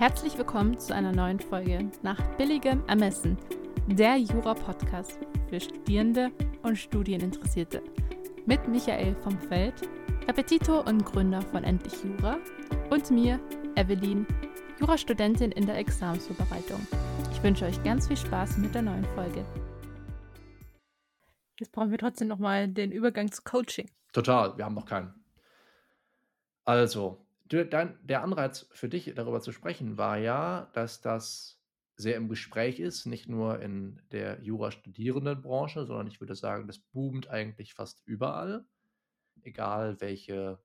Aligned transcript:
Herzlich 0.00 0.38
willkommen 0.38 0.78
zu 0.78 0.94
einer 0.94 1.12
neuen 1.12 1.38
Folge 1.38 1.90
nach 2.02 2.18
billigem 2.38 2.82
Ermessen, 2.86 3.36
der 3.86 4.16
Jura-Podcast 4.16 5.18
für 5.50 5.60
Studierende 5.60 6.32
und 6.62 6.76
Studieninteressierte. 6.76 7.82
Mit 8.46 8.66
Michael 8.66 9.14
vom 9.16 9.38
Feld, 9.38 9.74
Repetitor 10.26 10.86
und 10.86 11.04
Gründer 11.04 11.42
von 11.42 11.64
Endlich 11.64 12.02
Jura 12.02 12.38
und 12.88 13.10
mir, 13.10 13.38
Evelyn, 13.76 14.26
Jurastudentin 14.78 15.52
in 15.52 15.66
der 15.66 15.76
Examensvorbereitung. 15.76 16.80
Ich 17.32 17.42
wünsche 17.42 17.66
euch 17.66 17.82
ganz 17.82 18.08
viel 18.08 18.16
Spaß 18.16 18.56
mit 18.56 18.74
der 18.74 18.80
neuen 18.80 19.04
Folge. 19.14 19.44
Jetzt 21.58 21.72
brauchen 21.72 21.90
wir 21.90 21.98
trotzdem 21.98 22.28
nochmal 22.28 22.68
den 22.68 22.90
Übergang 22.90 23.30
zu 23.30 23.42
Coaching. 23.42 23.90
Total, 24.14 24.56
wir 24.56 24.64
haben 24.64 24.74
noch 24.74 24.86
keinen. 24.86 25.12
Also, 26.64 27.18
der 27.52 28.22
Anreiz 28.22 28.68
für 28.72 28.88
dich, 28.88 29.12
darüber 29.14 29.40
zu 29.40 29.52
sprechen, 29.52 29.98
war 29.98 30.18
ja, 30.18 30.70
dass 30.72 31.00
das 31.00 31.60
sehr 31.96 32.16
im 32.16 32.28
Gespräch 32.28 32.80
ist, 32.80 33.06
nicht 33.06 33.28
nur 33.28 33.60
in 33.60 34.00
der 34.10 34.42
Jura-Studierendenbranche, 34.42 35.84
sondern 35.84 36.06
ich 36.06 36.20
würde 36.20 36.34
sagen, 36.34 36.66
das 36.66 36.78
boomt 36.78 37.28
eigentlich 37.28 37.74
fast 37.74 38.02
überall, 38.06 38.64
egal 39.42 40.00
welche 40.00 40.58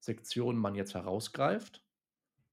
Sektion 0.00 0.56
man 0.56 0.74
jetzt 0.74 0.94
herausgreift. 0.94 1.84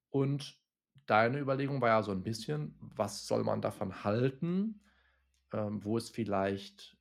Und 0.09 0.59
deine 1.05 1.39
Überlegung 1.39 1.81
war 1.81 1.89
ja 1.89 2.03
so 2.03 2.11
ein 2.11 2.23
bisschen, 2.23 2.75
was 2.79 3.25
soll 3.25 3.43
man 3.43 3.61
davon 3.61 4.03
halten? 4.03 4.81
Ähm, 5.53 5.83
wo 5.83 5.97
ist 5.97 6.13
vielleicht 6.13 6.97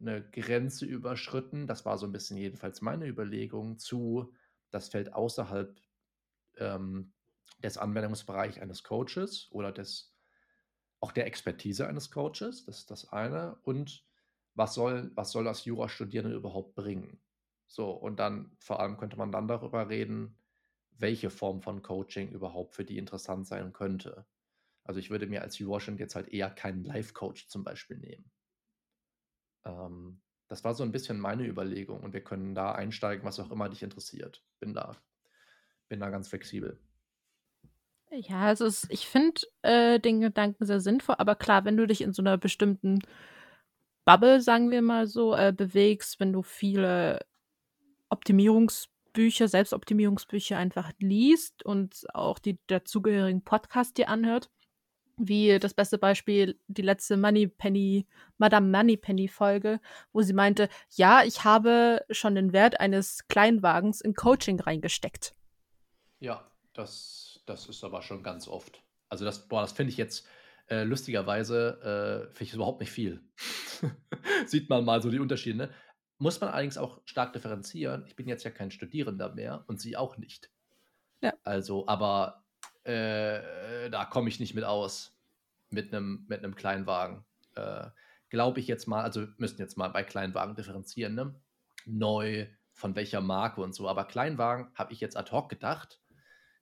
eine 0.00 0.22
Grenze 0.30 0.84
überschritten? 0.84 1.66
Das 1.66 1.84
war 1.84 1.96
so 1.96 2.06
ein 2.06 2.12
bisschen 2.12 2.36
jedenfalls 2.36 2.82
meine 2.82 3.06
Überlegung 3.06 3.78
zu 3.78 4.34
das 4.74 4.88
fällt 4.88 5.12
außerhalb 5.12 5.80
ähm, 6.56 7.14
des 7.62 7.78
Anwendungsbereichs 7.78 8.58
eines 8.58 8.82
Coaches 8.82 9.48
oder 9.52 9.70
des, 9.70 10.14
auch 11.00 11.12
der 11.12 11.26
Expertise 11.26 11.86
eines 11.86 12.10
Coaches. 12.10 12.64
Das 12.64 12.78
ist 12.78 12.90
das 12.90 13.08
eine. 13.12 13.56
Und 13.62 14.04
was 14.54 14.74
soll, 14.74 15.12
was 15.14 15.30
soll 15.30 15.44
das 15.44 15.64
Jurastudierende 15.64 16.36
überhaupt 16.36 16.74
bringen? 16.74 17.22
So, 17.68 17.92
und 17.92 18.18
dann 18.18 18.56
vor 18.58 18.80
allem 18.80 18.96
könnte 18.96 19.16
man 19.16 19.30
dann 19.30 19.46
darüber 19.46 19.88
reden, 19.88 20.38
welche 20.90 21.30
Form 21.30 21.62
von 21.62 21.82
Coaching 21.82 22.30
überhaupt 22.30 22.74
für 22.74 22.84
die 22.84 22.98
interessant 22.98 23.46
sein 23.46 23.72
könnte. 23.72 24.26
Also 24.82 24.98
ich 24.98 25.10
würde 25.10 25.26
mir 25.26 25.42
als 25.42 25.58
Jurastudent 25.58 26.00
jetzt 26.00 26.16
halt 26.16 26.28
eher 26.28 26.50
keinen 26.50 26.84
Life-Coach 26.84 27.46
zum 27.48 27.62
Beispiel 27.62 27.98
nehmen. 27.98 28.30
Ähm, 29.64 30.20
das 30.48 30.64
war 30.64 30.74
so 30.74 30.82
ein 30.82 30.92
bisschen 30.92 31.18
meine 31.18 31.46
Überlegung 31.46 32.00
und 32.00 32.12
wir 32.12 32.22
können 32.22 32.54
da 32.54 32.72
einsteigen, 32.72 33.24
was 33.24 33.40
auch 33.40 33.50
immer 33.50 33.68
dich 33.68 33.82
interessiert. 33.82 34.42
Bin 34.60 34.74
da, 34.74 34.96
bin 35.88 36.00
da 36.00 36.10
ganz 36.10 36.28
flexibel. 36.28 36.78
Ja, 38.10 38.42
also 38.42 38.66
es, 38.66 38.86
ich 38.90 39.06
finde 39.08 39.40
äh, 39.62 39.98
den 39.98 40.20
Gedanken 40.20 40.66
sehr 40.66 40.80
sinnvoll, 40.80 41.16
aber 41.18 41.34
klar, 41.34 41.64
wenn 41.64 41.76
du 41.76 41.86
dich 41.86 42.00
in 42.00 42.12
so 42.12 42.22
einer 42.22 42.38
bestimmten 42.38 43.00
Bubble, 44.04 44.40
sagen 44.40 44.70
wir 44.70 44.82
mal 44.82 45.06
so, 45.06 45.34
äh, 45.34 45.52
bewegst, 45.56 46.20
wenn 46.20 46.32
du 46.32 46.42
viele 46.42 47.20
Optimierungsbücher, 48.10 49.48
Selbstoptimierungsbücher 49.48 50.56
einfach 50.58 50.92
liest 50.98 51.64
und 51.64 52.04
auch 52.12 52.38
die 52.38 52.58
dazugehörigen 52.66 53.42
Podcasts 53.42 53.94
dir 53.94 54.08
anhört, 54.08 54.50
wie 55.16 55.58
das 55.58 55.74
beste 55.74 55.98
Beispiel 55.98 56.58
die 56.66 56.82
letzte 56.82 57.16
Moneypenny, 57.16 58.06
Madame 58.38 58.68
Moneypenny 58.68 59.28
Folge, 59.28 59.80
wo 60.12 60.22
sie 60.22 60.32
meinte, 60.32 60.68
ja, 60.90 61.22
ich 61.24 61.44
habe 61.44 62.04
schon 62.10 62.34
den 62.34 62.52
Wert 62.52 62.80
eines 62.80 63.26
Kleinwagens 63.28 64.00
in 64.00 64.14
Coaching 64.14 64.60
reingesteckt. 64.60 65.34
Ja, 66.18 66.50
das, 66.72 67.42
das 67.46 67.68
ist 67.68 67.84
aber 67.84 68.02
schon 68.02 68.22
ganz 68.22 68.48
oft. 68.48 68.82
Also 69.08 69.24
das, 69.24 69.48
boah, 69.48 69.60
das 69.60 69.72
finde 69.72 69.90
ich 69.90 69.96
jetzt 69.96 70.26
äh, 70.68 70.84
lustigerweise, 70.84 72.26
äh, 72.28 72.34
finde 72.34 72.44
ich 72.44 72.54
überhaupt 72.54 72.80
nicht 72.80 72.90
viel. 72.90 73.22
Sieht 74.46 74.70
man 74.70 74.84
mal 74.84 75.02
so 75.02 75.10
die 75.10 75.20
Unterschiede. 75.20 75.56
Ne? 75.56 75.70
Muss 76.18 76.40
man 76.40 76.50
allerdings 76.50 76.78
auch 76.78 77.00
stark 77.04 77.32
differenzieren. 77.32 78.04
Ich 78.06 78.16
bin 78.16 78.28
jetzt 78.28 78.44
ja 78.44 78.50
kein 78.50 78.70
Studierender 78.70 79.34
mehr 79.34 79.64
und 79.66 79.80
sie 79.80 79.96
auch 79.96 80.16
nicht. 80.16 80.50
Ja. 81.20 81.34
Also, 81.42 81.86
aber 81.86 82.43
äh, 82.84 83.90
da 83.90 84.04
komme 84.04 84.28
ich 84.28 84.40
nicht 84.40 84.54
mit 84.54 84.64
aus. 84.64 85.18
Mit 85.70 85.92
einem 85.92 86.24
mit 86.28 86.44
einem 86.44 86.54
Kleinwagen. 86.54 87.24
Äh, 87.54 87.88
Glaube 88.30 88.60
ich 88.60 88.66
jetzt 88.66 88.86
mal, 88.86 89.02
also 89.02 89.26
müssen 89.36 89.58
jetzt 89.58 89.76
mal 89.76 89.88
bei 89.88 90.02
Kleinwagen 90.02 90.56
differenzieren, 90.56 91.14
ne? 91.14 91.34
Neu, 91.86 92.46
von 92.72 92.96
welcher 92.96 93.20
Marke 93.20 93.60
und 93.60 93.74
so. 93.74 93.88
Aber 93.88 94.04
Kleinwagen, 94.04 94.72
habe 94.74 94.92
ich 94.92 95.00
jetzt 95.00 95.16
ad 95.16 95.30
hoc 95.30 95.48
gedacht, 95.48 96.00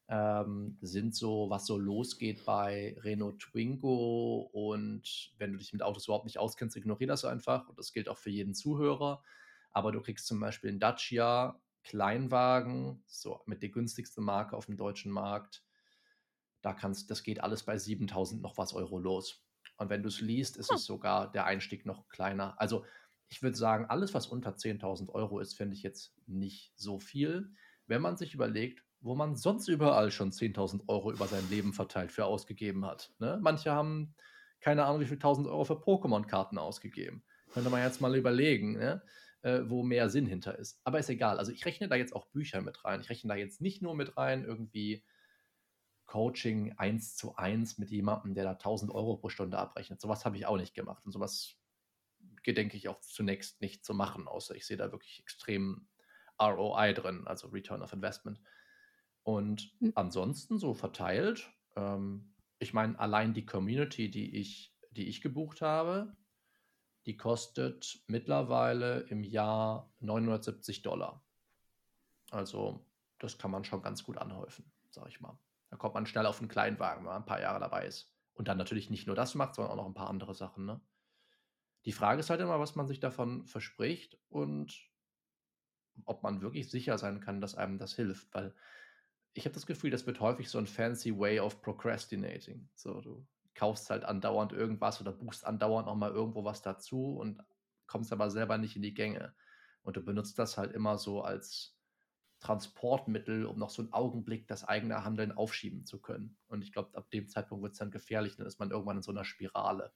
ähm, 0.08 0.76
sind 0.82 1.14
so, 1.14 1.48
was 1.48 1.64
so 1.64 1.78
losgeht 1.78 2.44
bei 2.44 2.96
Renault 3.00 3.38
Twingo. 3.40 4.50
Und 4.52 5.32
wenn 5.38 5.52
du 5.52 5.58
dich 5.58 5.72
mit 5.72 5.82
Autos 5.82 6.04
überhaupt 6.04 6.26
nicht 6.26 6.38
auskennst, 6.38 6.76
ignoriere 6.76 7.08
das 7.08 7.24
einfach. 7.24 7.68
Und 7.68 7.78
das 7.78 7.92
gilt 7.92 8.08
auch 8.08 8.18
für 8.18 8.30
jeden 8.30 8.54
Zuhörer. 8.54 9.22
Aber 9.72 9.90
du 9.92 10.02
kriegst 10.02 10.26
zum 10.26 10.38
Beispiel 10.38 10.70
einen 10.70 10.80
Dacia 10.80 11.58
Kleinwagen, 11.84 13.02
so 13.06 13.40
mit 13.46 13.62
der 13.62 13.70
günstigsten 13.70 14.22
Marke 14.22 14.56
auf 14.56 14.66
dem 14.66 14.76
deutschen 14.76 15.10
Markt, 15.10 15.62
da 16.62 16.72
kannst, 16.72 17.10
das 17.10 17.22
geht 17.22 17.42
alles 17.42 17.64
bei 17.64 17.76
7000 17.76 18.40
noch 18.40 18.56
was 18.58 18.74
Euro 18.74 18.98
los. 18.98 19.44
Und 19.76 19.90
wenn 19.90 20.02
du 20.02 20.08
es 20.08 20.20
liest, 20.20 20.56
ist 20.56 20.70
hm. 20.70 20.76
es 20.76 20.84
sogar 20.84 21.30
der 21.30 21.44
Einstieg 21.44 21.86
noch 21.86 22.08
kleiner. 22.08 22.60
Also 22.60 22.84
ich 23.28 23.42
würde 23.42 23.56
sagen, 23.56 23.86
alles, 23.86 24.14
was 24.14 24.26
unter 24.26 24.50
10.000 24.50 25.08
Euro 25.10 25.40
ist, 25.40 25.54
finde 25.54 25.74
ich 25.74 25.82
jetzt 25.82 26.14
nicht 26.26 26.72
so 26.76 26.98
viel. 26.98 27.50
Wenn 27.86 28.02
man 28.02 28.16
sich 28.16 28.34
überlegt, 28.34 28.84
wo 29.00 29.14
man 29.14 29.36
sonst 29.36 29.68
überall 29.68 30.10
schon 30.10 30.30
10.000 30.30 30.88
Euro 30.88 31.12
über 31.12 31.26
sein 31.26 31.48
Leben 31.50 31.72
verteilt 31.72 32.12
für 32.12 32.26
ausgegeben 32.26 32.86
hat. 32.86 33.12
Ne? 33.18 33.38
Manche 33.42 33.72
haben 33.72 34.14
keine 34.60 34.84
Ahnung, 34.84 35.00
wie 35.00 35.06
viel 35.06 35.16
1000 35.16 35.48
Euro 35.48 35.64
für 35.64 35.74
Pokémon-Karten 35.74 36.56
ausgegeben. 36.56 37.24
Könnte 37.52 37.68
man 37.68 37.82
jetzt 37.82 38.00
mal 38.00 38.14
überlegen, 38.14 38.74
ne? 38.74 39.02
äh, 39.42 39.60
wo 39.64 39.82
mehr 39.82 40.08
Sinn 40.08 40.26
hinter 40.26 40.58
ist. 40.58 40.80
Aber 40.84 40.98
ist 40.98 41.10
egal. 41.10 41.38
Also 41.38 41.52
ich 41.52 41.66
rechne 41.66 41.88
da 41.88 41.96
jetzt 41.96 42.14
auch 42.14 42.26
Bücher 42.26 42.62
mit 42.62 42.84
rein. 42.84 43.00
Ich 43.00 43.10
rechne 43.10 43.28
da 43.28 43.34
jetzt 43.34 43.60
nicht 43.60 43.82
nur 43.82 43.94
mit 43.94 44.16
rein, 44.16 44.44
irgendwie 44.44 45.04
Coaching 46.12 46.74
eins 46.76 47.16
zu 47.16 47.36
eins 47.36 47.78
mit 47.78 47.90
jemandem, 47.90 48.34
der 48.34 48.44
da 48.44 48.50
1000 48.50 48.92
Euro 48.92 49.16
pro 49.16 49.30
Stunde 49.30 49.56
abrechnet. 49.56 49.98
Sowas 49.98 50.26
habe 50.26 50.36
ich 50.36 50.44
auch 50.44 50.58
nicht 50.58 50.74
gemacht 50.74 51.02
und 51.06 51.12
sowas 51.12 51.56
gedenke 52.42 52.76
ich 52.76 52.90
auch 52.90 53.00
zunächst 53.00 53.62
nicht 53.62 53.82
zu 53.82 53.94
machen, 53.94 54.28
außer 54.28 54.54
ich 54.54 54.66
sehe 54.66 54.76
da 54.76 54.92
wirklich 54.92 55.20
extrem 55.20 55.88
ROI 56.38 56.92
drin, 56.92 57.26
also 57.26 57.48
Return 57.48 57.80
of 57.80 57.94
Investment. 57.94 58.42
Und 59.22 59.74
mhm. 59.80 59.92
ansonsten 59.94 60.58
so 60.58 60.74
verteilt, 60.74 61.50
ähm, 61.76 62.34
ich 62.58 62.74
meine, 62.74 62.98
allein 63.00 63.32
die 63.32 63.46
Community, 63.46 64.10
die 64.10 64.36
ich, 64.36 64.76
die 64.90 65.08
ich 65.08 65.22
gebucht 65.22 65.62
habe, 65.62 66.14
die 67.06 67.16
kostet 67.16 68.02
mittlerweile 68.06 69.00
im 69.08 69.24
Jahr 69.24 69.90
970 70.00 70.82
Dollar. 70.82 71.24
Also 72.30 72.84
das 73.18 73.38
kann 73.38 73.50
man 73.50 73.64
schon 73.64 73.80
ganz 73.80 74.04
gut 74.04 74.18
anhäufen, 74.18 74.70
sage 74.90 75.08
ich 75.08 75.22
mal. 75.22 75.38
Da 75.72 75.78
kommt 75.78 75.94
man 75.94 76.04
schnell 76.04 76.26
auf 76.26 76.38
einen 76.38 76.50
Kleinwagen, 76.50 76.98
wenn 76.98 77.12
man 77.12 77.22
ein 77.22 77.26
paar 77.26 77.40
Jahre 77.40 77.58
dabei 77.58 77.86
ist. 77.86 78.14
Und 78.34 78.46
dann 78.46 78.58
natürlich 78.58 78.90
nicht 78.90 79.06
nur 79.06 79.16
das 79.16 79.34
macht, 79.34 79.54
sondern 79.54 79.72
auch 79.72 79.76
noch 79.76 79.86
ein 79.86 79.94
paar 79.94 80.10
andere 80.10 80.34
Sachen. 80.34 80.66
Ne? 80.66 80.82
Die 81.86 81.92
Frage 81.92 82.20
ist 82.20 82.28
halt 82.28 82.42
immer, 82.42 82.60
was 82.60 82.76
man 82.76 82.86
sich 82.86 83.00
davon 83.00 83.46
verspricht 83.46 84.18
und 84.28 84.86
ob 86.04 86.22
man 86.22 86.42
wirklich 86.42 86.70
sicher 86.70 86.98
sein 86.98 87.20
kann, 87.20 87.40
dass 87.40 87.54
einem 87.54 87.78
das 87.78 87.96
hilft. 87.96 88.34
Weil 88.34 88.54
ich 89.32 89.46
habe 89.46 89.54
das 89.54 89.64
Gefühl, 89.64 89.90
das 89.90 90.06
wird 90.06 90.20
häufig 90.20 90.50
so 90.50 90.58
ein 90.58 90.66
fancy 90.66 91.18
way 91.18 91.40
of 91.40 91.62
procrastinating. 91.62 92.68
So, 92.74 93.00
du 93.00 93.26
kaufst 93.54 93.88
halt 93.88 94.04
andauernd 94.04 94.52
irgendwas 94.52 95.00
oder 95.00 95.12
buchst 95.12 95.46
andauernd 95.46 95.86
nochmal 95.86 96.10
irgendwo 96.10 96.44
was 96.44 96.60
dazu 96.60 97.16
und 97.16 97.42
kommst 97.86 98.12
aber 98.12 98.30
selber 98.30 98.58
nicht 98.58 98.76
in 98.76 98.82
die 98.82 98.92
Gänge. 98.92 99.34
Und 99.80 99.96
du 99.96 100.04
benutzt 100.04 100.38
das 100.38 100.58
halt 100.58 100.72
immer 100.72 100.98
so 100.98 101.22
als 101.22 101.78
Transportmittel, 102.42 103.46
um 103.46 103.56
noch 103.56 103.70
so 103.70 103.82
einen 103.82 103.92
Augenblick 103.92 104.48
das 104.48 104.64
eigene 104.64 105.04
Handeln 105.04 105.30
aufschieben 105.30 105.86
zu 105.86 106.00
können. 106.00 106.36
Und 106.48 106.62
ich 106.62 106.72
glaube, 106.72 106.96
ab 106.96 107.08
dem 107.10 107.28
Zeitpunkt 107.28 107.62
wird 107.62 107.72
es 107.72 107.78
dann 107.78 107.92
gefährlich, 107.92 108.36
dann 108.36 108.46
ist 108.46 108.58
man 108.58 108.72
irgendwann 108.72 108.96
in 108.96 109.02
so 109.02 109.12
einer 109.12 109.24
Spirale. 109.24 109.92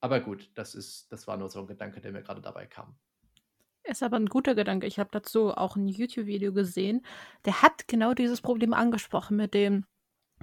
Aber 0.00 0.20
gut, 0.20 0.52
das 0.54 0.76
ist, 0.76 1.10
das 1.10 1.26
war 1.26 1.36
nur 1.36 1.48
so 1.48 1.58
ein 1.58 1.66
Gedanke, 1.66 2.00
der 2.00 2.12
mir 2.12 2.22
gerade 2.22 2.40
dabei 2.40 2.66
kam. 2.66 2.96
Ist 3.82 4.04
aber 4.04 4.16
ein 4.16 4.26
guter 4.26 4.54
Gedanke. 4.54 4.86
Ich 4.86 5.00
habe 5.00 5.10
dazu 5.10 5.50
auch 5.50 5.74
ein 5.74 5.88
YouTube-Video 5.88 6.52
gesehen. 6.52 7.04
Der 7.44 7.62
hat 7.62 7.88
genau 7.88 8.14
dieses 8.14 8.40
Problem 8.40 8.72
angesprochen 8.72 9.36
mit 9.36 9.52
dem, 9.52 9.84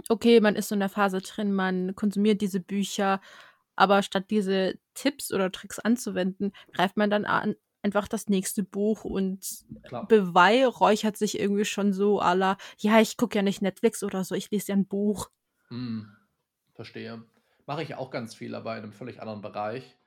okay, 0.09 0.41
man 0.41 0.55
ist 0.55 0.67
so 0.67 0.75
in 0.75 0.79
der 0.79 0.89
Phase 0.89 1.21
drin, 1.21 1.53
man 1.53 1.95
konsumiert 1.95 2.41
diese 2.41 2.59
Bücher, 2.59 3.21
aber 3.77 4.03
statt 4.03 4.25
diese 4.31 4.77
Tipps 4.95 5.31
oder 5.31 5.49
Tricks 5.49 5.79
anzuwenden, 5.79 6.51
greift 6.73 6.97
man 6.97 7.09
dann 7.09 7.23
an, 7.23 7.55
einfach 7.85 8.07
das 8.07 8.27
nächste 8.27 8.63
Buch 8.63 9.05
und 9.05 9.65
Klar. 9.83 10.07
beweihräuchert 10.07 11.15
sich 11.15 11.39
irgendwie 11.39 11.65
schon 11.65 11.93
so 11.93 12.19
aller, 12.19 12.57
ja, 12.79 12.99
ich 12.99 13.15
gucke 13.15 13.37
ja 13.37 13.41
nicht 13.41 13.61
Netflix 13.61 14.03
oder 14.03 14.23
so, 14.23 14.35
ich 14.35 14.51
lese 14.51 14.73
ja 14.73 14.75
ein 14.75 14.87
Buch. 14.87 15.29
Hm, 15.69 16.09
verstehe. 16.73 17.23
Mache 17.65 17.83
ich 17.83 17.95
auch 17.95 18.11
ganz 18.11 18.35
viel, 18.35 18.53
aber 18.55 18.75
in 18.75 18.83
einem 18.83 18.91
völlig 18.91 19.21
anderen 19.21 19.41
Bereich. 19.41 19.97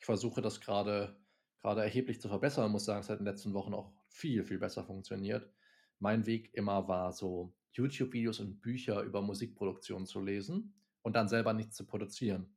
Ich 0.00 0.06
versuche 0.06 0.42
das 0.42 0.60
gerade 0.60 1.16
gerade 1.60 1.82
erheblich 1.82 2.20
zu 2.20 2.28
verbessern. 2.28 2.66
Ich 2.66 2.72
muss 2.72 2.84
sagen, 2.84 3.00
es 3.00 3.08
hat 3.10 3.18
in 3.18 3.24
den 3.24 3.32
letzten 3.32 3.54
Wochen 3.54 3.74
auch 3.74 3.92
viel, 4.08 4.44
viel 4.44 4.58
besser 4.58 4.84
funktioniert. 4.84 5.50
Mein 5.98 6.26
Weg 6.26 6.54
immer 6.54 6.88
war 6.88 7.12
so 7.12 7.52
YouTube-Videos 7.72 8.40
und 8.40 8.60
Bücher 8.60 9.02
über 9.02 9.22
Musikproduktion 9.22 10.06
zu 10.06 10.20
lesen 10.20 10.74
und 11.02 11.14
dann 11.14 11.28
selber 11.28 11.52
nichts 11.52 11.76
zu 11.76 11.86
produzieren. 11.86 12.56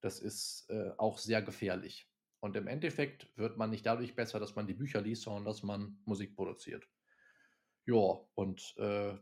Das 0.00 0.20
ist 0.20 0.68
äh, 0.70 0.90
auch 0.96 1.18
sehr 1.18 1.42
gefährlich. 1.42 2.08
Und 2.40 2.56
im 2.56 2.66
Endeffekt 2.66 3.36
wird 3.36 3.56
man 3.56 3.70
nicht 3.70 3.84
dadurch 3.84 4.14
besser, 4.14 4.38
dass 4.38 4.54
man 4.54 4.66
die 4.66 4.74
Bücher 4.74 5.00
liest, 5.00 5.22
sondern 5.22 5.44
dass 5.44 5.62
man 5.62 6.00
Musik 6.04 6.36
produziert. 6.36 6.88
Ja, 7.84 8.20
und 8.34 8.74
äh, 8.76 9.18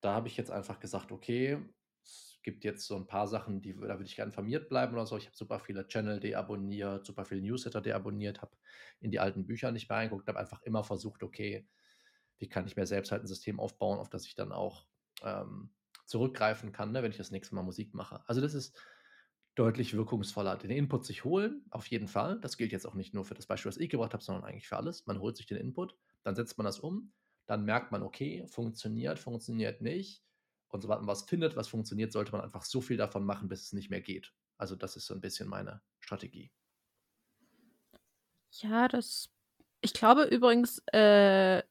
da 0.00 0.14
habe 0.14 0.28
ich 0.28 0.36
jetzt 0.36 0.50
einfach 0.50 0.80
gesagt, 0.80 1.12
okay, 1.12 1.58
es 2.04 2.38
gibt 2.42 2.64
jetzt 2.64 2.86
so 2.86 2.96
ein 2.96 3.06
paar 3.06 3.26
Sachen, 3.26 3.60
die, 3.62 3.74
da 3.74 3.80
würde 3.80 4.04
ich 4.04 4.16
gerne 4.16 4.30
informiert 4.30 4.68
bleiben 4.68 4.92
oder 4.92 5.06
so. 5.06 5.16
Ich 5.16 5.26
habe 5.26 5.36
super 5.36 5.58
viele 5.58 5.88
Channel 5.88 6.20
deabonniert, 6.20 7.06
super 7.06 7.24
viele 7.24 7.42
Newsletter 7.42 7.80
deabonniert, 7.80 8.42
habe 8.42 8.56
in 9.00 9.10
die 9.10 9.20
alten 9.20 9.46
Bücher 9.46 9.72
nicht 9.72 9.88
mehr 9.88 9.98
reingeguckt, 9.98 10.28
habe 10.28 10.38
einfach 10.38 10.62
immer 10.62 10.84
versucht, 10.84 11.22
okay, 11.22 11.66
wie 12.38 12.48
kann 12.48 12.66
ich 12.66 12.76
mir 12.76 12.86
selbst 12.86 13.12
halt 13.12 13.22
ein 13.24 13.26
System 13.28 13.60
aufbauen, 13.60 13.98
auf 13.98 14.10
das 14.10 14.26
ich 14.26 14.34
dann 14.34 14.52
auch 14.52 14.86
ähm, 15.22 15.74
zurückgreifen 16.06 16.72
kann, 16.72 16.92
ne, 16.92 17.02
wenn 17.02 17.10
ich 17.10 17.16
das 17.16 17.30
nächste 17.30 17.54
Mal 17.54 17.62
Musik 17.62 17.94
mache. 17.94 18.22
Also 18.26 18.40
das 18.40 18.54
ist 18.54 18.78
deutlich 19.54 19.94
wirkungsvoller. 19.94 20.56
Den 20.56 20.70
Input 20.70 21.04
sich 21.04 21.24
holen, 21.24 21.64
auf 21.70 21.86
jeden 21.86 22.08
Fall. 22.08 22.40
Das 22.40 22.56
gilt 22.56 22.72
jetzt 22.72 22.86
auch 22.86 22.94
nicht 22.94 23.14
nur 23.14 23.24
für 23.24 23.34
das 23.34 23.46
Beispiel, 23.46 23.68
was 23.70 23.76
ich 23.76 23.90
gebracht 23.90 24.12
habe, 24.12 24.22
sondern 24.22 24.44
eigentlich 24.44 24.68
für 24.68 24.76
alles. 24.76 25.06
Man 25.06 25.20
holt 25.20 25.36
sich 25.36 25.46
den 25.46 25.58
Input, 25.58 25.96
dann 26.22 26.34
setzt 26.34 26.58
man 26.58 26.64
das 26.64 26.80
um, 26.80 27.12
dann 27.46 27.64
merkt 27.64 27.92
man, 27.92 28.02
okay, 28.02 28.46
funktioniert, 28.48 29.18
funktioniert 29.18 29.80
nicht. 29.80 30.22
Und 30.68 30.80
sobald 30.80 31.00
man 31.00 31.08
was 31.08 31.22
findet, 31.22 31.56
was 31.56 31.68
funktioniert, 31.68 32.12
sollte 32.12 32.32
man 32.32 32.40
einfach 32.40 32.64
so 32.64 32.80
viel 32.80 32.96
davon 32.96 33.24
machen, 33.24 33.48
bis 33.48 33.62
es 33.62 33.72
nicht 33.72 33.90
mehr 33.90 34.00
geht. 34.00 34.32
Also 34.58 34.74
das 34.74 34.96
ist 34.96 35.06
so 35.06 35.14
ein 35.14 35.20
bisschen 35.20 35.48
meine 35.48 35.82
Strategie. 36.00 36.50
Ja, 38.50 38.88
das. 38.88 39.30
Ich 39.80 39.92
glaube 39.92 40.24
übrigens, 40.24 40.82
äh, 40.92 41.62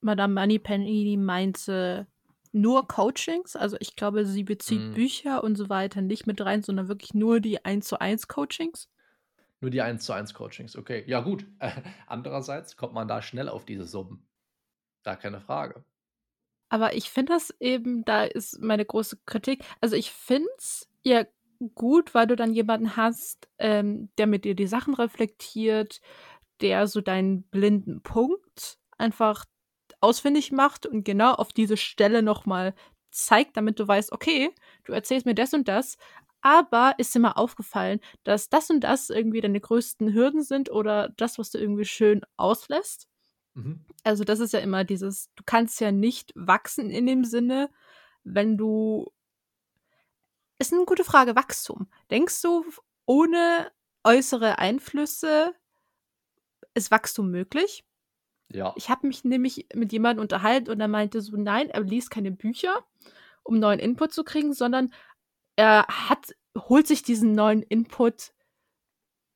Madame 0.00 0.34
Moneypenny 0.34 1.16
meinte 1.16 2.08
nur 2.52 2.88
Coachings. 2.88 3.56
Also 3.56 3.76
ich 3.80 3.96
glaube, 3.96 4.26
sie 4.26 4.44
bezieht 4.44 4.78
Mhm. 4.78 4.94
Bücher 4.94 5.42
und 5.44 5.56
so 5.56 5.68
weiter 5.68 6.00
nicht 6.02 6.26
mit 6.26 6.40
rein, 6.40 6.62
sondern 6.62 6.88
wirklich 6.88 7.14
nur 7.14 7.40
die 7.40 7.64
1 7.64 7.86
zu 7.88 8.00
1 8.00 8.28
Coachings. 8.28 8.88
Nur 9.60 9.70
die 9.70 9.82
1 9.82 10.04
zu 10.04 10.12
1 10.12 10.34
Coachings, 10.34 10.76
okay. 10.76 11.04
Ja, 11.06 11.20
gut. 11.20 11.46
Andererseits 12.06 12.76
kommt 12.76 12.92
man 12.94 13.08
da 13.08 13.22
schnell 13.22 13.48
auf 13.48 13.64
diese 13.64 13.84
Summen. 13.84 14.26
Gar 15.04 15.16
keine 15.18 15.40
Frage. 15.40 15.84
Aber 16.70 16.94
ich 16.94 17.10
finde 17.10 17.32
das 17.32 17.54
eben, 17.60 18.04
da 18.04 18.24
ist 18.24 18.60
meine 18.60 18.84
große 18.84 19.18
Kritik. 19.26 19.64
Also 19.80 19.96
ich 19.96 20.10
finde 20.12 20.48
es 20.58 20.88
ja 21.02 21.24
gut, 21.74 22.14
weil 22.14 22.26
du 22.26 22.36
dann 22.36 22.52
jemanden 22.54 22.96
hast, 22.96 23.48
ähm, 23.58 24.10
der 24.18 24.26
mit 24.26 24.44
dir 24.44 24.54
die 24.54 24.66
Sachen 24.66 24.94
reflektiert, 24.94 26.00
der 26.60 26.86
so 26.86 27.00
deinen 27.00 27.44
blinden 27.44 28.02
Punkt 28.02 28.78
einfach 28.98 29.44
ausfindig 30.00 30.52
macht 30.52 30.86
und 30.86 31.04
genau 31.04 31.32
auf 31.32 31.52
diese 31.52 31.76
Stelle 31.76 32.22
nochmal 32.22 32.74
zeigt, 33.10 33.56
damit 33.56 33.80
du 33.80 33.88
weißt, 33.88 34.12
okay, 34.12 34.50
du 34.84 34.92
erzählst 34.92 35.26
mir 35.26 35.34
das 35.34 35.54
und 35.54 35.68
das, 35.68 35.96
aber 36.40 36.94
ist 36.98 37.14
dir 37.14 37.20
mal 37.20 37.32
aufgefallen, 37.32 38.00
dass 38.22 38.48
das 38.48 38.70
und 38.70 38.80
das 38.80 39.10
irgendwie 39.10 39.40
deine 39.40 39.60
größten 39.60 40.12
Hürden 40.14 40.42
sind 40.42 40.70
oder 40.70 41.10
das, 41.16 41.38
was 41.38 41.50
du 41.50 41.58
irgendwie 41.58 41.84
schön 41.84 42.22
auslässt? 42.36 43.08
Mhm. 43.54 43.84
Also 44.04 44.24
das 44.24 44.40
ist 44.40 44.52
ja 44.52 44.60
immer 44.60 44.84
dieses, 44.84 45.30
du 45.34 45.42
kannst 45.44 45.80
ja 45.80 45.90
nicht 45.90 46.32
wachsen 46.36 46.90
in 46.90 47.06
dem 47.06 47.24
Sinne, 47.24 47.70
wenn 48.24 48.56
du. 48.56 49.12
Ist 50.60 50.72
eine 50.72 50.84
gute 50.84 51.04
Frage, 51.04 51.36
Wachstum. 51.36 51.88
Denkst 52.10 52.42
du, 52.42 52.64
ohne 53.06 53.70
äußere 54.04 54.58
Einflüsse 54.58 55.54
ist 56.74 56.90
Wachstum 56.90 57.30
möglich? 57.30 57.84
Ja. 58.50 58.72
Ich 58.76 58.88
habe 58.88 59.06
mich 59.06 59.24
nämlich 59.24 59.66
mit 59.74 59.92
jemandem 59.92 60.22
unterhalten 60.22 60.70
und 60.70 60.80
er 60.80 60.88
meinte 60.88 61.20
so, 61.20 61.36
nein, 61.36 61.68
er 61.70 61.82
liest 61.82 62.10
keine 62.10 62.30
Bücher, 62.30 62.84
um 63.42 63.58
neuen 63.58 63.78
Input 63.78 64.12
zu 64.12 64.24
kriegen, 64.24 64.52
sondern 64.54 64.92
er 65.56 65.86
hat, 65.86 66.34
holt 66.56 66.86
sich 66.86 67.02
diesen 67.02 67.32
neuen 67.32 67.62
Input 67.62 68.32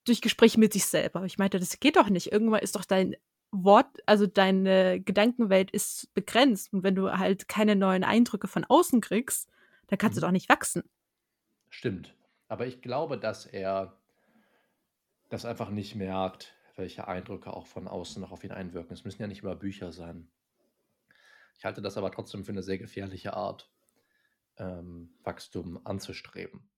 durch 0.05 0.21
Gespräche 0.23 0.59
mit 0.59 0.73
sich 0.73 0.87
selber. 0.87 1.25
Ich 1.25 1.39
meinte, 1.39 1.59
das 1.61 1.79
geht 1.79 1.97
doch 1.97 2.09
nicht. 2.09 2.33
Irgendwann 2.33 2.61
ist 2.61 2.75
doch 2.75 2.85
dein 2.85 3.15
Wort, 3.51 3.87
also 4.07 4.27
deine 4.27 5.01
Gedankenwelt 5.01 5.71
ist 5.71 6.13
begrenzt. 6.15 6.73
Und 6.73 6.83
wenn 6.83 6.95
du 6.95 7.11
halt 7.13 7.49
keine 7.49 7.77
neuen 7.77 8.03
Eindrücke 8.03 8.49
von 8.49 8.65
außen 8.65 9.01
kriegst, 9.01 9.49
dann 9.89 9.99
kannst 9.99 10.17
Mhm. 10.17 10.21
du 10.21 10.27
doch 10.27 10.33
nicht 10.33 10.49
wachsen. 10.49 10.83
Stimmt. 11.69 12.15
Aber 12.49 12.67
ich 12.67 12.81
glaube, 12.81 13.19
dass 13.19 13.47
er 13.47 13.97
das 15.29 15.45
einfach 15.45 15.71
nicht 15.71 15.95
merkt, 15.95 16.55
welche 16.77 17.09
Eindrücke 17.09 17.53
auch 17.53 17.67
von 17.67 17.89
außen 17.89 18.21
noch 18.21 18.33
auf 18.33 18.45
ihn 18.45 18.53
einwirken. 18.53 18.93
Es 18.93 19.05
müssen 19.05 19.23
ja 19.23 19.29
nicht 19.29 19.43
immer 19.43 19.57
Bücher 19.57 19.93
sein. 19.93 20.31
Ich 21.59 21.65
halte 21.65 21.83
das 21.83 21.97
aber 21.97 22.11
trotzdem 22.11 22.45
für 22.45 22.53
eine 22.53 22.63
sehr 22.63 22.79
gefährliche 22.79 23.35
Art, 23.35 23.71
ähm, 24.57 25.15
Wachstum 25.23 25.85
anzustreben. 25.87 26.69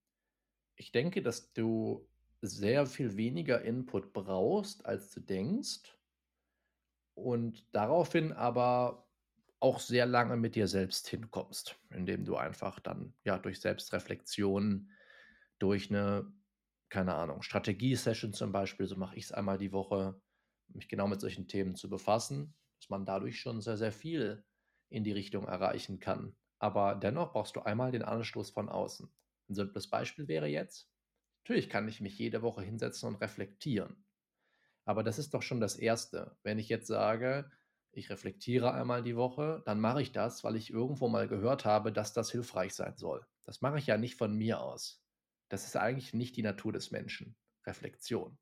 Ich 0.77 0.93
denke, 0.93 1.23
dass 1.23 1.53
du 1.53 2.09
sehr 2.41 2.87
viel 2.87 3.17
weniger 3.17 3.63
Input 3.63 4.13
brauchst, 4.13 4.85
als 4.85 5.11
du 5.11 5.21
denkst. 5.21 5.97
Und 7.15 7.65
daraufhin 7.73 8.33
aber 8.33 9.07
auch 9.61 9.81
sehr 9.81 10.05
lange 10.05 10.37
mit 10.37 10.57
dir 10.57 10.69
selbst 10.69 11.09
hinkommst, 11.09 11.77
indem 11.91 12.25
du 12.25 12.37
einfach 12.37 12.81
dann 12.81 13.15
ja 13.25 13.39
durch 13.39 13.61
Selbstreflexion, 13.61 14.91
durch 15.59 15.89
eine, 15.89 16.31
keine 16.89 17.15
Ahnung, 17.15 17.43
Strategie-Session 17.43 18.33
zum 18.33 18.53
Beispiel, 18.53 18.87
so 18.87 18.97
mache 18.97 19.17
ich 19.17 19.25
es 19.25 19.33
einmal 19.33 19.59
die 19.59 19.73
Woche, 19.73 20.21
mich 20.69 20.89
genau 20.89 21.09
mit 21.09 21.21
solchen 21.21 21.49
Themen 21.49 21.75
zu 21.77 21.89
befassen, 21.91 22.57
dass 22.81 22.89
man 22.91 23.05
dadurch 23.07 23.41
schon 23.41 23.61
sehr, 23.61 23.77
sehr 23.77 23.93
viel 23.93 24.45
in 24.89 25.05
die 25.05 25.13
Richtung 25.13 25.47
erreichen 25.47 26.01
kann. 26.01 26.37
Aber 26.59 26.95
dennoch 26.95 27.33
brauchst 27.33 27.57
du 27.57 27.61
einmal 27.61 27.91
den 27.93 28.03
Anstoß 28.03 28.51
von 28.51 28.69
außen. 28.69 29.15
Ein 29.49 29.55
simples 29.55 29.91
Beispiel 29.91 30.29
wäre 30.29 30.47
jetzt, 30.47 30.91
natürlich 31.45 31.69
kann 31.71 31.89
ich 31.89 32.01
mich 32.01 32.19
jede 32.19 32.43
Woche 32.43 32.63
hinsetzen 32.63 33.09
und 33.09 33.17
reflektieren. 33.17 34.07
Aber 34.87 35.03
das 35.03 35.19
ist 35.19 35.35
doch 35.35 35.43
schon 35.43 35.61
das 35.61 35.77
Erste. 35.77 36.39
Wenn 36.43 36.59
ich 36.59 36.69
jetzt 36.71 36.87
sage, 36.87 37.51
ich 37.93 38.11
reflektiere 38.11 38.73
einmal 38.73 39.03
die 39.03 39.17
Woche, 39.17 39.63
dann 39.67 39.81
mache 39.81 40.03
ich 40.03 40.13
das, 40.13 40.43
weil 40.45 40.57
ich 40.57 40.71
irgendwo 40.71 41.09
mal 41.09 41.29
gehört 41.29 41.65
habe, 41.65 41.93
dass 41.93 42.13
das 42.15 42.31
hilfreich 42.31 42.75
sein 42.75 42.97
soll. 42.97 43.27
Das 43.45 43.61
mache 43.61 43.79
ich 43.79 43.87
ja 43.87 43.99
nicht 43.99 44.17
von 44.17 44.35
mir 44.35 44.61
aus. 44.63 45.04
Das 45.55 45.67
ist 45.67 45.77
eigentlich 45.77 46.13
nicht 46.15 46.37
die 46.37 46.43
Natur 46.43 46.73
des 46.73 46.91
Menschen. 46.91 47.37
Reflexion. 47.65 48.37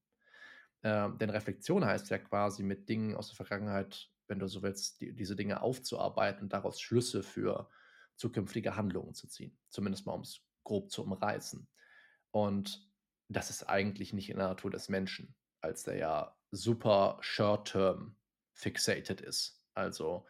Ähm, 0.82 1.19
denn 1.19 1.29
Reflexion 1.29 1.85
heißt 1.85 2.09
ja 2.09 2.17
quasi 2.17 2.62
mit 2.62 2.88
Dingen 2.88 3.14
aus 3.14 3.29
der 3.29 3.37
Vergangenheit, 3.37 4.09
wenn 4.29 4.38
du 4.38 4.49
so 4.49 4.62
willst, 4.62 5.03
die, 5.03 5.14
diese 5.14 5.37
Dinge 5.37 5.61
aufzuarbeiten 5.61 6.44
und 6.44 6.55
daraus 6.55 6.81
Schlüsse 6.81 7.23
für 7.23 7.69
zukünftige 8.17 8.76
Handlungen 8.76 9.12
zu 9.12 9.29
ziehen. 9.29 9.59
Zumindest 9.69 10.06
mal, 10.06 10.14
um 10.14 10.23
es 10.23 10.41
grob 10.65 10.91
zu 10.91 11.03
umreißen. 11.03 11.69
Und 12.31 12.91
das 13.29 13.51
ist 13.51 13.69
eigentlich 13.69 14.15
nicht 14.15 14.31
in 14.31 14.39
der 14.39 14.48
Natur 14.48 14.70
des 14.70 14.89
Menschen, 14.89 15.34
als 15.60 15.82
der 15.82 15.96
ja 15.96 16.34
super 16.51 17.19
short-term 17.20 18.17
fixated 18.55 19.20
ist. 19.20 19.63
Also 19.75 20.27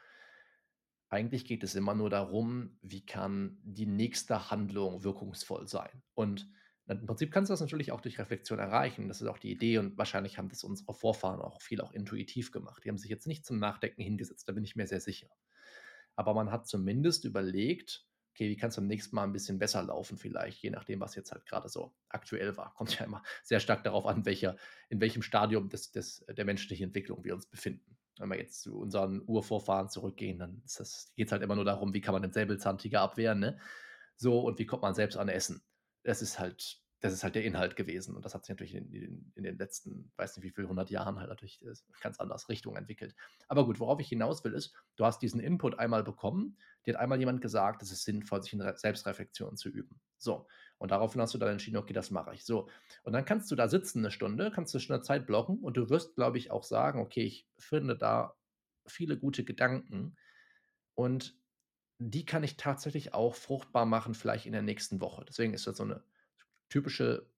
eigentlich 1.10 1.44
geht 1.44 1.62
es 1.62 1.76
immer 1.76 1.94
nur 1.94 2.10
darum, 2.10 2.76
wie 2.82 3.06
kann 3.06 3.60
die 3.62 3.86
nächste 3.86 4.50
Handlung 4.50 5.04
wirkungsvoll 5.04 5.68
sein. 5.68 6.02
Und 6.14 6.50
im 6.88 7.06
Prinzip 7.06 7.30
kannst 7.30 7.48
du 7.48 7.52
das 7.52 7.60
natürlich 7.60 7.92
auch 7.92 8.00
durch 8.00 8.18
Reflexion 8.18 8.58
erreichen. 8.58 9.08
Das 9.08 9.20
ist 9.20 9.28
auch 9.28 9.38
die 9.38 9.50
Idee 9.50 9.78
und 9.78 9.96
wahrscheinlich 9.96 10.38
haben 10.38 10.48
das 10.48 10.64
unsere 10.64 10.94
Vorfahren 10.94 11.40
auch 11.40 11.62
viel 11.62 11.80
auch 11.80 11.92
intuitiv 11.92 12.50
gemacht. 12.50 12.84
Die 12.84 12.88
haben 12.88 12.98
sich 12.98 13.10
jetzt 13.10 13.26
nicht 13.26 13.46
zum 13.46 13.58
Nachdenken 13.58 14.02
hingesetzt, 14.02 14.48
da 14.48 14.52
bin 14.52 14.64
ich 14.64 14.76
mir 14.76 14.86
sehr 14.86 15.00
sicher. 15.00 15.28
Aber 16.16 16.34
man 16.34 16.50
hat 16.50 16.66
zumindest 16.66 17.24
überlegt, 17.24 18.06
okay, 18.34 18.48
wie 18.48 18.56
kann 18.56 18.70
es 18.70 18.76
beim 18.76 18.86
nächsten 18.86 19.14
Mal 19.14 19.24
ein 19.24 19.32
bisschen 19.32 19.58
besser 19.58 19.82
laufen 19.82 20.16
vielleicht, 20.16 20.62
je 20.62 20.70
nachdem, 20.70 21.00
was 21.00 21.14
jetzt 21.14 21.32
halt 21.32 21.46
gerade 21.46 21.68
so 21.68 21.94
aktuell 22.08 22.56
war. 22.56 22.74
Kommt 22.76 22.98
ja 22.98 23.04
immer 23.04 23.22
sehr 23.42 23.60
stark 23.60 23.84
darauf 23.84 24.06
an, 24.06 24.24
welcher, 24.24 24.56
in 24.88 25.00
welchem 25.00 25.22
Stadium 25.22 25.68
des, 25.68 25.92
des, 25.92 26.24
der 26.28 26.44
menschlichen 26.44 26.86
Entwicklung 26.86 27.24
wir 27.24 27.34
uns 27.34 27.46
befinden. 27.46 27.96
Wenn 28.18 28.28
wir 28.28 28.38
jetzt 28.38 28.60
zu 28.62 28.78
unseren 28.78 29.22
Urvorfahren 29.26 29.88
zurückgehen, 29.88 30.38
dann 30.38 30.62
geht 31.16 31.26
es 31.26 31.32
halt 31.32 31.42
immer 31.42 31.54
nur 31.54 31.64
darum, 31.64 31.94
wie 31.94 32.00
kann 32.00 32.12
man 32.12 32.22
den 32.22 32.32
Säbelzahntiger 32.32 33.00
abwehren, 33.00 33.40
ne? 33.40 33.58
So, 34.16 34.40
und 34.40 34.58
wie 34.58 34.66
kommt 34.66 34.82
man 34.82 34.94
selbst 34.94 35.16
an 35.16 35.28
Essen? 35.28 35.62
Das 36.02 36.22
ist 36.22 36.38
halt, 36.38 36.82
das 37.00 37.12
ist 37.12 37.24
halt 37.24 37.34
der 37.34 37.44
Inhalt 37.44 37.74
gewesen. 37.76 38.14
Und 38.14 38.24
das 38.24 38.34
hat 38.34 38.44
sich 38.44 38.50
natürlich 38.50 38.74
in, 38.74 38.92
in, 38.92 39.32
in 39.34 39.42
den 39.42 39.58
letzten, 39.58 40.12
weiß 40.16 40.36
nicht 40.36 40.44
wie 40.44 40.50
viel, 40.50 40.64
100 40.64 40.88
Jahren 40.90 41.18
halt 41.18 41.28
natürlich 41.28 41.60
ganz 42.00 42.20
anders 42.20 42.48
Richtung 42.48 42.76
entwickelt. 42.76 43.14
Aber 43.48 43.66
gut, 43.66 43.80
worauf 43.80 43.98
ich 44.00 44.08
hinaus 44.08 44.44
will, 44.44 44.52
ist, 44.52 44.74
du 44.96 45.04
hast 45.04 45.20
diesen 45.20 45.40
Input 45.40 45.78
einmal 45.78 46.04
bekommen, 46.04 46.56
dir 46.86 46.94
hat 46.94 47.00
einmal 47.00 47.18
jemand 47.18 47.40
gesagt, 47.40 47.82
es 47.82 47.90
ist 47.90 48.04
sinnvoll, 48.04 48.42
sich 48.42 48.52
in 48.52 48.60
Selbstreflexion 48.76 49.56
zu 49.56 49.68
üben. 49.68 50.00
So, 50.18 50.46
und 50.78 50.90
daraufhin 50.90 51.20
hast 51.20 51.34
du 51.34 51.38
dann 51.38 51.50
entschieden, 51.50 51.76
okay, 51.76 51.92
das 51.92 52.10
mache 52.10 52.34
ich. 52.34 52.44
So, 52.44 52.68
und 53.02 53.12
dann 53.12 53.24
kannst 53.24 53.50
du 53.50 53.56
da 53.56 53.68
sitzen 53.68 54.00
eine 54.00 54.10
Stunde, 54.10 54.52
kannst 54.52 54.72
du 54.74 54.78
schon 54.78 54.94
eine 54.94 55.02
Zeit 55.02 55.26
blocken 55.26 55.58
und 55.58 55.76
du 55.76 55.90
wirst, 55.90 56.14
glaube 56.14 56.38
ich, 56.38 56.50
auch 56.50 56.64
sagen, 56.64 57.00
okay, 57.00 57.22
ich 57.22 57.48
finde 57.58 57.96
da 57.96 58.34
viele 58.86 59.18
gute 59.18 59.44
Gedanken 59.44 60.16
und 60.94 61.36
die 62.10 62.24
kann 62.24 62.42
ich 62.44 62.56
tatsächlich 62.56 63.14
auch 63.14 63.34
fruchtbar 63.34 63.86
machen, 63.86 64.14
vielleicht 64.14 64.46
in 64.46 64.52
der 64.52 64.62
nächsten 64.62 65.00
Woche. 65.00 65.24
Deswegen 65.28 65.54
ist 65.54 65.66
das 65.66 65.76
so 65.78 65.84
eine 65.84 66.04
typische 66.70 67.30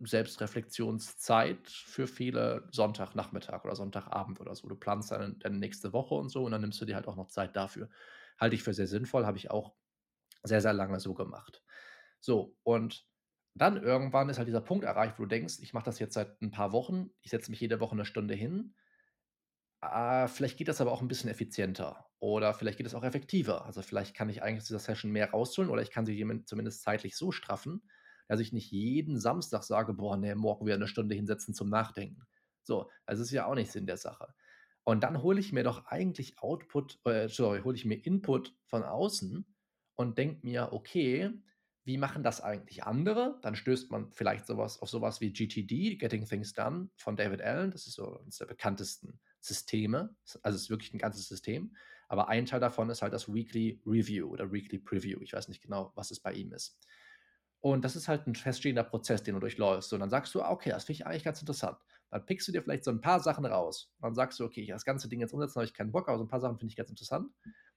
Selbstreflexionszeit 0.00 1.68
für 1.70 2.06
viele 2.08 2.68
Sonntagnachmittag 2.72 3.64
oder 3.64 3.76
Sonntagabend 3.76 4.40
oder 4.40 4.54
so. 4.56 4.68
Du 4.68 4.76
planst 4.76 5.12
deine, 5.12 5.34
deine 5.34 5.58
nächste 5.58 5.92
Woche 5.92 6.14
und 6.16 6.30
so 6.30 6.44
und 6.44 6.52
dann 6.52 6.62
nimmst 6.62 6.80
du 6.80 6.84
dir 6.84 6.96
halt 6.96 7.08
auch 7.08 7.16
noch 7.16 7.28
Zeit 7.28 7.56
dafür. 7.56 7.90
Halte 8.38 8.56
ich 8.56 8.62
für 8.64 8.74
sehr 8.74 8.88
sinnvoll, 8.88 9.26
habe 9.26 9.38
ich 9.38 9.50
auch 9.50 9.76
sehr, 10.42 10.60
sehr 10.60 10.72
lange 10.72 11.00
so 11.00 11.14
gemacht. 11.14 11.62
So, 12.20 12.58
und 12.62 13.06
dann 13.54 13.82
irgendwann 13.82 14.28
ist 14.28 14.38
halt 14.38 14.48
dieser 14.48 14.60
Punkt 14.60 14.84
erreicht, 14.84 15.18
wo 15.18 15.24
du 15.24 15.28
denkst: 15.28 15.58
„Ich 15.62 15.72
mache 15.74 15.84
das 15.84 15.98
jetzt 16.00 16.14
seit 16.14 16.42
ein 16.42 16.50
paar 16.50 16.72
Wochen. 16.72 17.10
Ich 17.22 17.30
setze 17.30 17.50
mich 17.50 17.60
jede 17.60 17.80
Woche 17.80 17.92
eine 17.92 18.04
Stunde 18.04 18.34
hin. 18.34 18.74
Ah, 19.92 20.28
vielleicht 20.28 20.56
geht 20.56 20.68
das 20.68 20.80
aber 20.80 20.92
auch 20.92 21.02
ein 21.02 21.08
bisschen 21.08 21.30
effizienter 21.30 22.06
oder 22.20 22.54
vielleicht 22.54 22.78
geht 22.78 22.86
es 22.86 22.94
auch 22.94 23.02
effektiver. 23.04 23.64
Also, 23.66 23.82
vielleicht 23.82 24.14
kann 24.14 24.28
ich 24.28 24.42
eigentlich 24.42 24.58
aus 24.62 24.66
dieser 24.68 24.78
Session 24.78 25.10
mehr 25.10 25.30
rausholen 25.30 25.70
oder 25.70 25.82
ich 25.82 25.90
kann 25.90 26.06
sie 26.06 26.24
zumindest 26.46 26.82
zeitlich 26.82 27.16
so 27.16 27.32
straffen, 27.32 27.88
dass 28.28 28.40
ich 28.40 28.52
nicht 28.52 28.70
jeden 28.70 29.18
Samstag 29.18 29.62
sage: 29.64 29.92
„Boah, 29.94 30.16
ne, 30.16 30.34
morgen 30.36 30.64
wieder 30.66 30.76
eine 30.76 30.88
Stunde 30.88 31.14
hinsetzen 31.14 31.54
zum 31.54 31.68
Nachdenken.“ 31.70 32.22
So, 32.62 32.90
also, 33.04 33.22
ist 33.22 33.30
ja 33.32 33.46
auch 33.46 33.54
nicht 33.54 33.72
Sinn 33.72 33.86
der 33.86 33.96
Sache. 33.96 34.34
Und 34.84 35.02
dann 35.02 35.22
hole 35.22 35.40
ich 35.40 35.52
mir 35.52 35.64
doch 35.64 35.86
eigentlich 35.86 36.38
Output 36.40 37.00
äh, 37.06 37.28
sorry, 37.28 37.60
hole 37.62 37.76
ich 37.76 37.84
mir 37.84 37.96
Input 38.04 38.54
von 38.66 38.82
außen 38.84 39.54
und 39.96 40.18
denke 40.18 40.46
mir: 40.46 40.68
„Okay, 40.72 41.30
wie 41.84 41.98
machen 41.98 42.22
das 42.22 42.40
eigentlich 42.40 42.84
andere?“ 42.84 43.38
Dann 43.42 43.56
stößt 43.56 43.90
man 43.90 44.12
vielleicht 44.12 44.46
so 44.46 44.54
auf 44.62 44.88
sowas 44.88 45.20
wie 45.20 45.32
GTD, 45.32 45.96
Getting 45.96 46.26
Things 46.26 46.52
Done 46.54 46.90
von 46.96 47.16
David 47.16 47.42
Allen. 47.42 47.70
Das 47.70 47.86
ist 47.86 47.94
so 47.94 48.18
eines 48.20 48.38
der 48.38 48.46
bekanntesten 48.46 49.20
Systeme. 49.44 50.16
Also, 50.42 50.56
es 50.56 50.62
ist 50.64 50.70
wirklich 50.70 50.94
ein 50.94 50.98
ganzes 50.98 51.28
System. 51.28 51.74
Aber 52.08 52.28
ein 52.28 52.46
Teil 52.46 52.60
davon 52.60 52.90
ist 52.90 53.02
halt 53.02 53.12
das 53.12 53.32
Weekly 53.32 53.82
Review 53.86 54.28
oder 54.28 54.52
Weekly 54.52 54.78
Preview. 54.78 55.20
Ich 55.22 55.32
weiß 55.32 55.48
nicht 55.48 55.62
genau, 55.62 55.92
was 55.94 56.10
es 56.10 56.20
bei 56.20 56.32
ihm 56.32 56.52
ist. 56.52 56.78
Und 57.60 57.82
das 57.84 57.96
ist 57.96 58.08
halt 58.08 58.26
ein 58.26 58.34
feststehender 58.34 58.84
Prozess, 58.84 59.22
den 59.22 59.34
du 59.34 59.40
durchläufst. 59.40 59.92
Und 59.92 60.00
dann 60.00 60.10
sagst 60.10 60.34
du: 60.34 60.42
„Ah, 60.42 60.50
okay, 60.50 60.70
das 60.70 60.84
finde 60.84 61.00
ich 61.00 61.06
eigentlich 61.06 61.24
ganz 61.24 61.40
interessant.“ 61.40 61.78
Dann 62.10 62.26
pickst 62.26 62.46
du 62.48 62.52
dir 62.52 62.62
vielleicht 62.62 62.84
so 62.84 62.90
ein 62.90 63.00
paar 63.00 63.20
Sachen 63.20 63.46
raus. 63.46 63.94
Dann 64.00 64.14
sagst 64.14 64.38
du: 64.38 64.44
„Okay, 64.44 64.60
ich 64.62 64.68
das 64.68 64.84
ganze 64.84 65.08
Ding 65.08 65.20
jetzt 65.20 65.32
umsetzen, 65.32 65.56
habe 65.56 65.64
ich 65.66 65.74
keinen 65.74 65.92
Bock, 65.92 66.08
aber 66.08 66.18
so 66.18 66.24
ein 66.24 66.28
paar 66.28 66.40
Sachen 66.40 66.58
finde 66.58 66.70
ich 66.72 66.76
ganz 66.76 66.90
interessant.“ 66.90 67.30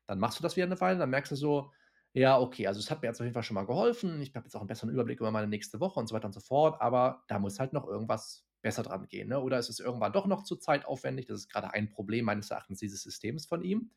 Dann 0.06 0.20
machst 0.20 0.40
du 0.40 0.44
das 0.44 0.56
wieder 0.56 0.66
eine 0.66 0.80
Weile, 0.82 1.00
dann 1.00 1.10
merkst 1.10 1.32
du 1.32 1.36
so: 1.38 1.72
„Ja, 2.14 2.38
okay, 2.40 2.68
also 2.68 2.80
es 2.80 2.92
hat 2.92 3.02
mir 3.02 3.08
jetzt 3.10 3.22
auf 3.22 3.26
jeden 3.26 3.34
Fall 3.34 3.44
schon 3.44 3.56
mal 3.56 3.66
geholfen. 3.66 4.22
Ich 4.22 4.36
habe 4.36 4.46
jetzt 4.46 4.56
auch 4.56 4.62
einen 4.62 4.68
besseren 4.68 4.90
Überblick 4.92 5.20
über 5.22 5.32
meine 5.32 5.48
nächste 5.48 5.80
Woche“ 5.80 6.00
und 6.00 6.08
so 6.08 6.16
weiter 6.16 6.28
und 6.28 6.34
so 6.34 6.42
fort, 6.42 6.82
aber 6.82 7.24
da 7.30 7.40
muss 7.40 7.60
halt 7.60 7.72
noch 7.74 7.88
irgendwas 7.88 8.47
besser 8.68 8.84
dran 8.84 9.08
gehen, 9.10 9.30
ne? 9.30 9.40
Oder 9.42 9.58
es 9.60 9.70
ist 9.70 9.80
irgendwann 9.82 10.14
doch 10.14 10.28
noch 10.28 10.44
zu 10.44 10.58
zeitaufwendig. 10.58 11.28
Das 11.28 11.40
ist 11.40 11.50
gerade 11.50 11.74
ein 11.74 11.90
Problem 11.90 12.26
meines 12.26 12.52
Erachtens 12.52 12.80
dieses 12.80 13.04
Systems 13.04 13.46
von 13.48 13.64
ihm. 13.64 13.92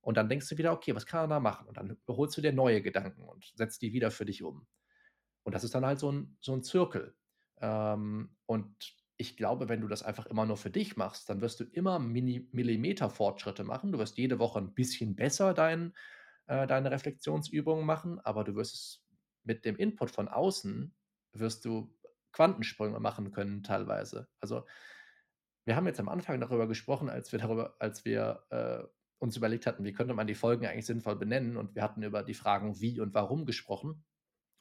Und 0.00 0.16
dann 0.16 0.28
denkst 0.28 0.48
du 0.48 0.58
wieder: 0.58 0.72
„Okay, 0.72 0.94
was 0.94 1.06
kann 1.06 1.24
er 1.24 1.28
da 1.36 1.40
machen?“ 1.40 1.68
Und 1.68 1.76
dann 1.76 1.98
holst 2.08 2.36
du 2.36 2.40
dir 2.42 2.52
neue 2.52 2.82
Gedanken 2.82 3.22
und 3.22 3.52
setzt 3.56 3.82
die 3.82 3.92
wieder 3.92 4.10
für 4.10 4.26
dich 4.26 4.42
um. 4.42 4.66
Und 5.44 5.54
das 5.54 5.64
ist 5.64 5.74
dann 5.74 5.86
halt 5.86 5.98
so 5.98 6.10
ein 6.12 6.36
so 6.40 6.52
'n 6.54 6.62
Zirkel. 6.62 7.16
Ähm, 7.60 8.36
und 8.46 8.76
ich 9.16 9.36
glaube, 9.36 9.68
wenn 9.68 9.80
du 9.80 9.88
das 9.88 10.02
einfach 10.02 10.26
immer 10.26 10.46
nur 10.46 10.56
für 10.56 10.70
dich 10.70 10.96
machst, 10.96 11.28
dann 11.28 11.40
wirst 11.40 11.60
du 11.60 11.64
immer 11.64 11.98
Mini 11.98 12.48
Millimeter-Fortschritte 12.52 13.64
machen. 13.64 13.92
Du 13.92 13.98
wirst 13.98 14.16
jede 14.18 14.38
Woche 14.38 14.58
ein 14.60 14.74
bisschen 14.74 15.16
besser 15.16 15.54
dein 15.54 15.94
äh, 16.46 16.66
deine 16.66 16.90
Reflexionsübungen 16.90 17.86
machen, 17.86 18.20
aber 18.20 18.44
du 18.44 18.54
wirst 18.56 18.74
es 18.74 19.06
mit 19.44 19.64
dem 19.64 19.76
Input 19.76 20.10
von 20.10 20.28
außen 20.28 20.94
wirst 21.34 21.64
du 21.64 21.96
Quantensprünge 22.32 23.00
machen 23.00 23.30
können 23.32 23.62
teilweise. 23.62 24.28
Also, 24.40 24.64
wir 25.64 25.76
haben 25.76 25.86
jetzt 25.86 26.00
am 26.00 26.08
Anfang 26.08 26.40
darüber 26.40 26.66
gesprochen, 26.66 27.08
als 27.10 27.32
wir 27.32 27.38
darüber 27.38 27.76
als 27.78 28.04
wir, 28.04 28.44
äh, 28.50 28.84
uns 29.20 29.36
überlegt 29.36 29.66
hatten, 29.66 29.84
wie 29.84 29.92
könnte 29.92 30.14
man 30.14 30.26
die 30.28 30.34
Folgen 30.36 30.66
eigentlich 30.66 30.86
sinnvoll 30.86 31.16
benennen 31.16 31.56
und 31.56 31.74
wir 31.74 31.82
hatten 31.82 32.02
über 32.02 32.22
die 32.22 32.34
Fragen 32.34 32.80
„Wie“ 32.80 33.00
und 33.00 33.14
„Warum“ 33.14 33.46
gesprochen. 33.46 34.04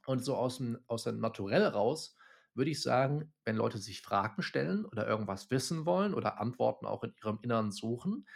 Und 0.08 0.24
so 0.26 0.36
aus 0.38 0.58
dem 0.60 0.80
aus 0.88 1.04
dem 1.06 1.20
Naturell 1.20 1.66
raus 1.66 2.16
würde 2.56 2.72
ich 2.72 2.82
sagen, 2.82 3.34
wenn 3.46 3.58
Leute 3.58 3.78
sich 3.80 4.02
Fragen 4.02 4.42
stellen 4.44 4.86
oder 4.86 5.08
irgendwas 5.08 5.52
wissen 5.52 5.86
wollen 5.86 6.14
oder 6.16 6.40
Antworten 6.42 6.86
auch 6.88 7.04
in 7.04 7.14
ihrem 7.24 7.40
Inneren 7.44 7.72
suchen, 7.72 8.28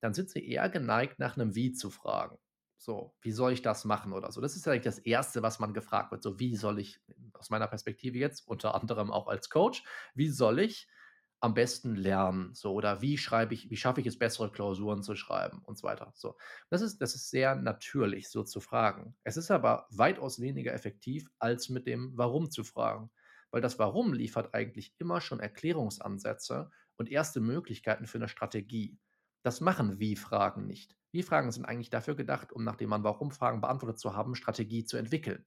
dann 0.00 0.14
sind 0.14 0.30
sie 0.30 0.46
eher 0.48 0.68
geneigt, 0.70 1.18
nach 1.20 1.36
einem 1.36 1.54
Wie 1.56 1.72
zu 1.72 1.90
fragen. 1.90 2.38
So: 2.84 3.14
„Wie 3.20 3.32
soll 3.32 3.52
ich 3.52 3.62
das 3.62 3.84
machen?“ 3.84 4.12
oder 4.12 4.30
so. 4.32 4.40
Das 4.40 4.56
ist 4.56 4.66
ja 4.66 4.72
eigentlich 4.72 4.84
das 4.84 4.98
Erste, 4.98 5.42
was 5.42 5.58
man 5.58 5.74
gefragt 5.74 6.12
wird. 6.12 6.22
So: 6.22 6.38
„Wie 6.38 6.56
soll 6.56 6.78
ich“ 6.78 7.00
aus 7.34 7.50
meiner 7.50 7.66
Perspektive 7.68 8.18
jetzt, 8.18 8.46
unter 8.48 8.74
anderem 8.74 9.10
auch 9.10 9.28
als 9.28 9.50
Coach, 9.50 9.84
„wie 10.14 10.28
soll 10.28 10.58
ich 10.60 10.88
am 11.40 11.54
besten 11.54 11.94
lernen?“ 11.96 12.54
So, 12.54 12.72
oder 12.72 13.02
„Wie 13.02 13.18
schreibe 13.18 13.54
ich 13.54 13.70
wie 13.70 13.76
schaffe 13.76 14.00
ich 14.00 14.06
es, 14.06 14.18
bessere 14.18 14.50
Klausuren 14.50 15.02
zu 15.02 15.14
schreiben?“ 15.16 15.62
und 15.64 15.78
so 15.78 15.86
weiter. 15.86 16.12
So. 16.14 16.36
Das 16.70 16.80
ist 16.82 16.98
das 17.00 17.14
ist 17.14 17.30
sehr 17.30 17.54
natürlich, 17.56 18.30
so 18.30 18.42
zu 18.44 18.60
fragen. 18.60 19.16
Es 19.24 19.36
ist 19.36 19.50
aber 19.50 19.86
weitaus 19.90 20.40
weniger 20.40 20.72
effektiv, 20.72 21.28
als 21.38 21.68
mit 21.68 21.86
dem 21.86 22.12
Warum 22.16 22.50
zu 22.50 22.64
fragen, 22.64 23.10
weil 23.50 23.60
das 23.60 23.78
Warum 23.78 24.12
liefert 24.14 24.54
eigentlich 24.54 24.94
immer 24.98 25.20
schon 25.20 25.40
Erklärungsansätze 25.40 26.70
und 26.96 27.10
erste 27.10 27.40
Möglichkeiten 27.40 28.06
für 28.06 28.18
eine 28.18 28.28
Strategie. 28.28 28.98
Das 29.44 29.60
machen 29.60 30.00
Wie-Fragen 30.00 30.66
nicht. 30.66 30.96
Wie-Fragen 31.12 31.52
sind 31.52 31.66
eigentlich 31.66 31.88
dafür 31.90 32.16
gedacht, 32.16 32.52
um, 32.52 32.64
nachdem 32.64 32.88
man 32.88 33.04
Warum-Fragen 33.04 33.60
beantwortet 33.60 34.00
zu 34.00 34.16
haben, 34.16 34.34
Strategie 34.34 34.84
zu 34.84 34.96
entwickeln. 34.96 35.46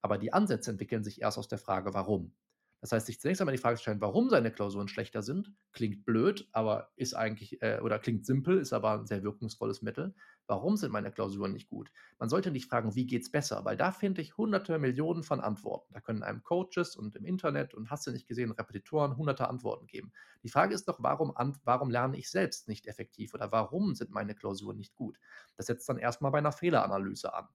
Aber 0.00 0.16
die 0.18 0.32
Ansätze 0.32 0.70
entwickeln 0.70 1.02
sich 1.02 1.20
erst 1.22 1.38
aus 1.38 1.48
der 1.48 1.58
Frage 1.58 1.92
Warum. 1.92 2.36
Das 2.80 2.92
heißt, 2.92 3.06
sich 3.06 3.20
zunächst 3.20 3.42
einmal 3.42 3.54
die 3.54 3.60
Frage 3.60 3.76
zu 3.76 3.82
stellen, 3.82 4.00
warum 4.00 4.30
seine 4.30 4.50
Klausuren 4.50 4.88
schlechter 4.88 5.22
sind, 5.22 5.52
klingt 5.72 6.06
blöd, 6.06 6.48
aber 6.52 6.90
ist 6.96 7.14
eigentlich, 7.14 7.60
äh, 7.60 7.80
oder 7.82 7.98
klingt 7.98 8.24
simpel, 8.24 8.58
ist 8.58 8.72
aber 8.72 8.92
ein 8.92 9.06
sehr 9.06 9.22
wirkungsvolles 9.22 9.82
Mittel. 9.82 10.14
Warum 10.46 10.76
sind 10.76 10.90
meine 10.90 11.12
Klausuren 11.12 11.52
nicht 11.52 11.68
gut? 11.68 11.92
Man 12.18 12.30
sollte 12.30 12.50
nicht 12.50 12.70
fragen, 12.70 12.94
wie 12.94 13.06
geht's 13.06 13.30
besser, 13.30 13.64
weil 13.66 13.76
da 13.76 13.92
finde 13.92 14.22
ich 14.22 14.36
hunderte 14.38 14.78
Millionen 14.78 15.22
von 15.22 15.40
Antworten. 15.40 15.92
Da 15.92 16.00
können 16.00 16.22
einem 16.22 16.42
Coaches 16.42 16.96
und 16.96 17.14
im 17.16 17.24
Internet 17.26 17.74
und 17.74 17.90
hast 17.90 18.06
du 18.06 18.12
nicht 18.12 18.26
gesehen, 18.26 18.50
Repetitoren 18.50 19.16
hunderte 19.16 19.48
Antworten 19.48 19.86
geben. 19.86 20.12
Die 20.42 20.48
Frage 20.48 20.74
ist 20.74 20.88
doch, 20.88 21.02
warum, 21.02 21.34
warum 21.64 21.90
lerne 21.90 22.16
ich 22.16 22.30
selbst 22.30 22.66
nicht 22.66 22.86
effektiv 22.86 23.34
oder 23.34 23.52
warum 23.52 23.94
sind 23.94 24.10
meine 24.10 24.34
Klausuren 24.34 24.78
nicht 24.78 24.94
gut? 24.94 25.18
Das 25.56 25.66
setzt 25.66 25.88
dann 25.88 25.98
erstmal 25.98 26.32
bei 26.32 26.38
einer 26.38 26.52
Fehleranalyse 26.52 27.34
an. 27.34 27.48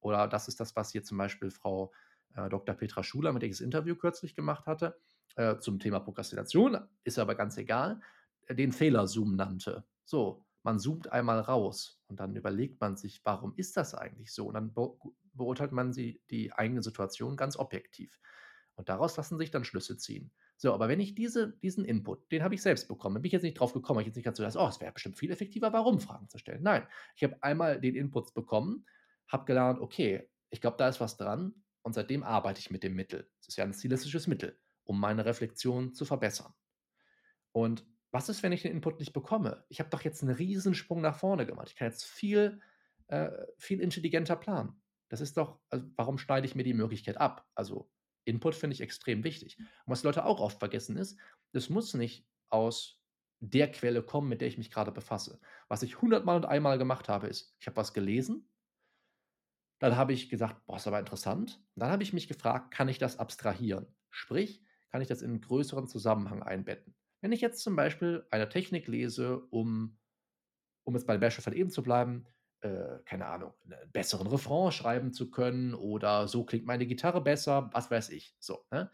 Oder 0.00 0.28
das 0.28 0.48
ist 0.48 0.60
das, 0.60 0.76
was 0.76 0.92
hier 0.92 1.02
zum 1.02 1.18
Beispiel 1.18 1.50
Frau 1.50 1.92
äh, 2.36 2.48
Dr. 2.48 2.74
Petra 2.74 3.02
Schuler, 3.02 3.32
mit 3.32 3.42
der 3.42 3.48
ich 3.48 3.56
das 3.56 3.64
Interview 3.64 3.96
kürzlich 3.96 4.36
gemacht 4.36 4.66
hatte, 4.66 4.96
äh, 5.36 5.58
zum 5.58 5.78
Thema 5.78 6.00
Prokrastination, 6.00 6.78
ist 7.04 7.18
aber 7.18 7.34
ganz 7.34 7.56
egal, 7.56 8.00
äh, 8.46 8.54
den 8.54 8.72
Fehlerzoom 8.72 9.36
nannte. 9.36 9.84
So, 10.04 10.44
man 10.62 10.78
zoomt 10.78 11.12
einmal 11.12 11.40
raus 11.40 12.02
und 12.08 12.20
dann 12.20 12.34
überlegt 12.34 12.80
man 12.80 12.96
sich, 12.96 13.20
warum 13.24 13.54
ist 13.56 13.76
das 13.76 13.94
eigentlich 13.94 14.32
so? 14.32 14.46
Und 14.46 14.54
dann 14.54 14.72
be 14.72 14.92
beurteilt 15.32 15.72
man 15.72 15.92
sie, 15.92 16.22
die 16.30 16.50
eigene 16.54 16.82
Situation 16.82 17.36
ganz 17.36 17.58
objektiv. 17.58 18.18
Und 18.74 18.88
daraus 18.88 19.18
lassen 19.18 19.36
sich 19.36 19.50
dann 19.50 19.64
Schlüsse 19.64 19.98
ziehen. 19.98 20.32
So, 20.56 20.72
aber 20.72 20.88
wenn 20.88 20.98
ich 20.98 21.14
diese, 21.14 21.58
diesen 21.58 21.84
Input, 21.84 22.32
den 22.32 22.42
habe 22.42 22.54
ich 22.54 22.62
selbst 22.62 22.88
bekommen, 22.88 23.16
bin 23.16 23.26
ich 23.26 23.32
jetzt 23.32 23.42
nicht 23.42 23.60
drauf 23.60 23.74
gekommen, 23.74 24.00
ich 24.00 24.06
jetzt 24.06 24.16
nicht 24.16 24.24
ganz 24.24 24.38
so, 24.38 24.42
dass, 24.42 24.56
oh, 24.56 24.66
es 24.66 24.80
wäre 24.80 24.92
bestimmt 24.92 25.18
viel 25.18 25.30
effektiver, 25.30 25.74
warum 25.74 26.00
Fragen 26.00 26.30
zu 26.30 26.38
stellen. 26.38 26.62
Nein, 26.62 26.88
ich 27.16 27.22
habe 27.22 27.36
einmal 27.42 27.78
den 27.78 27.94
Input 27.94 28.32
bekommen, 28.32 28.86
habe 29.28 29.44
gelernt, 29.44 29.78
okay, 29.78 30.26
ich 30.48 30.62
glaube, 30.62 30.78
da 30.78 30.88
ist 30.88 31.00
was 31.00 31.18
dran 31.18 31.54
und 31.86 31.92
seitdem 31.92 32.24
arbeite 32.24 32.58
ich 32.58 32.72
mit 32.72 32.82
dem 32.82 32.96
Mittel. 32.96 33.30
Es 33.40 33.46
ist 33.46 33.58
ja 33.58 33.64
ein 33.64 33.72
stilistisches 33.72 34.26
Mittel, 34.26 34.58
um 34.82 34.98
meine 34.98 35.24
Reflexion 35.24 35.94
zu 35.94 36.04
verbessern. 36.04 36.52
Und 37.52 37.86
was 38.10 38.28
ist, 38.28 38.42
wenn 38.42 38.50
ich 38.50 38.62
den 38.62 38.72
Input 38.72 38.98
nicht 38.98 39.12
bekomme? 39.12 39.64
Ich 39.68 39.78
habe 39.78 39.90
doch 39.90 40.00
jetzt 40.00 40.20
einen 40.20 40.34
Riesensprung 40.34 41.00
nach 41.00 41.16
vorne 41.16 41.46
gemacht. 41.46 41.68
Ich 41.68 41.76
kann 41.76 41.86
jetzt 41.86 42.04
viel, 42.04 42.60
äh, 43.06 43.30
viel 43.56 43.78
intelligenter 43.80 44.34
planen. 44.34 44.82
Das 45.10 45.20
ist 45.20 45.36
doch, 45.36 45.60
also 45.70 45.86
warum 45.94 46.18
schneide 46.18 46.48
ich 46.48 46.56
mir 46.56 46.64
die 46.64 46.74
Möglichkeit 46.74 47.18
ab? 47.18 47.46
Also 47.54 47.88
Input 48.24 48.56
finde 48.56 48.74
ich 48.74 48.80
extrem 48.80 49.22
wichtig. 49.22 49.56
Und 49.56 49.66
was 49.86 50.02
Leute 50.02 50.24
auch 50.24 50.40
oft 50.40 50.58
vergessen 50.58 50.96
ist, 50.96 51.16
das 51.52 51.70
muss 51.70 51.94
nicht 51.94 52.26
aus 52.48 53.00
der 53.38 53.70
Quelle 53.70 54.02
kommen, 54.02 54.28
mit 54.28 54.40
der 54.40 54.48
ich 54.48 54.58
mich 54.58 54.72
gerade 54.72 54.90
befasse. 54.90 55.38
Was 55.68 55.84
ich 55.84 56.02
hundertmal 56.02 56.34
und 56.34 56.46
einmal 56.46 56.78
gemacht 56.78 57.08
habe, 57.08 57.28
ist, 57.28 57.54
ich 57.60 57.68
habe 57.68 57.76
was 57.76 57.94
gelesen, 57.94 58.48
dann 59.80 59.96
habe 59.96 60.12
ich 60.14 60.28
gesagt: 60.30 60.66
„Boah, 60.66 60.76
ist 60.76 60.86
aber 60.88 60.98
interessant.“ 61.00 61.62
dann 61.76 61.90
habe 61.90 62.02
ich 62.02 62.12
mich 62.12 62.28
gefragt: 62.28 62.72
„Kann 62.72 62.88
ich 62.88 62.98
das 62.98 63.18
abstrahieren?“ 63.18 63.94
Sprich, 64.10 64.62
kann 64.90 65.02
ich 65.02 65.08
das 65.08 65.22
in 65.22 65.32
'n 65.36 65.40
größeren 65.42 65.86
Zusammenhang 65.88 66.42
einbetten? 66.42 66.94
Wenn 67.22 67.32
ich 67.32 67.40
jetzt 67.42 67.62
zum 67.62 67.76
Beispiel 67.76 68.26
eine 68.30 68.48
Technik 68.48 68.88
lese, 68.88 69.40
um 69.50 69.98
um 70.84 70.94
jetzt 70.94 71.06
bei 71.06 71.18
Beispiel 71.18 71.44
von 71.44 71.52
eben 71.54 71.70
zu 71.70 71.82
bleiben, 71.82 72.26
äh, 72.62 73.00
keine 73.06 73.26
Ahnung, 73.26 73.54
'nen 73.64 73.78
besseren 73.92 74.26
Refrain 74.28 74.72
schreiben 74.72 75.12
zu 75.12 75.30
können 75.30 75.74
oder 75.74 76.28
„so 76.28 76.44
klingt 76.44 76.66
meine 76.66 76.86
Gitarre 76.86 77.22
besser“, 77.22 77.70
was 77.74 77.90
weiß 77.90 78.10
ich, 78.10 78.36
so, 78.40 78.66
ne? 78.72 78.90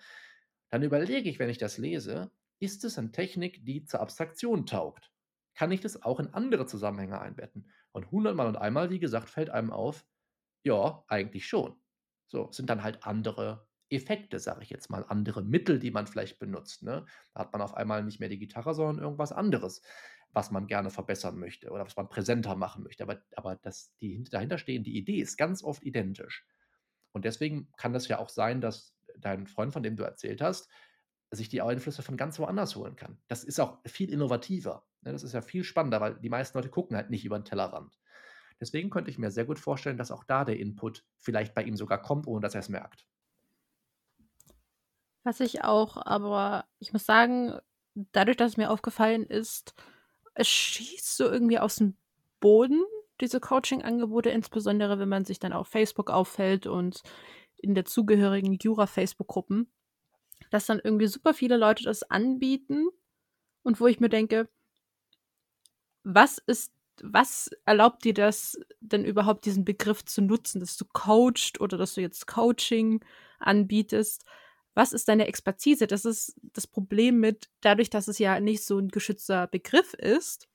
Dann 0.70 0.82
überlege 0.84 1.28
ich, 1.30 1.38
wenn 1.40 1.50
ich 1.50 1.58
das 1.58 1.78
lese, 1.78 2.32
ist 2.60 2.84
es 2.84 2.96
'ne 2.98 3.12
Technik, 3.12 3.64
die 3.66 3.84
zur 3.84 4.00
Abstraktion 4.00 4.66
taugt? 4.66 5.12
Kann 5.54 5.72
ich 5.72 5.80
das 5.80 6.02
auch 6.02 6.20
in 6.20 6.28
andere 6.34 6.66
Zusammenhänge 6.66 7.20
einbetten? 7.20 7.70
Und 7.92 8.10
hundertmal 8.12 8.48
und 8.48 8.56
einmal, 8.56 8.90
wie 8.90 9.00
gesagt, 9.00 9.30
fällt 9.30 9.50
einem 9.50 9.72
auf 9.72 10.04
ja, 10.64 11.04
eigentlich 11.08 11.46
schon. 11.46 11.76
So, 12.28 12.50
sind 12.52 12.70
dann 12.70 12.82
halt 12.82 13.04
andere 13.06 13.68
Effekte, 13.90 14.38
sage 14.38 14.62
ich 14.62 14.70
jetzt 14.70 14.90
mal, 14.90 15.04
andere 15.08 15.42
Mittel, 15.42 15.78
die 15.78 15.90
man 15.90 16.06
vielleicht 16.06 16.38
benutzt, 16.38 16.82
ne? 16.82 17.04
Da 17.34 17.40
hat 17.40 17.52
man 17.52 17.60
auf 17.62 17.74
einmal 17.74 18.02
nicht 18.04 18.20
mehr 18.20 18.30
die 18.30 18.38
Gitarre, 18.38 18.74
sondern 18.74 19.04
irgendwas 19.04 19.32
anderes, 19.32 19.82
was 20.30 20.50
man 20.50 20.66
gerne 20.66 20.90
verbessern 20.90 21.38
möchte 21.38 21.70
oder 21.70 21.84
was 21.84 21.96
man 21.96 22.08
präsenter 22.08 22.56
machen 22.56 22.84
möchte. 22.84 23.02
Aber 23.04 23.22
aber 23.36 23.56
das 23.56 23.94
die 24.00 24.24
dahinterstehende 24.24 24.90
Idee 24.90 25.20
ist 25.20 25.36
ganz 25.36 25.62
oft 25.62 25.82
identisch. 25.84 26.46
Und 27.12 27.24
deswegen 27.24 27.70
kann 27.76 27.92
das 27.92 28.08
ja 28.08 28.18
auch 28.18 28.28
sein, 28.30 28.60
dass 28.60 28.96
dein 29.18 29.46
Freund, 29.46 29.72
von 29.72 29.82
dem 29.82 29.96
du 29.96 30.04
erzählt 30.04 30.40
hast, 30.40 30.70
sich 31.30 31.48
die 31.48 31.62
Einflüsse 31.62 32.02
von 32.02 32.16
ganz 32.16 32.38
woanders 32.38 32.76
holen 32.76 32.96
kann. 32.96 33.22
Das 33.28 33.44
ist 33.44 33.60
auch 33.60 33.80
viel 33.86 34.10
innovativer, 34.10 34.86
ne? 35.02 35.12
Das 35.12 35.22
ist 35.22 35.32
ja 35.34 35.42
viel 35.42 35.64
spannender, 35.64 36.00
weil 36.00 36.18
die 36.20 36.28
meisten 36.30 36.56
Leute 36.58 36.70
gucken 36.70 36.96
halt 36.96 37.10
nicht 37.10 37.24
über 37.24 37.38
den 37.38 37.44
Tellerrand. 37.46 37.98
Deswegen 38.62 38.90
könnte 38.90 39.10
ich 39.10 39.18
mir 39.18 39.32
sehr 39.32 39.44
gut 39.44 39.58
vorstellen, 39.58 39.98
dass 39.98 40.12
auch 40.12 40.22
da 40.22 40.44
der 40.44 40.56
Input 40.56 41.04
vielleicht 41.18 41.52
bei 41.52 41.64
ihm 41.64 41.76
sogar 41.76 42.00
kommt, 42.00 42.28
ohne 42.28 42.42
dass 42.42 42.54
er 42.54 42.60
es 42.60 42.68
merkt. 42.68 43.08
Was 45.24 45.40
ich 45.40 45.64
auch 45.64 45.96
aber 45.96 46.66
ich 46.78 46.92
muss 46.92 47.04
sagen, 47.04 47.58
dadurch, 48.12 48.36
dass 48.36 48.52
es 48.52 48.56
mir 48.56 48.70
aufgefallen 48.70 49.26
ist, 49.26 49.74
es 50.34 50.46
schießt 50.46 51.16
so 51.16 51.24
irgendwie 51.24 51.58
aus 51.58 51.74
dem 51.74 51.96
Boden, 52.38 52.80
diese 53.20 53.40
Coaching-Angebote, 53.40 54.30
insbesondere 54.30 55.00
wenn 55.00 55.08
man 55.08 55.24
sich 55.24 55.40
dann 55.40 55.52
auf 55.52 55.66
Facebook 55.66 56.08
auffällt 56.08 56.68
und 56.68 57.02
in 57.56 57.74
der 57.74 57.84
zugehörigen 57.84 58.58
Jura-Facebook-Gruppen, 58.60 59.72
dass 60.50 60.66
dann 60.66 60.78
irgendwie 60.78 61.08
super 61.08 61.34
viele 61.34 61.56
Leute 61.56 61.82
das 61.82 62.04
anbieten 62.04 62.86
und 63.64 63.80
wo 63.80 63.88
ich 63.88 63.98
mir 63.98 64.08
denke, 64.08 64.48
was 66.04 66.38
ist 66.38 66.72
was 67.02 67.50
erlaubt 67.64 68.04
dir 68.04 68.14
das 68.14 68.58
denn 68.80 69.04
überhaupt, 69.04 69.44
diesen 69.44 69.64
Begriff 69.64 70.04
zu 70.04 70.22
nutzen, 70.22 70.60
dass 70.60 70.76
du 70.76 70.84
coacht 70.84 71.60
oder 71.60 71.78
dass 71.78 71.94
du 71.94 72.00
jetzt 72.00 72.26
Coaching 72.26 73.04
anbietest? 73.38 74.24
Was 74.74 74.92
ist 74.92 75.08
deine 75.08 75.26
Expertise? 75.26 75.86
Das 75.86 76.04
ist 76.04 76.34
das 76.42 76.66
Problem 76.66 77.20
mit, 77.20 77.50
dadurch, 77.60 77.90
dass 77.90 78.08
es 78.08 78.18
ja 78.18 78.40
nicht 78.40 78.64
so 78.64 78.78
ein 78.78 78.88
geschützter 78.88 79.46
Begriff 79.46 79.94
ist, 79.94 80.48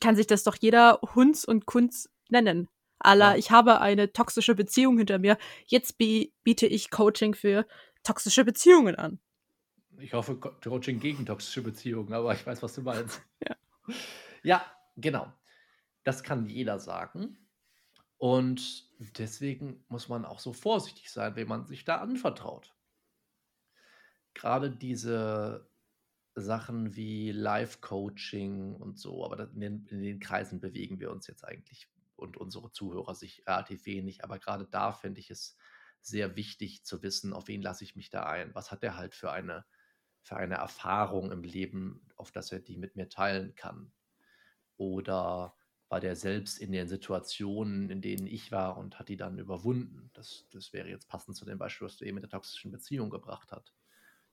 kann 0.00 0.16
sich 0.16 0.26
das 0.26 0.44
doch 0.44 0.56
jeder 0.60 1.00
Hunds 1.14 1.44
und 1.44 1.66
Kunz 1.66 2.10
nennen. 2.28 2.68
Allah, 2.98 3.32
ja. 3.32 3.38
ich 3.38 3.50
habe 3.50 3.80
eine 3.80 4.12
toxische 4.12 4.54
Beziehung 4.54 4.98
hinter 4.98 5.18
mir. 5.18 5.38
Jetzt 5.66 5.98
biete 5.98 6.66
ich 6.66 6.90
Coaching 6.90 7.34
für 7.34 7.66
toxische 8.02 8.44
Beziehungen 8.44 8.96
an. 8.96 9.20
Ich 10.00 10.12
hoffe, 10.12 10.36
Coaching 10.36 11.00
gegen 11.00 11.26
toxische 11.26 11.62
Beziehungen, 11.62 12.12
aber 12.12 12.34
ich 12.34 12.46
weiß, 12.46 12.62
was 12.62 12.74
du 12.74 12.82
meinst. 12.82 13.20
Ja. 13.48 13.56
Ja, 14.42 14.64
genau. 15.00 15.32
Das 16.04 16.22
kann 16.22 16.46
jeder 16.46 16.78
sagen. 16.78 17.38
Und 18.18 18.90
deswegen 19.18 19.84
muss 19.88 20.08
man 20.08 20.24
auch 20.24 20.40
so 20.40 20.52
vorsichtig 20.52 21.10
sein, 21.10 21.36
wenn 21.36 21.48
man 21.48 21.66
sich 21.66 21.84
da 21.84 21.96
anvertraut. 21.98 22.74
Gerade 24.34 24.70
diese 24.70 25.70
Sachen 26.34 26.94
wie 26.96 27.32
Live-Coaching 27.32 28.74
und 28.74 28.98
so, 28.98 29.24
aber 29.24 29.50
in 29.50 29.60
den, 29.60 29.86
in 29.86 30.02
den 30.02 30.20
Kreisen 30.20 30.60
bewegen 30.60 31.00
wir 31.00 31.10
uns 31.10 31.26
jetzt 31.26 31.44
eigentlich 31.44 31.88
und 32.16 32.36
unsere 32.36 32.72
Zuhörer 32.72 33.14
sich 33.14 33.44
relativ 33.46 33.86
wenig. 33.86 34.24
Aber 34.24 34.38
gerade 34.38 34.66
da 34.66 34.92
finde 34.92 35.20
ich 35.20 35.30
es 35.30 35.56
sehr 36.00 36.36
wichtig 36.36 36.84
zu 36.84 37.02
wissen, 37.02 37.32
auf 37.32 37.48
wen 37.48 37.62
lasse 37.62 37.84
ich 37.84 37.96
mich 37.96 38.10
da 38.10 38.24
ein? 38.24 38.54
Was 38.54 38.70
hat 38.70 38.82
er 38.82 38.96
halt 38.96 39.14
für 39.14 39.30
eine, 39.30 39.64
für 40.22 40.36
eine 40.36 40.56
Erfahrung 40.56 41.30
im 41.30 41.42
Leben, 41.42 42.08
auf 42.16 42.32
dass 42.32 42.52
er 42.52 42.60
die 42.60 42.76
mit 42.76 42.96
mir 42.96 43.08
teilen 43.08 43.54
kann? 43.54 43.92
Oder 44.78 45.54
war 45.88 46.00
der 46.00 46.16
selbst 46.16 46.58
in 46.58 46.72
den 46.72 46.88
Situationen, 46.88 47.90
in 47.90 48.00
denen 48.00 48.26
ich 48.26 48.52
war 48.52 48.78
und 48.78 48.98
hat 48.98 49.08
die 49.08 49.16
dann 49.16 49.38
überwunden? 49.38 50.10
Das, 50.14 50.46
das 50.50 50.72
wäre 50.72 50.88
jetzt 50.88 51.08
passend 51.08 51.36
zu 51.36 51.44
dem 51.44 51.58
Beispiel, 51.58 51.86
was 51.86 51.96
du 51.96 52.04
eben 52.04 52.14
mit 52.14 52.24
der 52.24 52.30
toxischen 52.30 52.70
Beziehung 52.70 53.10
gebracht 53.10 53.52
hast. 53.52 53.74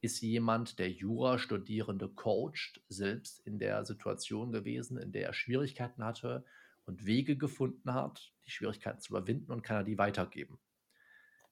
Ist 0.01 0.21
jemand, 0.21 0.77
der 0.77 0.91
Jura-Studierende 0.91 2.09
coacht, 2.09 2.81
selbst 2.89 3.39
in 3.39 3.57
der 3.57 3.85
Situation 3.85 4.51
gewesen, 4.51 4.97
in 4.97 5.11
der 5.11 5.27
er 5.27 5.33
Schwierigkeiten 5.33 6.03
hatte 6.03 6.45
und 6.85 7.05
Wege 7.05 7.37
gefunden 7.37 7.93
hat, 7.93 8.33
die 8.45 8.51
Schwierigkeiten 8.51 8.99
zu 8.99 9.13
überwinden 9.13 9.51
und 9.51 9.63
kann 9.63 9.77
er 9.77 9.83
die 9.83 9.97
weitergeben? 9.97 10.59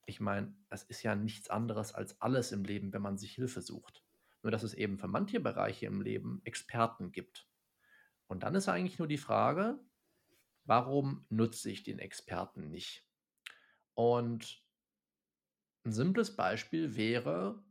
Ich 0.06 0.20
meine, 0.20 0.54
das 0.70 0.84
ist 0.84 1.02
ja 1.02 1.16
nichts 1.16 1.50
anderes 1.50 1.94
als 1.94 2.20
alles 2.22 2.52
im 2.52 2.66
Leben, 2.66 2.92
wenn 2.94 3.02
man 3.02 3.18
sich 3.18 3.34
Hilfe 3.34 3.62
sucht. 3.62 4.04
Nur 4.44 4.52
dass 4.52 4.64
es 4.64 4.74
eben 4.74 5.00
für 5.00 5.08
manche 5.08 5.40
Bereiche 5.40 5.86
im 5.86 6.02
Leben 6.02 6.42
Experten 6.44 7.14
gibt. 7.14 7.48
Und 8.28 8.44
dann 8.44 8.56
ist 8.56 8.70
eigentlich 8.70 9.00
nur 9.00 9.08
die 9.08 9.18
Frage, 9.18 9.80
warum 10.66 11.26
nutze 11.30 11.70
ich 11.70 11.84
den 11.84 12.00
Experten 12.00 12.70
nicht? 12.70 13.08
Und 13.94 14.64
ein 15.86 15.92
simples 15.92 16.36
Beispiel 16.36 16.96
wäre, 16.96 17.64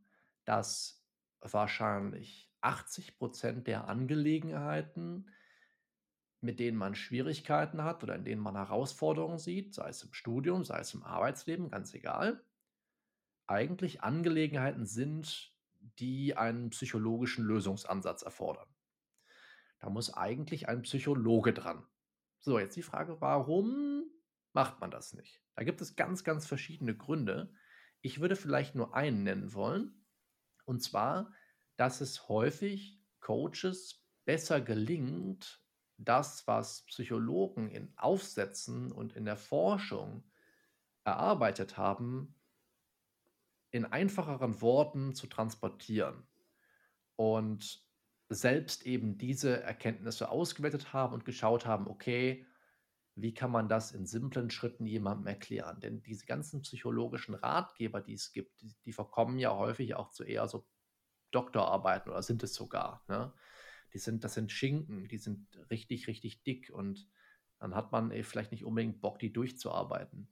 dass 0.45 1.05
wahrscheinlich 1.41 2.53
80 2.61 3.19
Prozent 3.19 3.67
der 3.67 3.89
Angelegenheiten, 3.89 5.31
mit 6.41 6.61
denen 6.61 6.77
man 6.77 6.95
Schwierigkeiten 6.95 7.83
hat 7.83 8.03
oder 8.03 8.15
in 8.15 8.25
denen 8.25 8.43
man 8.43 8.57
Herausforderungen 8.57 9.39
sieht, 9.39 9.75
sei 9.75 9.89
es 9.89 10.03
im 10.03 10.13
Studium, 10.13 10.65
sei 10.65 10.81
es 10.81 10.95
im 10.95 11.03
Arbeitsleben, 11.03 11.71
ganz 11.71 11.95
egal, 11.95 12.45
eigentlich 13.47 14.03
Angelegenheiten 14.03 14.87
sind, 14.87 15.53
die 15.99 16.37
einen 16.37 16.71
psychologischen 16.71 17.45
Lösungsansatz 17.45 18.23
erfordern. 18.23 18.72
Da 19.83 19.91
muss 19.91 20.15
eigentlich 20.15 20.69
ein 20.69 20.83
Psychologe 20.83 21.53
dran. 21.53 21.85
So, 22.39 22.59
jetzt 22.61 22.77
die 22.77 22.83
Frage, 22.83 23.21
warum 23.21 24.05
macht 24.53 24.81
man 24.81 24.93
das 24.93 25.13
nicht? 25.13 25.43
Da 25.57 25.65
gibt 25.65 25.81
es 25.81 25.97
ganz, 25.97 26.23
ganz 26.23 26.47
verschiedene 26.47 26.97
Gründe. 26.97 27.53
Ich 28.01 28.21
würde 28.21 28.37
vielleicht 28.37 28.77
nur 28.77 28.95
einen 28.95 29.25
nennen 29.25 29.55
wollen. 29.55 30.07
Und 30.65 30.85
zwar, 30.85 31.35
dass 31.77 32.01
es 32.01 32.29
häufig 32.29 33.03
Coaches 33.19 34.07
besser 34.25 34.61
gelingt, 34.61 35.65
das, 35.97 36.47
was 36.47 36.87
Psychologen 36.87 37.69
in 37.69 37.93
Aufsätzen 37.97 38.93
und 38.93 39.15
in 39.15 39.25
der 39.25 39.37
Forschung 39.37 40.31
erarbeitet 41.03 41.77
haben, 41.77 42.41
in 43.73 43.85
einfacheren 43.85 44.61
Worten 44.61 45.17
zu 45.17 45.27
transportieren 45.27 46.25
und 47.17 47.82
selbst 48.35 48.87
eben 48.87 49.19
diese 49.19 49.63
Erkenntnisse 49.63 50.31
ausgewertet 50.31 50.93
haben 50.93 51.15
und 51.15 51.25
geschaut 51.25 51.67
haben, 51.67 51.87
okay, 51.87 52.47
wie 53.15 53.35
kann 53.35 53.51
man 53.51 53.69
das 53.69 53.93
in 53.93 54.07
simplen 54.07 54.51
Schritten 54.51 54.87
jemandem 54.87 55.27
erklären? 55.27 55.81
Denn 55.81 56.03
diese 56.03 56.25
ganzen 56.25 56.63
psychologischen 56.63 57.35
Ratgeber, 57.35 58.01
die 58.01 58.15
es 58.15 58.33
gibt, 58.33 58.61
die, 58.63 58.75
die 58.85 58.93
verkommen 58.93 59.39
ja 59.39 59.55
häufig 59.55 59.95
auch 59.95 60.11
zu 60.11 60.25
eher 60.25 60.49
so 60.49 60.67
Doktorarbeiten 61.31 62.11
oder 62.11 62.23
sind 62.23 62.43
es 62.43 62.55
sogar. 62.55 63.05
Ne? 63.09 63.33
die 63.93 63.99
sind, 63.99 64.25
das 64.25 64.35
sind 64.35 64.51
Schinken, 64.51 65.09
die 65.09 65.19
sind 65.19 65.47
richtig, 65.71 66.07
richtig 66.07 66.43
dick 66.43 66.71
und 66.73 67.09
dann 67.59 67.75
hat 67.75 67.93
man 67.93 68.11
vielleicht 68.25 68.51
nicht 68.51 68.65
unbedingt 68.65 69.01
Bock, 69.01 69.19
die 69.19 69.33
durchzuarbeiten. 69.33 70.29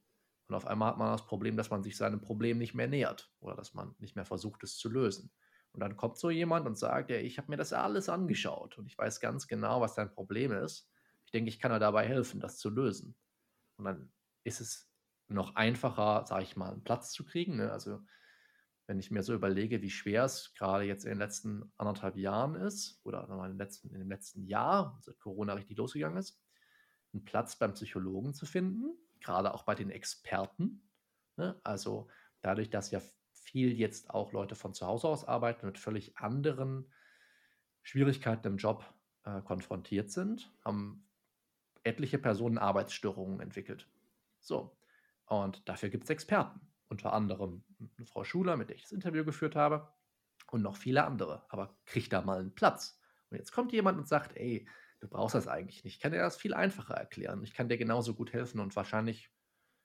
Und 0.48 0.54
auf 0.54 0.66
einmal 0.66 0.90
hat 0.90 0.98
man 0.98 1.12
das 1.12 1.26
Problem, 1.26 1.56
dass 1.56 1.70
man 1.70 1.82
sich 1.82 1.96
seinem 1.96 2.20
Problem 2.20 2.58
nicht 2.58 2.74
mehr 2.74 2.88
nähert 2.88 3.32
oder 3.38 3.54
dass 3.54 3.74
man 3.74 3.94
nicht 3.98 4.16
mehr 4.16 4.24
versucht, 4.24 4.64
es 4.64 4.76
zu 4.76 4.88
lösen. 4.88 5.30
Und 5.72 5.80
dann 5.80 5.96
kommt 5.96 6.18
so 6.18 6.30
jemand 6.30 6.66
und 6.66 6.76
sagt, 6.76 7.11
ey, 7.11 7.22
ich 7.22 7.38
habe 7.38 7.50
mir 7.50 7.56
das 7.56 7.72
alles 7.72 8.09
angeschaut 8.09 8.76
und 8.78 8.87
ich 8.87 8.98
weiß 8.98 9.20
ganz 9.20 9.46
genau, 9.46 9.80
was 9.80 9.94
dein 9.94 10.12
Problem 10.12 10.52
ist. 10.52 10.90
Ich 11.24 11.30
denke, 11.30 11.48
ich 11.48 11.61
kann 11.61 11.70
dir 11.70 11.78
dabei 11.78 12.06
helfen, 12.06 12.40
das 12.40 12.59
zu 12.59 12.70
lösen. 12.70 13.14
Und 13.76 13.85
dann 13.85 14.12
ist 14.42 14.61
es 14.61 14.90
noch 15.28 15.54
einfacher, 15.54 16.26
sage 16.26 16.42
ich 16.42 16.56
mal, 16.56 16.72
einen 16.72 16.83
Platz 16.83 17.12
zu 17.12 17.24
kriegen. 17.24 17.56
Ne? 17.56 17.70
Also 17.70 18.00
wenn 18.87 18.98
ich 18.98 19.12
mir 19.12 19.22
so 19.22 19.33
überlege, 19.33 19.83
wie 19.83 19.90
schwer 19.90 20.24
es 20.24 20.52
gerade 20.54 20.85
jetzt 20.85 21.04
in 21.04 21.11
den 21.11 21.18
letzten 21.18 21.72
anderthalb 21.76 22.16
Jahren 22.16 22.56
ist 22.56 23.00
oder 23.04 23.28
in, 23.48 23.56
letzten, 23.56 23.90
in 23.90 24.00
dem 24.00 24.09
letzten 24.09 24.44
Jahr, 24.44 24.98
seit 25.02 25.20
Corona 25.20 25.52
richtig 25.54 25.78
losgegangen 25.78 26.18
ist, 26.18 26.42
einen 27.12 27.24
Platz 27.24 27.56
beim 27.56 27.74
Psychologen 27.74 28.35
zu 28.35 28.46
finden, 28.46 28.96
gerade 29.20 29.54
auch 29.54 29.62
bei 29.62 29.76
den 29.76 29.90
Experten. 29.90 30.83
Ne? 31.37 31.61
Also 31.62 32.09
dadurch, 32.40 32.70
dass 32.70 32.90
ja 32.90 33.00
viel 33.50 33.72
jetzt 33.72 34.10
auch 34.10 34.32
Leute 34.32 34.54
von 34.54 34.74
zu 34.74 34.86
Hause 34.86 35.08
aus 35.08 35.24
arbeiten 35.24 35.66
mit 35.66 35.78
völlig 35.78 36.16
anderen 36.16 36.90
Schwierigkeiten 37.82 38.46
im 38.46 38.56
Job 38.56 38.84
äh, 39.24 39.40
konfrontiert 39.42 40.10
sind, 40.10 40.52
haben 40.64 41.06
etliche 41.82 42.18
Personen 42.18 42.58
Arbeitsstörungen 42.58 43.40
entwickelt. 43.40 43.88
So, 44.40 44.76
und 45.26 45.68
dafür 45.68 45.88
gibt 45.88 46.04
es 46.04 46.10
Experten 46.10 46.60
unter 46.88 47.12
anderem 47.12 47.64
Frau 48.04 48.24
Schuler, 48.24 48.56
mit 48.56 48.68
der 48.68 48.76
ich 48.76 48.82
das 48.82 48.92
Interview 48.92 49.24
geführt 49.24 49.56
habe, 49.56 49.92
und 50.50 50.62
noch 50.62 50.76
viele 50.76 51.04
andere. 51.04 51.44
Aber 51.48 51.78
kriegt 51.86 52.12
da 52.12 52.22
mal 52.22 52.40
einen 52.40 52.54
Platz. 52.54 53.00
Und 53.30 53.38
jetzt 53.38 53.52
kommt 53.52 53.72
jemand 53.72 53.98
und 53.98 54.08
sagt, 54.08 54.36
ey, 54.36 54.66
du 54.98 55.08
brauchst 55.08 55.36
das 55.36 55.46
eigentlich 55.46 55.84
nicht. 55.84 55.94
Ich 55.94 56.00
kann 56.00 56.12
dir 56.12 56.18
das 56.18 56.36
viel 56.36 56.54
einfacher 56.54 56.94
erklären. 56.94 57.42
Ich 57.44 57.54
kann 57.54 57.68
dir 57.68 57.78
genauso 57.78 58.14
gut 58.14 58.32
helfen 58.32 58.58
und 58.60 58.74
wahrscheinlich 58.74 59.30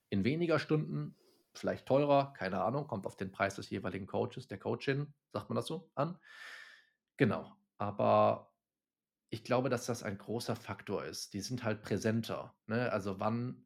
in 0.09 0.23
weniger 0.23 0.57
Stunden, 0.57 1.15
vielleicht 1.59 1.85
teurer, 1.85 2.33
keine 2.33 2.61
Ahnung, 2.63 2.87
kommt 2.87 3.05
auf 3.05 3.15
den 3.15 3.31
Preis 3.31 3.55
des 3.55 3.69
jeweiligen 3.69 4.07
Coaches, 4.07 4.47
der 4.47 4.59
Coachin, 4.59 5.13
sagt 5.31 5.49
man 5.49 5.55
das 5.55 5.67
so, 5.67 5.89
an. 5.95 6.17
Genau. 7.17 7.55
Aber 7.77 8.51
ich 9.29 9.43
glaube, 9.43 9.69
dass 9.69 9.85
das 9.85 10.03
ein 10.03 10.17
großer 10.17 10.55
Faktor 10.55 11.05
ist. 11.05 11.33
Die 11.33 11.41
sind 11.41 11.63
halt 11.63 11.81
präsenter. 11.81 12.55
Ne? 12.67 12.91
Also 12.91 13.19
wann 13.19 13.65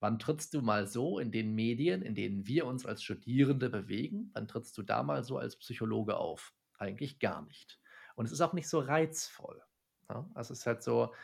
Wann 0.00 0.18
trittst 0.18 0.54
du 0.54 0.62
mal 0.62 0.86
so 0.86 1.18
in 1.18 1.30
den 1.30 1.54
Medien, 1.54 2.00
in 2.00 2.14
denen 2.14 2.46
wir 2.46 2.66
uns 2.66 2.86
als 2.86 3.02
Studierende 3.02 3.68
bewegen? 3.68 4.30
Wann 4.32 4.48
trittst 4.48 4.76
du 4.78 4.82
da 4.82 5.02
mal 5.02 5.22
so 5.22 5.36
als 5.36 5.56
Psychologe 5.56 6.16
auf? 6.16 6.54
Eigentlich 6.78 7.20
gar 7.20 7.42
nicht. 7.42 7.78
Und 8.16 8.24
es 8.24 8.32
ist 8.32 8.40
auch 8.40 8.54
nicht 8.54 8.68
so 8.68 8.80
reizvoll. 8.80 9.62
Ja? 10.08 10.26
Also 10.32 10.54
es 10.54 10.60
ist 10.60 10.66
halt 10.66 10.82
so, 10.82 11.14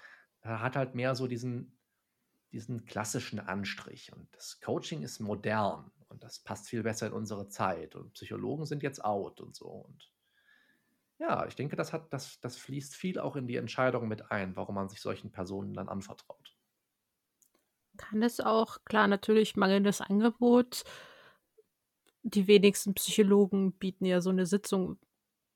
er 0.42 0.60
hat 0.60 0.76
halt 0.76 0.94
mehr 0.94 1.14
so 1.14 1.26
diesen, 1.26 1.78
diesen 2.52 2.84
klassischen 2.84 3.40
Anstrich. 3.40 4.12
Und 4.12 4.28
das 4.36 4.60
Coaching 4.60 5.02
ist 5.02 5.20
modern 5.20 5.90
das 6.26 6.40
passt 6.40 6.68
viel 6.68 6.82
besser 6.82 7.06
in 7.06 7.12
unsere 7.12 7.48
Zeit. 7.48 7.94
Und 7.94 8.12
Psychologen 8.14 8.66
sind 8.66 8.82
jetzt 8.82 9.04
out 9.04 9.40
und 9.40 9.54
so. 9.54 9.66
Und 9.66 10.10
ja, 11.18 11.46
ich 11.46 11.54
denke, 11.54 11.76
das, 11.76 11.92
hat, 11.92 12.12
das, 12.12 12.40
das 12.40 12.56
fließt 12.56 12.94
viel 12.94 13.18
auch 13.18 13.36
in 13.36 13.46
die 13.46 13.56
Entscheidung 13.56 14.08
mit 14.08 14.30
ein, 14.30 14.56
warum 14.56 14.74
man 14.74 14.88
sich 14.88 15.00
solchen 15.00 15.30
Personen 15.30 15.72
dann 15.72 15.88
anvertraut. 15.88 16.56
Kann 17.96 18.22
es 18.22 18.40
auch, 18.40 18.84
klar, 18.84 19.06
natürlich 19.06 19.56
mangelndes 19.56 20.00
Angebot. 20.00 20.82
Die 22.22 22.48
wenigsten 22.48 22.94
Psychologen 22.94 23.72
bieten 23.72 24.04
ja 24.04 24.20
so 24.20 24.30
eine 24.30 24.46
Sitzung 24.46 24.98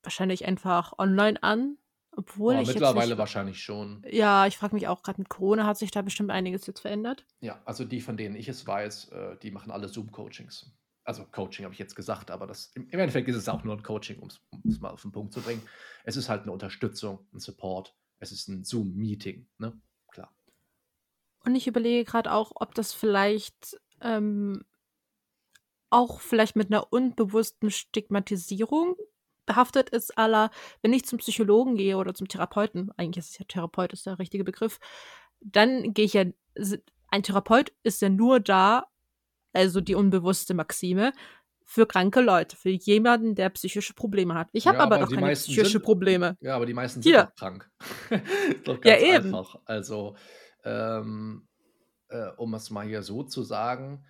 wahrscheinlich 0.03 0.47
einfach 0.47 0.99
online 0.99 1.43
an, 1.43 1.77
obwohl 2.21 2.55
Boah, 2.55 2.63
ich 2.63 2.69
mittlerweile 2.69 3.11
nicht 3.11 3.19
wahrscheinlich 3.19 3.63
schon. 3.63 4.05
ja, 4.11 4.47
ich 4.47 4.59
frage 4.59 4.75
mich 4.75 4.87
auch 4.89 5.03
gerade 5.03 5.19
mit 5.19 5.31
Corona 5.31 5.65
hat 5.65 5.79
sich 5.79 5.91
da 5.91 6.03
bestimmt 6.03 6.31
einiges 6.31 6.67
jetzt 6.67 6.81
verändert. 6.81 7.25
Ja, 7.41 7.63
also 7.65 7.85
die, 7.85 8.03
von 8.03 8.19
denen 8.19 8.37
ich 8.37 8.47
es 8.47 8.67
weiß, 8.67 9.09
äh, 9.09 9.37
die 9.43 9.51
machen 9.51 9.71
alle 9.71 9.89
Zoom-Coachings. 9.89 10.71
Also 11.05 11.25
Coaching 11.25 11.65
habe 11.65 11.73
ich 11.73 11.79
jetzt 11.79 11.97
gesagt, 11.97 12.31
aber 12.31 12.47
das, 12.47 12.73
im, 12.75 12.87
im 12.91 13.01
Endeffekt 13.01 13.27
ist 13.29 13.37
es 13.37 13.49
auch 13.49 13.65
nur 13.65 13.75
ein 13.75 13.83
Coaching, 13.83 14.19
um 14.19 14.29
es 14.69 14.81
mal 14.81 14.91
auf 14.91 15.01
den 15.01 15.13
Punkt 15.13 15.33
zu 15.33 15.41
bringen. 15.41 15.63
Es 16.05 16.17
ist 16.17 16.29
halt 16.29 16.43
eine 16.43 16.53
Unterstützung, 16.53 17.27
ein 17.33 17.41
Support. 17.41 17.97
Es 18.19 18.33
ist 18.33 18.49
ein 18.49 18.65
Zoom-Meeting, 18.65 19.49
ne? 19.57 19.81
Klar. 20.13 20.31
Und 21.47 21.55
ich 21.55 21.67
überlege 21.67 22.05
gerade 22.05 22.31
auch, 22.33 22.53
ob 22.57 22.75
das 22.75 22.93
vielleicht 22.93 23.81
ähm, 24.03 24.63
auch 25.89 26.21
vielleicht 26.21 26.55
mit 26.55 26.69
einer 26.69 26.93
unbewussten 26.93 27.71
Stigmatisierung 27.71 28.97
behaftet 29.51 29.91
ist, 29.91 30.17
aller, 30.17 30.51
wenn 30.83 30.93
ich 30.93 31.05
zum 31.05 31.19
Psychologen 31.19 31.75
gehe 31.77 31.97
oder 31.97 32.15
zum 32.15 32.29
Therapeuten, 32.29 32.91
eigentlich 32.97 33.25
ist 33.25 33.31
es 33.33 33.39
ja 33.39 33.45
Therapeut, 33.47 33.93
ist 33.93 34.07
der 34.07 34.19
richtige 34.19 34.45
Begriff, 34.45 34.79
dann 35.41 35.93
gehe 35.93 36.05
ich 36.05 36.13
ja, 36.15 36.25
ein 37.09 37.23
Therapeut 37.23 37.73
ist 37.83 38.01
ja 38.01 38.09
nur 38.09 38.39
da, 38.39 38.87
also 39.53 39.81
die 39.81 39.97
unbewusste 39.97 40.55
Maxime, 40.55 41.13
für 41.65 41.87
kranke 41.87 42.21
Leute, 42.21 42.57
für 42.57 42.71
jemanden, 42.71 43.35
der 43.35 43.49
psychische 43.51 43.95
Probleme 43.95 44.35
hat. 44.35 44.49
Ich 44.53 44.67
habe 44.67 44.79
Ja, 44.79 44.85
aber 44.85 44.97
aber 44.97 45.07
doch 45.07 45.15
keine 45.15 45.33
psychische 45.33 45.71
sind, 45.71 45.83
Probleme. 45.85 46.37
ja, 46.41 46.57
aber 46.57 46.67
die 46.67 46.75
meisten 46.75 47.03
sind 47.03 47.13
Hier. 47.13 47.25
doch 47.25 47.35
krank. 47.37 47.71
Ja, 48.85 48.99
eben. 48.99 49.27
einfach. 49.27 49.57
Also, 49.65 50.17
ähm, 50.65 51.49
äh, 52.09 52.29
um 52.37 52.55
es 52.55 52.71
mal 52.71 52.87
hier 52.87 53.03
so 53.03 53.23
zu 53.23 53.43
sagen, 53.45 54.05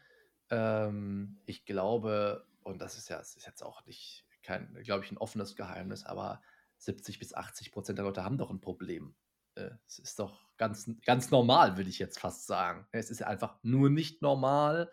ähm, 0.50 1.38
ich 1.46 1.64
glaube, 1.64 2.46
und 2.62 2.81
das 2.81 2.96
ist 2.96 3.09
ja, 3.11 3.18
das 3.18 3.37
ist 3.37 3.46
jetzt 3.46 3.62
auch 3.62 3.85
nicht 3.87 4.24
kein, 4.51 4.75
glaube 4.83 5.05
ich, 5.05 5.13
ein 5.13 5.19
offenes 5.19 5.55
Geheimnis, 5.55 6.05
aber 6.05 6.43
70 6.79 7.21
bis 7.21 7.35
80 7.35 7.71
Prozent 7.71 7.99
der 7.99 8.05
Leute 8.05 8.25
haben 8.25 8.37
doch 8.37 8.51
ein 8.51 8.61
Problem. 8.61 9.15
Äh, 9.55 9.71
Es 9.87 10.01
ist 10.01 10.19
doch 10.19 10.51
ganz, 10.57 10.91
ganz 11.05 11.31
normal, 11.31 11.77
würde 11.77 11.89
ich 11.89 12.01
jetzt 12.01 12.19
fast 12.19 12.47
sagen. 12.47 12.89
Es 12.91 13.11
ist 13.11 13.23
einfach 13.23 13.59
nur 13.63 13.91
nicht 13.91 14.23
normal, 14.23 14.91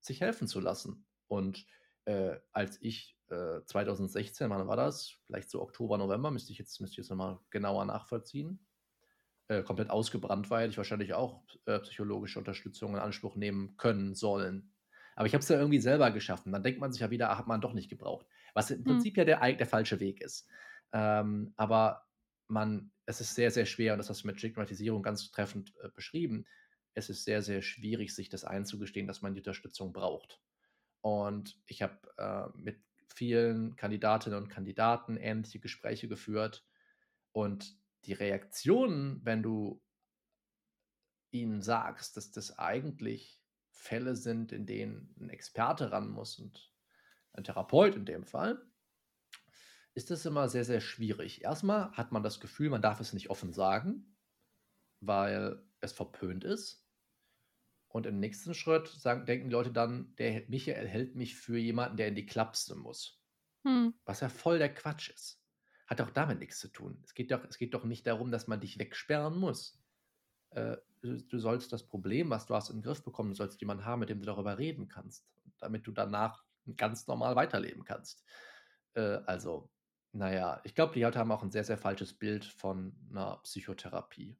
sich 0.00 0.20
helfen 0.20 0.48
zu 0.48 0.60
lassen. 0.60 1.06
Und 1.28 1.66
äh, 2.04 2.36
als 2.52 2.76
ich 2.82 3.16
äh, 3.30 3.64
2016, 3.64 4.50
wann 4.50 4.68
war 4.68 4.76
das? 4.76 5.16
Vielleicht 5.24 5.48
so 5.50 5.62
Oktober, 5.62 5.96
November, 5.96 6.30
müsste 6.30 6.52
ich 6.52 6.58
jetzt, 6.58 6.78
müsste 6.80 6.94
ich 6.94 6.98
jetzt 6.98 7.10
nochmal 7.10 7.38
genauer 7.48 7.86
nachvollziehen. 7.86 8.66
Äh, 9.48 9.62
komplett 9.62 9.88
ausgebrannt 9.88 10.50
war, 10.50 10.60
hätte 10.60 10.72
ich 10.72 10.76
wahrscheinlich 10.76 11.14
auch 11.14 11.42
äh, 11.64 11.78
psychologische 11.80 12.38
Unterstützung 12.38 12.92
in 12.92 13.00
Anspruch 13.00 13.34
nehmen 13.34 13.78
können 13.78 14.14
sollen. 14.14 14.74
Aber 15.16 15.26
ich 15.26 15.32
habe 15.34 15.42
es 15.42 15.48
ja 15.48 15.58
irgendwie 15.58 15.80
selber 15.80 16.10
geschaffen. 16.10 16.52
Dann 16.52 16.62
denkt 16.62 16.80
man 16.80 16.92
sich 16.92 17.00
ja 17.00 17.10
wieder, 17.10 17.30
ach, 17.30 17.38
hat 17.38 17.46
man 17.46 17.60
doch 17.60 17.72
nicht 17.72 17.88
gebraucht. 17.88 18.26
Was 18.54 18.70
im 18.70 18.78
Hm. 18.78 18.84
Prinzip 18.84 19.16
ja 19.16 19.24
der, 19.24 19.52
der 19.52 19.66
falsche 19.66 20.00
Weg 20.00 20.20
ist. 20.20 20.48
Ähm, 20.92 21.52
aber 21.56 22.06
man, 22.48 22.92
es 23.06 23.20
ist 23.20 23.34
sehr, 23.34 23.50
sehr 23.50 23.66
schwer, 23.66 23.92
und 23.92 23.98
das 23.98 24.10
hast 24.10 24.22
du 24.22 24.26
mit 24.26 24.38
Stigmatisierung 24.38 25.02
ganz 25.02 25.30
treffend 25.30 25.72
äh, 25.82 25.88
beschrieben. 25.88 26.46
Es 26.94 27.08
ist 27.08 27.24
sehr, 27.24 27.42
sehr 27.42 27.62
schwierig, 27.62 28.14
sich 28.14 28.28
das 28.28 28.44
einzugestehen, 28.44 29.06
dass 29.06 29.22
man 29.22 29.34
die 29.34 29.40
Unterstützung 29.40 29.92
braucht. 29.92 30.40
Und 31.00 31.56
ich 31.66 31.82
habe 31.82 31.98
äh, 32.18 32.58
mit 32.58 32.82
vielen 33.14 33.76
Kandidatinnen 33.76 34.38
und 34.38 34.48
Kandidaten 34.48 35.16
ähnliche 35.16 35.60
Gespräche 35.60 36.08
geführt. 36.08 36.64
Und 37.32 37.76
die 38.04 38.12
Reaktionen, 38.12 39.20
wenn 39.24 39.42
du 39.42 39.82
ihnen 41.30 41.62
sagst, 41.62 42.16
dass 42.16 42.32
das 42.32 42.58
eigentlich 42.58 43.40
Fälle 43.70 44.16
sind, 44.16 44.52
in 44.52 44.66
denen 44.66 45.14
ein 45.20 45.30
Experte 45.30 45.92
ran 45.92 46.08
muss 46.08 46.38
und 46.38 46.72
ein 47.32 47.44
Therapeut 47.44 47.94
in 47.96 48.04
dem 48.04 48.24
Fall, 48.24 48.60
ist 49.94 50.10
das 50.10 50.26
immer 50.26 50.48
sehr, 50.48 50.64
sehr 50.64 50.80
schwierig. 50.80 51.42
Erstmal 51.42 51.92
hat 51.92 52.12
man 52.12 52.22
das 52.22 52.40
Gefühl, 52.40 52.70
man 52.70 52.82
darf 52.82 53.00
es 53.00 53.12
nicht 53.12 53.30
offen 53.30 53.52
sagen, 53.52 54.16
weil 55.00 55.62
es 55.80 55.92
verpönt 55.92 56.44
ist. 56.44 56.86
Und 57.88 58.06
im 58.06 58.20
nächsten 58.20 58.54
Schritt 58.54 58.86
sagen, 58.86 59.26
denken 59.26 59.48
die 59.48 59.52
Leute 59.52 59.72
dann, 59.72 60.14
der 60.16 60.44
Michael 60.48 60.86
hält 60.86 61.16
mich 61.16 61.36
für 61.36 61.58
jemanden, 61.58 61.96
der 61.96 62.06
in 62.06 62.14
die 62.14 62.26
Klapse 62.26 62.76
muss. 62.76 63.20
Hm. 63.64 63.94
Was 64.04 64.20
ja 64.20 64.28
voll 64.28 64.58
der 64.58 64.72
Quatsch 64.72 65.10
ist. 65.10 65.42
Hat 65.88 66.00
auch 66.00 66.10
damit 66.10 66.38
nichts 66.38 66.60
zu 66.60 66.68
tun. 66.68 67.02
Es 67.04 67.14
geht 67.14 67.32
doch, 67.32 67.44
es 67.44 67.58
geht 67.58 67.74
doch 67.74 67.84
nicht 67.84 68.06
darum, 68.06 68.30
dass 68.30 68.46
man 68.46 68.60
dich 68.60 68.78
wegsperren 68.78 69.36
muss. 69.36 69.82
Äh, 70.50 70.76
du, 71.00 71.20
du 71.20 71.38
sollst 71.40 71.72
das 71.72 71.84
Problem, 71.84 72.30
was 72.30 72.46
du 72.46 72.54
hast, 72.54 72.70
in 72.70 72.76
den 72.76 72.82
Griff 72.82 73.02
bekommen. 73.02 73.30
Du 73.30 73.36
sollst 73.36 73.60
jemanden 73.60 73.84
haben, 73.84 74.00
mit 74.00 74.08
dem 74.08 74.20
du 74.20 74.26
darüber 74.26 74.56
reden 74.56 74.88
kannst, 74.88 75.28
damit 75.58 75.84
du 75.86 75.90
danach 75.90 76.44
ganz 76.76 77.06
normal 77.06 77.36
weiterleben 77.36 77.84
kannst. 77.84 78.24
Äh, 78.94 79.20
also, 79.26 79.70
naja, 80.12 80.60
ich 80.64 80.74
glaube, 80.74 80.94
die 80.94 81.02
Leute 81.02 81.18
haben 81.18 81.32
auch 81.32 81.42
ein 81.42 81.50
sehr, 81.50 81.64
sehr 81.64 81.78
falsches 81.78 82.14
Bild 82.14 82.44
von 82.44 82.96
einer 83.10 83.38
Psychotherapie. 83.44 84.38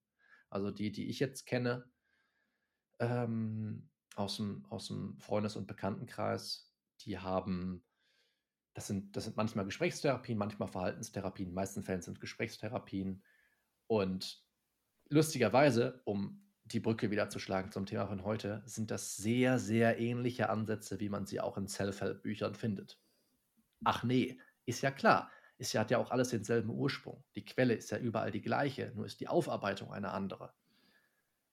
Also 0.49 0.71
die, 0.71 0.91
die 0.91 1.09
ich 1.09 1.21
jetzt 1.21 1.47
kenne, 1.47 1.91
ähm, 2.99 3.89
aus 4.17 4.37
dem, 4.37 4.65
aus 4.69 4.89
dem 4.89 5.19
Freundes- 5.19 5.57
und 5.57 5.67
Bekanntenkreis, 5.67 6.75
die 7.03 7.19
haben, 7.19 7.85
das 8.75 8.89
sind, 8.89 9.17
das 9.17 9.25
sind 9.25 9.37
manchmal 9.37 9.65
Gesprächstherapien, 9.65 10.37
manchmal 10.37 10.69
Verhaltenstherapien, 10.69 11.49
in 11.49 11.55
meisten 11.55 11.83
Fällen 11.83 12.03
sind 12.03 12.21
Gesprächstherapien. 12.21 13.23
Und 13.87 14.45
lustigerweise, 15.09 16.03
um 16.05 16.50
die 16.73 16.81
Brücke 16.81 17.11
wieder 17.11 17.29
zu 17.29 17.39
schlagen 17.39 17.73
zum 17.73 17.87
Thema 17.87 18.07
von 18.07 18.25
heute, 18.25 18.63
sind 18.65 18.91
das 18.91 19.17
sehr, 19.17 19.59
sehr 19.59 19.99
ähnliche 19.99 20.51
Ansätze, 20.51 21.01
wie 21.01 21.09
man 21.09 21.27
sie 21.27 21.41
auch 21.41 21.57
in 21.57 21.67
Self-Help-Büchern 21.67 22.55
findet. 22.55 22.99
Ach 23.85 24.05
nee, 24.05 24.39
ist 24.67 24.83
ja 24.83 24.91
klar. 24.91 25.31
Ja, 25.59 25.81
hat 25.81 25.91
ja 25.91 25.99
auch 25.99 26.11
alles 26.11 26.31
denselben 26.31 26.71
Ursprung. 26.71 27.23
Die 27.35 27.45
Quelle 27.45 27.75
ist 27.75 27.91
ja 27.91 27.99
überall 27.99 28.31
die 28.31 28.41
gleiche, 28.41 28.93
nur 28.95 29.05
ist 29.05 29.21
die 29.21 29.29
Aufarbeitung 29.29 29.93
eine 29.93 30.11
andere. 30.11 30.55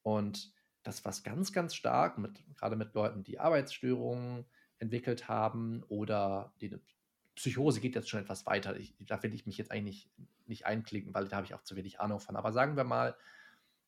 Und 0.02 0.54
das, 0.84 1.04
was 1.04 1.24
ganz, 1.24 1.52
ganz 1.52 1.76
stark, 1.76 2.18
mit, 2.18 2.42
gerade 2.56 2.78
mit 2.78 2.94
Leuten, 2.94 3.24
die 3.24 3.40
Arbeitsstörungen 3.40 4.46
entwickelt 4.80 5.28
haben 5.28 5.84
oder 5.90 6.54
die 6.62 6.80
Psychose 7.36 7.82
geht 7.82 7.96
jetzt 7.96 8.10
schon 8.10 8.22
etwas 8.22 8.46
weiter. 8.46 8.78
Ich, 8.78 8.96
da 9.00 9.22
will 9.22 9.34
ich 9.34 9.46
mich 9.46 9.58
jetzt 9.58 9.72
eigentlich 9.72 10.10
nicht, 10.18 10.48
nicht 10.48 10.66
einklinken, 10.66 11.14
weil 11.14 11.28
da 11.28 11.38
habe 11.38 11.46
ich 11.46 11.54
auch 11.54 11.64
zu 11.64 11.76
wenig 11.76 12.00
Ahnung 12.00 12.22
von. 12.22 12.38
Aber 12.38 12.54
sagen 12.54 12.78
wir 12.78 12.86
mal, 12.86 13.18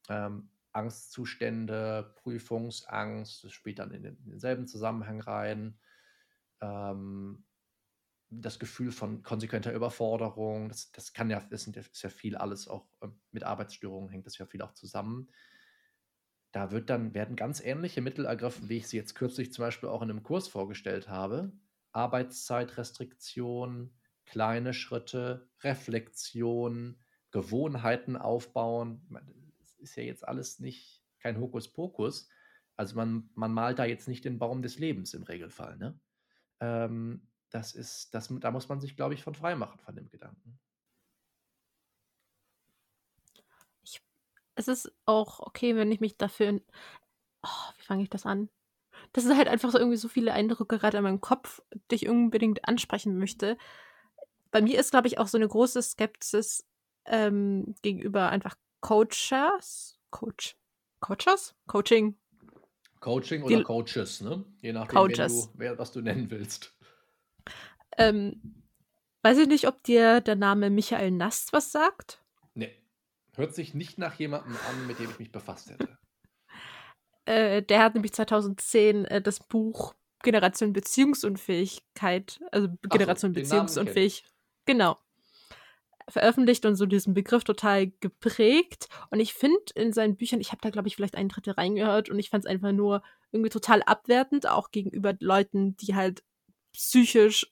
ähm, 0.09 0.49
Angstzustände, 0.71 2.13
Prüfungsangst, 2.17 3.43
das 3.43 3.51
spielt 3.51 3.79
dann 3.79 3.91
in, 3.91 4.03
den, 4.03 4.17
in 4.23 4.31
denselben 4.31 4.67
Zusammenhang 4.67 5.21
rein. 5.21 5.79
Ähm, 6.61 7.45
das 8.31 8.59
Gefühl 8.59 8.91
von 8.91 9.23
konsequenter 9.23 9.73
Überforderung, 9.73 10.69
das, 10.69 10.91
das 10.91 11.13
kann 11.13 11.29
ja, 11.29 11.39
das 11.49 11.67
ist 11.67 12.03
ja 12.03 12.09
viel 12.09 12.37
alles 12.37 12.67
auch 12.67 12.87
ähm, 13.01 13.19
mit 13.31 13.43
Arbeitsstörungen 13.43 14.09
hängt 14.09 14.27
das 14.27 14.37
ja 14.37 14.45
viel 14.45 14.61
auch 14.61 14.73
zusammen. 14.73 15.29
Da 16.51 16.71
wird 16.71 16.89
dann, 16.89 17.13
werden 17.13 17.35
ganz 17.35 17.61
ähnliche 17.61 18.01
Mittel 18.01 18.25
ergriffen, 18.25 18.69
wie 18.69 18.77
ich 18.77 18.87
sie 18.87 18.97
jetzt 18.97 19.15
kürzlich 19.15 19.53
zum 19.53 19.63
Beispiel 19.63 19.89
auch 19.89 20.01
in 20.01 20.09
einem 20.09 20.23
Kurs 20.23 20.47
vorgestellt 20.47 21.07
habe. 21.07 21.51
Arbeitszeitrestriktion, 21.91 23.93
kleine 24.25 24.73
Schritte, 24.73 25.49
Reflexion, 25.61 26.99
Gewohnheiten 27.31 28.15
aufbauen. 28.15 29.48
Ist 29.79 29.95
ja 29.95 30.03
jetzt 30.03 30.27
alles 30.27 30.59
nicht 30.59 31.03
kein 31.19 31.39
Hokuspokus. 31.39 32.29
Also 32.75 32.95
man, 32.95 33.29
man 33.35 33.53
malt 33.53 33.79
da 33.79 33.85
jetzt 33.85 34.07
nicht 34.07 34.23
den 34.23 34.39
Baum 34.39 34.61
des 34.61 34.79
Lebens 34.79 35.13
im 35.13 35.23
Regelfall. 35.23 35.77
Ne? 35.77 35.99
Ähm, 36.61 37.27
das 37.49 37.73
ist, 37.73 38.13
das, 38.13 38.33
da 38.39 38.51
muss 38.51 38.69
man 38.69 38.79
sich, 38.79 38.95
glaube 38.95 39.13
ich, 39.13 39.23
von 39.23 39.35
frei 39.35 39.55
machen 39.55 39.79
von 39.79 39.95
dem 39.95 40.09
Gedanken. 40.09 40.59
Ich, 43.81 44.01
es 44.55 44.67
ist 44.67 44.91
auch 45.05 45.39
okay, 45.39 45.75
wenn 45.75 45.91
ich 45.91 45.99
mich 45.99 46.17
dafür. 46.17 46.61
Oh, 47.43 47.73
wie 47.77 47.83
fange 47.83 48.03
ich 48.03 48.09
das 48.09 48.25
an? 48.25 48.49
Das 49.13 49.25
ist 49.25 49.35
halt 49.35 49.47
einfach 49.47 49.71
so 49.71 49.77
irgendwie 49.77 49.97
so 49.97 50.07
viele 50.07 50.33
Eindrücke 50.33 50.77
gerade 50.77 50.97
in 50.97 51.03
meinem 51.03 51.21
Kopf, 51.21 51.61
die 51.89 51.95
ich 51.95 52.07
unbedingt 52.07 52.67
ansprechen 52.67 53.17
möchte. 53.17 53.57
Bei 54.51 54.61
mir 54.61 54.79
ist, 54.79 54.91
glaube 54.91 55.07
ich, 55.07 55.17
auch 55.17 55.27
so 55.27 55.37
eine 55.37 55.47
große 55.47 55.81
Skepsis 55.81 56.65
ähm, 57.05 57.75
gegenüber 57.81 58.29
einfach 58.29 58.55
Coaches. 58.81 59.99
Coach. 60.11 60.55
Coaches? 61.01 61.55
Coaching. 61.67 62.15
Coaching 62.99 63.45
Die- 63.47 63.55
oder 63.55 63.63
Coaches, 63.63 64.21
ne? 64.21 64.45
Je 64.61 64.73
nachdem, 64.73 64.95
Coaches. 64.95 65.51
du, 65.51 65.59
wer, 65.59 65.77
was 65.77 65.91
du 65.91 66.01
nennen 66.01 66.29
willst. 66.31 66.75
Ähm, 67.97 68.63
weiß 69.23 69.37
ich 69.39 69.47
nicht, 69.47 69.67
ob 69.67 69.83
dir 69.83 70.21
der 70.21 70.35
Name 70.35 70.69
Michael 70.69 71.11
Nast 71.11 71.53
was 71.53 71.71
sagt. 71.71 72.21
Nee. 72.53 72.75
Hört 73.35 73.55
sich 73.55 73.73
nicht 73.73 73.97
nach 73.97 74.15
jemandem 74.15 74.57
an, 74.69 74.87
mit 74.87 74.99
dem 74.99 75.09
ich 75.09 75.19
mich 75.19 75.31
befasst 75.31 75.69
hätte. 75.69 75.87
Äh, 77.25 77.61
der 77.61 77.83
hat 77.83 77.93
nämlich 77.93 78.13
2010 78.13 79.05
äh, 79.05 79.21
das 79.21 79.39
Buch 79.39 79.93
Generation 80.23 80.73
Beziehungsunfähigkeit, 80.73 82.41
also 82.51 82.69
Generation 82.89 83.33
kenn 83.33 83.43
Beziehungsunfähig, 83.43 84.25
genau, 84.65 84.97
veröffentlicht 86.09 86.65
und 86.65 86.75
so 86.75 86.85
diesen 86.85 87.13
Begriff 87.13 87.43
total 87.43 87.87
geprägt. 87.99 88.87
Und 89.09 89.19
ich 89.19 89.33
finde 89.33 89.59
in 89.75 89.93
seinen 89.93 90.15
Büchern, 90.15 90.41
ich 90.41 90.51
habe 90.51 90.61
da, 90.61 90.69
glaube 90.69 90.87
ich, 90.87 90.95
vielleicht 90.95 91.15
ein 91.15 91.29
Drittel 91.29 91.53
reingehört 91.53 92.09
und 92.09 92.19
ich 92.19 92.29
fand 92.29 92.45
es 92.45 92.49
einfach 92.49 92.71
nur 92.71 93.01
irgendwie 93.31 93.49
total 93.49 93.81
abwertend, 93.83 94.47
auch 94.47 94.71
gegenüber 94.71 95.13
Leuten, 95.19 95.77
die 95.77 95.95
halt 95.95 96.23
psychisch 96.73 97.51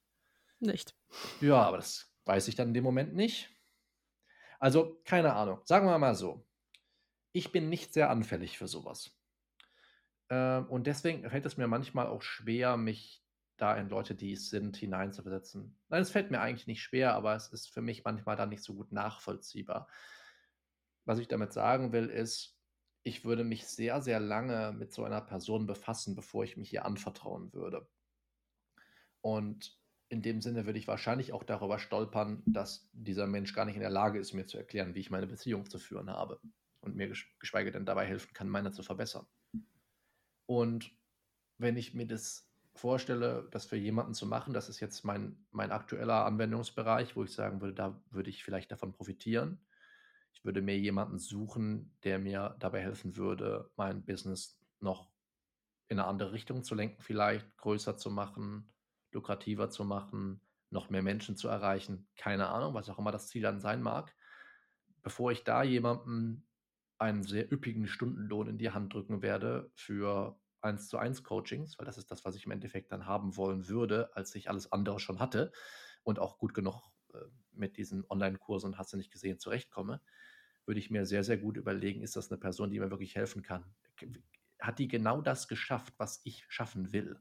Nicht. 0.59 0.95
Ja, 1.39 1.61
aber 1.61 1.77
das 1.77 2.17
Weiß 2.27 2.49
ich 2.49 2.55
dann 2.55 2.67
in 2.67 2.73
dem 2.73 2.83
Moment 2.83 3.15
nicht. 3.15 3.49
Also, 4.59 5.01
keine 5.05 5.33
Ahnung. 5.33 5.61
Sagen 5.63 5.87
wir 5.87 5.97
mal 5.97 6.13
so. 6.13 6.45
Ich 7.31 7.53
bin 7.53 7.69
nicht 7.69 7.93
sehr 7.93 8.09
anfällig 8.09 8.57
für 8.57 8.67
sowas. 8.67 9.17
Ähm, 10.29 10.65
und 10.67 10.87
deswegen 10.87 11.29
fällt 11.29 11.45
es 11.45 11.55
mir 11.55 11.67
manchmal 11.67 12.07
auch 12.07 12.21
schwer, 12.21 12.75
mich 12.75 13.23
da 13.57 13.75
in 13.75 13.89
Leute, 13.89 14.15
die 14.15 14.33
es 14.33 14.49
sind, 14.49 14.77
hineinzuversetzen. 14.77 15.75
Nein, 15.89 16.01
es 16.01 16.11
fällt 16.11 16.31
mir 16.31 16.39
eigentlich 16.39 16.67
nicht 16.67 16.81
schwer, 16.81 17.13
aber 17.13 17.35
es 17.35 17.47
ist 17.49 17.69
für 17.69 17.81
mich 17.81 18.03
manchmal 18.03 18.35
dann 18.35 18.49
nicht 18.49 18.63
so 18.63 18.75
gut 18.75 18.91
nachvollziehbar. 18.91 19.87
Was 21.05 21.19
ich 21.19 21.27
damit 21.27 21.53
sagen 21.53 21.91
will, 21.91 22.07
ist, 22.07 22.57
ich 23.03 23.23
würde 23.23 23.43
mich 23.43 23.67
sehr, 23.67 24.01
sehr 24.01 24.19
lange 24.19 24.73
mit 24.73 24.91
so 24.91 25.03
einer 25.03 25.21
Person 25.21 25.65
befassen, 25.65 26.15
bevor 26.15 26.43
ich 26.43 26.57
mich 26.57 26.73
ihr 26.73 26.85
anvertrauen 26.85 27.53
würde. 27.53 27.87
Und 29.21 29.77
in 30.09 30.21
dem 30.21 30.41
Sinne 30.41 30.65
würde 30.65 30.79
ich 30.79 30.87
wahrscheinlich 30.87 31.33
auch 31.33 31.43
darüber 31.43 31.79
stolpern, 31.79 32.43
dass 32.45 32.89
dieser 32.93 33.27
Mensch 33.27 33.53
gar 33.53 33.65
nicht 33.65 33.75
in 33.75 33.81
der 33.81 33.89
Lage 33.89 34.19
ist, 34.19 34.33
mir 34.33 34.45
zu 34.45 34.57
erklären, 34.57 34.95
wie 34.95 34.99
ich 34.99 35.09
meine 35.09 35.27
Beziehung 35.27 35.69
zu 35.69 35.79
führen 35.79 36.09
habe 36.09 36.39
und 36.81 36.95
mir 36.95 37.11
geschweige 37.39 37.71
denn 37.71 37.85
dabei 37.85 38.05
helfen 38.05 38.33
kann, 38.33 38.47
meine 38.47 38.71
zu 38.71 38.83
verbessern. 38.83 39.25
Und 40.45 40.91
wenn 41.57 41.75
ich 41.75 41.93
mir 41.93 42.07
das 42.07 42.46
vorstelle, 42.77 43.47
das 43.51 43.65
für 43.65 43.75
jemanden 43.75 44.13
zu 44.13 44.25
machen, 44.25 44.53
das 44.53 44.69
ist 44.69 44.79
jetzt 44.79 45.03
mein, 45.03 45.45
mein 45.51 45.71
aktueller 45.71 46.25
Anwendungsbereich, 46.25 47.15
wo 47.15 47.23
ich 47.23 47.33
sagen 47.33 47.61
würde, 47.61 47.73
da 47.73 48.01
würde 48.09 48.29
ich 48.29 48.43
vielleicht 48.43 48.71
davon 48.71 48.93
profitieren. 48.93 49.65
Ich 50.33 50.45
würde 50.45 50.61
mir 50.61 50.77
jemanden 50.77 51.19
suchen, 51.19 51.97
der 52.03 52.19
mir 52.19 52.55
dabei 52.59 52.81
helfen 52.81 53.17
würde, 53.17 53.71
mein 53.75 54.05
Business 54.05 54.59
noch 54.79 55.11
in 55.89 55.99
eine 55.99 56.07
andere 56.07 56.31
Richtung 56.31 56.63
zu 56.63 56.75
lenken, 56.75 57.01
vielleicht 57.01 57.57
größer 57.57 57.97
zu 57.97 58.11
machen, 58.11 58.71
lukrativer 59.11 59.69
zu 59.69 59.83
machen, 59.85 60.41
noch 60.69 60.89
mehr 60.89 61.01
Menschen 61.01 61.37
zu 61.37 61.47
erreichen, 61.47 62.07
keine 62.17 62.49
Ahnung, 62.49 62.73
was 62.73 62.89
auch 62.89 62.99
immer 62.99 63.11
das 63.11 63.27
Ziel 63.27 63.41
dann 63.41 63.59
sein 63.59 63.81
mag, 63.81 64.13
bevor 65.01 65.31
ich 65.31 65.43
da 65.43 65.63
jemandem 65.63 66.45
einen 66.99 67.23
sehr 67.23 67.51
üppigen 67.51 67.87
Stundenlohn 67.87 68.47
in 68.47 68.57
die 68.57 68.71
Hand 68.71 68.93
drücken 68.93 69.21
werde 69.21 69.71
für 69.75 70.39
1 70.61 70.87
zu 70.87 70.97
1 70.97 71.23
Coachings, 71.23 71.77
weil 71.77 71.85
das 71.85 71.97
ist 71.97 72.11
das, 72.11 72.25
was 72.25 72.35
ich 72.35 72.45
im 72.45 72.51
Endeffekt 72.51 72.91
dann 72.91 73.05
haben 73.05 73.37
wollen 73.37 73.67
würde, 73.67 74.15
als 74.15 74.33
ich 74.35 74.49
alles 74.49 74.71
andere 74.71 74.99
schon 74.99 75.19
hatte 75.19 75.51
und 76.03 76.19
auch 76.19 76.37
gut 76.37 76.53
genug 76.53 76.91
äh, 77.13 77.19
mit 77.51 77.77
diesen 77.77 78.05
Online-Kursen, 78.09 78.77
hast 78.77 78.93
du 78.93 78.97
nicht 78.97 79.11
gesehen, 79.11 79.39
zurechtkomme, 79.39 80.01
würde 80.65 80.79
ich 80.79 80.91
mir 80.91 81.05
sehr, 81.05 81.23
sehr 81.23 81.37
gut 81.37 81.57
überlegen, 81.57 82.01
ist 82.01 82.15
das 82.15 82.29
eine 82.29 82.39
Person, 82.39 82.71
die 82.71 82.79
mir 82.79 82.91
wirklich 82.91 83.15
helfen 83.15 83.41
kann? 83.41 83.73
Hat 84.59 84.79
die 84.79 84.87
genau 84.87 85.21
das 85.21 85.47
geschafft, 85.47 85.93
was 85.97 86.21
ich 86.23 86.45
schaffen 86.49 86.91
will? 86.91 87.19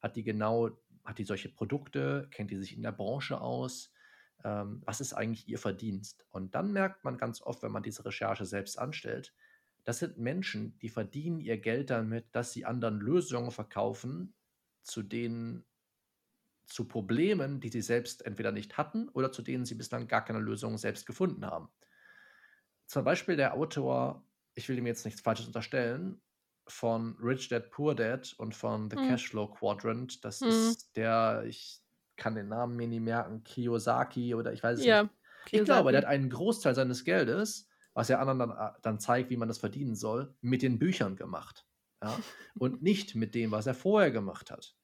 Hat 0.00 0.16
die 0.16 0.22
genau 0.22 0.78
hat 1.04 1.18
die 1.18 1.24
solche 1.24 1.50
Produkte? 1.50 2.28
Kennt 2.30 2.50
die 2.50 2.56
sich 2.56 2.74
in 2.74 2.82
der 2.82 2.92
Branche 2.92 3.40
aus? 3.40 3.92
Ähm, 4.42 4.82
was 4.84 5.00
ist 5.00 5.12
eigentlich 5.12 5.48
ihr 5.48 5.58
Verdienst? 5.58 6.26
Und 6.30 6.54
dann 6.54 6.72
merkt 6.72 7.04
man 7.04 7.18
ganz 7.18 7.42
oft, 7.42 7.62
wenn 7.62 7.72
man 7.72 7.82
diese 7.82 8.04
Recherche 8.04 8.46
selbst 8.46 8.78
anstellt, 8.78 9.34
das 9.84 9.98
sind 9.98 10.18
Menschen, 10.18 10.78
die 10.78 10.88
verdienen 10.88 11.40
ihr 11.40 11.58
Geld 11.58 11.90
damit, 11.90 12.26
dass 12.32 12.52
sie 12.52 12.64
anderen 12.64 13.00
Lösungen 13.00 13.50
verkaufen, 13.50 14.34
zu 14.82 15.02
denen 15.02 15.64
zu 16.66 16.88
Problemen, 16.88 17.60
die 17.60 17.68
sie 17.68 17.82
selbst 17.82 18.24
entweder 18.24 18.50
nicht 18.50 18.78
hatten 18.78 19.08
oder 19.10 19.30
zu 19.30 19.42
denen 19.42 19.66
sie 19.66 19.74
bislang 19.74 20.08
gar 20.08 20.24
keine 20.24 20.38
Lösung 20.38 20.78
selbst 20.78 21.06
gefunden 21.06 21.44
haben. 21.44 21.68
Zum 22.86 23.04
Beispiel 23.04 23.36
der 23.36 23.54
Autor, 23.54 24.24
ich 24.54 24.68
will 24.68 24.78
ihm 24.78 24.86
jetzt 24.86 25.04
nichts 25.04 25.20
Falsches 25.20 25.46
unterstellen, 25.46 26.20
von 26.66 27.16
Rich 27.20 27.48
Dad 27.48 27.70
Poor 27.70 27.94
Dad 27.94 28.34
und 28.38 28.54
von 28.54 28.90
The 28.90 28.96
mhm. 28.96 29.08
Cashflow 29.08 29.48
Quadrant. 29.48 30.24
Das 30.24 30.40
mhm. 30.40 30.48
ist 30.48 30.96
der, 30.96 31.44
ich 31.46 31.82
kann 32.16 32.34
den 32.34 32.48
Namen 32.48 32.76
mir 32.76 32.88
nie 32.88 33.00
merken, 33.00 33.44
Kiyosaki 33.44 34.34
oder 34.34 34.52
ich 34.52 34.62
weiß 34.62 34.78
es 34.78 34.84
ja, 34.84 35.02
nicht. 35.02 35.14
Kiyosaki. 35.46 35.56
Ich 35.56 35.64
glaube, 35.64 35.92
der 35.92 36.00
hat 36.02 36.08
einen 36.08 36.30
Großteil 36.30 36.74
seines 36.74 37.04
Geldes, 37.04 37.68
was 37.94 38.10
er 38.10 38.20
anderen 38.20 38.38
dann, 38.38 38.50
äh, 38.50 38.72
dann 38.82 39.00
zeigt, 39.00 39.30
wie 39.30 39.36
man 39.36 39.48
das 39.48 39.58
verdienen 39.58 39.94
soll, 39.94 40.34
mit 40.40 40.62
den 40.62 40.78
Büchern 40.78 41.16
gemacht. 41.16 41.66
Ja? 42.02 42.18
und 42.58 42.82
nicht 42.82 43.14
mit 43.14 43.34
dem, 43.34 43.50
was 43.52 43.66
er 43.66 43.74
vorher 43.74 44.10
gemacht 44.10 44.50
hat. 44.50 44.76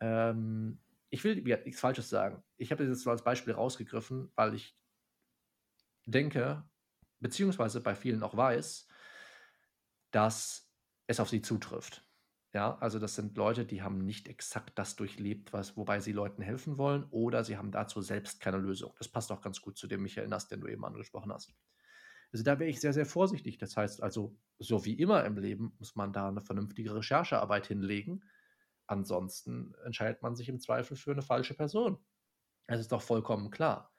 Ähm, 0.00 0.80
ich 1.10 1.22
will 1.22 1.42
nichts 1.42 1.80
Falsches 1.80 2.10
sagen. 2.10 2.42
Ich 2.56 2.72
habe 2.72 2.84
das 2.84 2.98
jetzt 2.98 3.06
als 3.06 3.22
Beispiel 3.22 3.54
rausgegriffen, 3.54 4.32
weil 4.34 4.54
ich 4.54 4.76
denke, 6.06 6.64
beziehungsweise 7.20 7.80
bei 7.80 7.94
vielen 7.94 8.22
auch 8.22 8.36
weiß, 8.36 8.88
dass 10.10 10.70
es 11.06 11.20
auf 11.20 11.28
sie 11.28 11.42
zutrifft. 11.42 12.04
Ja, 12.52 12.78
also 12.78 12.98
das 12.98 13.14
sind 13.14 13.36
Leute, 13.36 13.66
die 13.66 13.82
haben 13.82 13.98
nicht 13.98 14.28
exakt 14.28 14.78
das 14.78 14.96
durchlebt, 14.96 15.52
was, 15.52 15.76
wobei 15.76 16.00
sie 16.00 16.12
Leuten 16.12 16.40
helfen 16.40 16.78
wollen, 16.78 17.04
oder 17.10 17.44
sie 17.44 17.58
haben 17.58 17.70
dazu 17.70 18.00
selbst 18.00 18.40
keine 18.40 18.56
Lösung. 18.56 18.94
Das 18.98 19.08
passt 19.08 19.30
auch 19.30 19.42
ganz 19.42 19.60
gut 19.60 19.76
zu 19.76 19.86
dem 19.86 20.02
Michael 20.02 20.28
Nass, 20.28 20.48
den 20.48 20.60
du 20.60 20.68
eben 20.68 20.84
angesprochen 20.84 21.32
hast. 21.32 21.54
Also 22.32 22.44
da 22.44 22.58
wäre 22.58 22.70
ich 22.70 22.80
sehr, 22.80 22.92
sehr 22.92 23.06
vorsichtig. 23.06 23.58
Das 23.58 23.76
heißt 23.76 24.02
also, 24.02 24.36
so 24.58 24.84
wie 24.84 24.94
immer 24.94 25.24
im 25.24 25.36
Leben, 25.38 25.74
muss 25.78 25.96
man 25.96 26.12
da 26.12 26.28
eine 26.28 26.40
vernünftige 26.40 26.94
Recherchearbeit 26.94 27.66
hinlegen. 27.66 28.24
Ansonsten 28.86 29.74
entscheidet 29.84 30.22
man 30.22 30.36
sich 30.36 30.48
im 30.48 30.60
Zweifel 30.60 30.96
für 30.96 31.12
eine 31.12 31.22
falsche 31.22 31.54
Person. 31.54 31.98
Es 32.66 32.80
ist 32.80 32.92
doch 32.92 33.02
vollkommen 33.02 33.50
klar. 33.50 33.92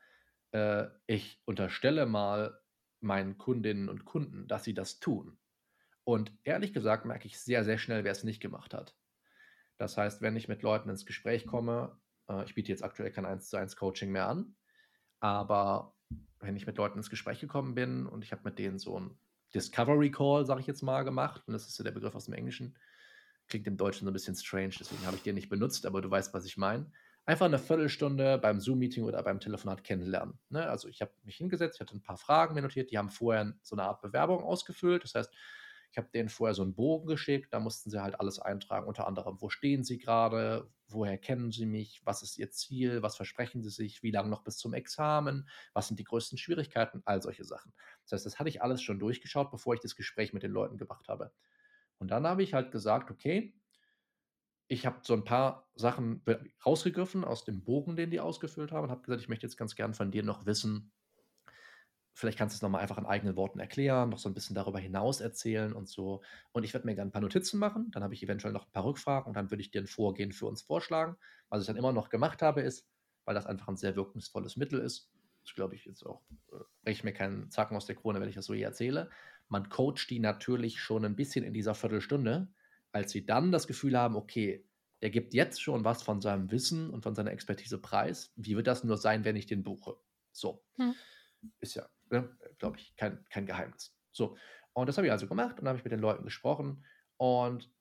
Äh, 0.51 0.87
ich 1.07 1.41
unterstelle 1.45 2.05
mal 2.05 2.59
meinen 2.99 3.37
Kundinnen 3.37 3.89
und 3.89 4.05
Kunden, 4.05 4.47
dass 4.47 4.63
sie 4.63 4.73
das 4.73 4.99
tun. 4.99 5.39
Und 6.03 6.31
ehrlich 6.43 6.73
gesagt 6.73 7.05
merke 7.05 7.27
ich 7.27 7.39
sehr, 7.39 7.63
sehr 7.63 7.77
schnell, 7.77 8.03
wer 8.03 8.11
es 8.11 8.23
nicht 8.23 8.41
gemacht 8.41 8.73
hat. 8.73 8.95
Das 9.77 9.97
heißt, 9.97 10.21
wenn 10.21 10.35
ich 10.35 10.47
mit 10.47 10.63
Leuten 10.63 10.89
ins 10.89 11.05
Gespräch 11.05 11.45
komme, 11.45 11.99
äh, 12.29 12.43
ich 12.45 12.55
biete 12.55 12.71
jetzt 12.71 12.83
aktuell 12.83 13.11
kein 13.11 13.25
1 13.25 13.49
zu 13.49 13.57
1 13.57 13.75
Coaching 13.75 14.11
mehr 14.11 14.27
an, 14.27 14.55
aber 15.19 15.96
wenn 16.39 16.55
ich 16.55 16.67
mit 16.67 16.77
Leuten 16.77 16.97
ins 16.97 17.09
Gespräch 17.09 17.39
gekommen 17.39 17.75
bin 17.75 18.05
und 18.07 18.23
ich 18.23 18.31
habe 18.31 18.43
mit 18.45 18.59
denen 18.59 18.79
so 18.79 18.99
ein 18.99 19.17
Discovery 19.53 20.11
Call, 20.11 20.45
sage 20.45 20.61
ich 20.61 20.67
jetzt 20.67 20.83
mal, 20.83 21.03
gemacht, 21.03 21.43
und 21.47 21.53
das 21.53 21.67
ist 21.67 21.75
so 21.75 21.83
der 21.83 21.91
Begriff 21.91 22.15
aus 22.15 22.25
dem 22.25 22.33
Englischen, 22.33 22.77
klingt 23.47 23.67
im 23.67 23.77
Deutschen 23.77 24.05
so 24.05 24.11
ein 24.11 24.13
bisschen 24.13 24.35
strange, 24.35 24.73
deswegen 24.79 25.05
habe 25.05 25.15
ich 25.15 25.23
den 25.23 25.35
nicht 25.35 25.49
benutzt, 25.49 25.85
aber 25.85 26.01
du 26.01 26.11
weißt, 26.11 26.33
was 26.33 26.45
ich 26.45 26.57
meine. 26.57 26.91
Einfach 27.25 27.45
eine 27.45 27.59
Viertelstunde 27.59 28.37
beim 28.37 28.59
Zoom-Meeting 28.61 29.03
oder 29.03 29.21
beim 29.23 29.39
Telefonat 29.39 29.83
kennenlernen. 29.83 30.39
Ne? 30.49 30.69
Also 30.69 30.87
ich 30.87 31.01
habe 31.01 31.11
mich 31.23 31.35
hingesetzt, 31.37 31.75
ich 31.75 31.81
hatte 31.81 31.95
ein 31.95 32.01
paar 32.01 32.17
Fragen 32.17 32.55
mir 32.55 32.61
notiert, 32.61 32.91
die 32.91 32.97
haben 32.97 33.09
vorher 33.09 33.53
so 33.61 33.75
eine 33.75 33.83
Art 33.83 34.01
Bewerbung 34.01 34.43
ausgefüllt. 34.43 35.03
Das 35.03 35.15
heißt, 35.15 35.33
Ich 35.91 35.97
habe 35.97 36.09
denen 36.13 36.29
vorher 36.29 36.53
so 36.53 36.63
einen 36.63 36.75
Bogen 36.75 37.07
geschickt, 37.07 37.53
da 37.53 37.59
mussten 37.59 37.89
sie 37.89 38.01
halt 38.01 38.19
alles 38.19 38.39
eintragen, 38.39 38.87
unter 38.87 39.07
anderem, 39.07 39.41
wo 39.41 39.49
stehen 39.49 39.83
sie 39.83 39.97
gerade, 39.97 40.69
woher 40.89 41.17
kennen 41.17 41.51
sie 41.51 41.65
mich, 41.65 42.01
was 42.05 42.21
ist 42.23 42.37
ihr 42.37 42.51
Ziel, 42.51 43.01
was 43.01 43.15
versprechen 43.15 43.61
sie 43.61 43.69
sich, 43.69 44.03
wie 44.03 44.11
lange 44.11 44.29
noch 44.29 44.43
bis 44.43 44.57
zum 44.57 44.73
Examen, 44.73 45.47
was 45.73 45.87
sind 45.87 45.99
die 45.99 46.03
größten 46.03 46.37
Schwierigkeiten, 46.37 47.01
all 47.05 47.21
solche 47.21 47.43
Sachen. 47.43 47.73
Das 48.03 48.13
heißt, 48.13 48.25
das 48.25 48.39
hatte 48.39 48.49
ich 48.49 48.61
alles 48.61 48.81
schon 48.81 48.99
durchgeschaut, 48.99 49.51
bevor 49.51 49.73
ich 49.73 49.81
das 49.81 49.95
Gespräch 49.95 50.33
mit 50.33 50.43
den 50.43 50.51
Leuten 50.51 50.77
gemacht 50.77 51.07
habe. 51.07 51.31
Und 51.99 52.11
dann 52.11 52.27
habe 52.27 52.43
ich 52.43 52.53
halt 52.53 52.71
gesagt, 52.71 53.11
okay, 53.11 53.55
ich 54.67 54.85
habe 54.85 54.99
so 55.03 55.13
ein 55.13 55.23
paar 55.23 55.69
Sachen 55.75 56.23
rausgegriffen 56.65 57.23
aus 57.23 57.45
dem 57.45 57.63
Bogen, 57.63 57.95
den 57.95 58.11
die 58.11 58.19
ausgefüllt 58.19 58.71
haben 58.71 58.85
und 58.85 58.91
habe 58.91 59.01
gesagt, 59.01 59.21
ich 59.21 59.29
möchte 59.29 59.45
jetzt 59.45 59.57
ganz 59.57 59.75
gern 59.75 59.93
von 59.93 60.11
dir 60.11 60.23
noch 60.23 60.45
wissen, 60.45 60.91
vielleicht 62.17 62.39
kannst 62.39 62.55
du 62.55 62.57
es 62.57 62.61
nochmal 62.63 62.81
einfach 62.81 62.97
in 62.97 63.05
eigenen 63.05 63.35
Worten 63.35 63.59
erklären, 63.59 64.09
noch 64.09 64.17
so 64.17 64.27
ein 64.27 64.33
bisschen 64.33 64.55
darüber 64.55 64.79
hinaus 64.79 65.21
erzählen 65.21 65.71
und 65.71 65.87
so. 65.87 66.23
Und 66.51 66.63
ich 66.63 66.73
werde 66.73 66.87
mir 66.87 66.95
gerne 66.95 67.09
ein 67.09 67.11
paar 67.11 67.21
Notizen 67.21 67.59
machen, 67.59 67.91
dann 67.91 68.03
habe 68.03 68.15
ich 68.15 68.23
eventuell 68.23 68.53
noch 68.53 68.65
ein 68.65 68.71
paar 68.71 68.85
Rückfragen 68.85 69.27
und 69.27 69.35
dann 69.35 69.51
würde 69.51 69.61
ich 69.61 69.69
dir 69.69 69.81
ein 69.81 69.87
Vorgehen 69.87 70.31
für 70.31 70.47
uns 70.47 70.63
vorschlagen. 70.63 71.15
Was 71.49 71.61
ich 71.61 71.67
dann 71.67 71.75
immer 71.75 71.93
noch 71.93 72.09
gemacht 72.09 72.41
habe, 72.41 72.61
ist, 72.61 72.87
weil 73.25 73.35
das 73.35 73.45
einfach 73.45 73.67
ein 73.67 73.77
sehr 73.77 73.95
wirkungsvolles 73.95 74.57
Mittel 74.57 74.79
ist, 74.79 75.11
das 75.43 75.53
glaube 75.53 75.75
ich 75.75 75.85
jetzt 75.85 76.03
auch, 76.07 76.23
äh, 76.51 76.55
breche 76.81 77.05
mir 77.05 77.13
keinen 77.13 77.51
Zacken 77.51 77.77
aus 77.77 77.85
der 77.85 77.95
Krone, 77.95 78.19
wenn 78.19 78.29
ich 78.29 78.35
das 78.35 78.45
so 78.45 78.55
hier 78.55 78.65
erzähle. 78.65 79.11
Man 79.47 79.69
coacht 79.69 80.09
die 80.09 80.19
natürlich 80.19 80.79
schon 80.79 81.05
ein 81.05 81.15
bisschen 81.15 81.45
in 81.45 81.53
dieser 81.53 81.75
Viertelstunde, 81.75 82.47
als 82.91 83.11
sie 83.11 83.27
dann 83.27 83.51
das 83.51 83.67
Gefühl 83.67 83.95
haben, 83.95 84.15
okay, 84.15 84.65
der 85.03 85.11
gibt 85.11 85.35
jetzt 85.35 85.61
schon 85.61 85.83
was 85.83 86.01
von 86.01 86.19
seinem 86.19 86.49
Wissen 86.49 86.89
und 86.89 87.03
von 87.03 87.13
seiner 87.13 87.31
Expertise 87.31 87.77
preis. 87.79 88.33
Wie 88.35 88.55
wird 88.55 88.65
das 88.65 88.83
nur 88.83 88.97
sein, 88.97 89.23
wenn 89.23 89.35
ich 89.35 89.45
den 89.45 89.63
buche? 89.63 89.97
So. 90.31 90.65
Hm. 90.77 90.95
Ist 91.59 91.75
ja, 91.75 91.87
ne, 92.09 92.35
glaube 92.57 92.77
ich, 92.77 92.95
kein, 92.95 93.23
kein 93.29 93.45
Geheimnis. 93.45 93.95
So. 94.11 94.37
Und 94.73 94.87
das 94.87 94.97
habe 94.97 95.07
ich 95.07 95.11
also 95.11 95.27
gemacht 95.27 95.59
und 95.59 95.67
habe 95.67 95.77
ich 95.77 95.83
mit 95.83 95.91
den 95.91 95.99
Leuten 95.99 96.23
gesprochen. 96.23 96.85
Und 97.17 97.71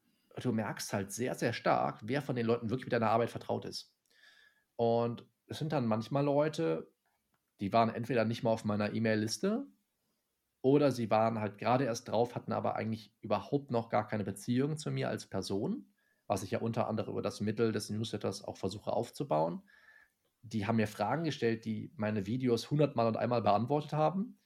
du 0.40 0.52
merkst 0.52 0.92
halt 0.92 1.12
sehr, 1.12 1.34
sehr 1.34 1.52
stark, 1.52 2.00
wer 2.04 2.22
von 2.22 2.36
den 2.36 2.46
Leuten 2.46 2.70
wirklich 2.70 2.86
mit 2.86 2.92
deiner 2.92 3.10
Arbeit 3.10 3.30
vertraut 3.30 3.64
ist. 3.64 3.94
Und 4.76 5.26
es 5.46 5.58
sind 5.58 5.72
dann 5.72 5.86
manchmal 5.86 6.24
Leute, 6.24 6.90
die 7.60 7.72
waren 7.72 7.88
entweder 7.88 8.24
nicht 8.24 8.42
mal 8.42 8.50
auf 8.50 8.64
meiner 8.64 8.92
E-Mail-Liste 8.92 9.66
oder 10.62 10.90
sie 10.90 11.10
waren 11.10 11.40
halt 11.40 11.58
gerade 11.58 11.84
erst 11.84 12.08
drauf, 12.08 12.34
hatten 12.34 12.52
aber 12.52 12.76
eigentlich 12.76 13.14
überhaupt 13.20 13.70
noch 13.70 13.88
gar 13.88 14.06
keine 14.08 14.24
Beziehung 14.24 14.76
zu 14.76 14.90
mir 14.90 15.08
als 15.08 15.26
Person, 15.26 15.92
was 16.26 16.42
ich 16.42 16.50
ja 16.50 16.58
unter 16.58 16.88
anderem 16.88 17.12
über 17.12 17.22
das 17.22 17.40
Mittel 17.40 17.72
des 17.72 17.88
Newsletters 17.88 18.44
auch 18.44 18.56
versuche 18.56 18.92
aufzubauen. 18.92 19.62
Die 20.48 20.66
haben 20.66 20.76
mir 20.76 20.88
Fragen 20.88 21.24
gestellt, 21.24 21.64
die 21.64 21.92
meine 21.96 22.26
Videos 22.26 22.70
hundertmal 22.70 23.06
und 23.06 23.16
einmal 23.16 23.42
beantwortet 23.42 23.92
haben. 23.92 24.38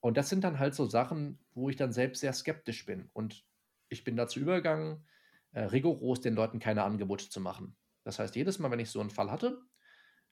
Und 0.00 0.16
das 0.16 0.28
sind 0.28 0.44
dann 0.44 0.58
halt 0.58 0.74
so 0.74 0.86
Sachen, 0.86 1.38
wo 1.52 1.68
ich 1.68 1.76
dann 1.76 1.92
selbst 1.92 2.20
sehr 2.20 2.32
skeptisch 2.32 2.86
bin. 2.86 3.10
Und 3.12 3.44
ich 3.88 4.04
bin 4.04 4.16
dazu 4.16 4.40
übergegangen, 4.40 5.04
äh, 5.52 5.62
rigoros 5.62 6.20
den 6.20 6.34
Leuten 6.34 6.58
keine 6.58 6.84
Angebote 6.84 7.28
zu 7.28 7.40
machen. 7.40 7.76
Das 8.04 8.18
heißt, 8.18 8.34
jedes 8.34 8.58
Mal, 8.58 8.70
wenn 8.70 8.80
ich 8.80 8.90
so 8.90 9.00
einen 9.00 9.10
Fall 9.10 9.30
hatte, 9.30 9.60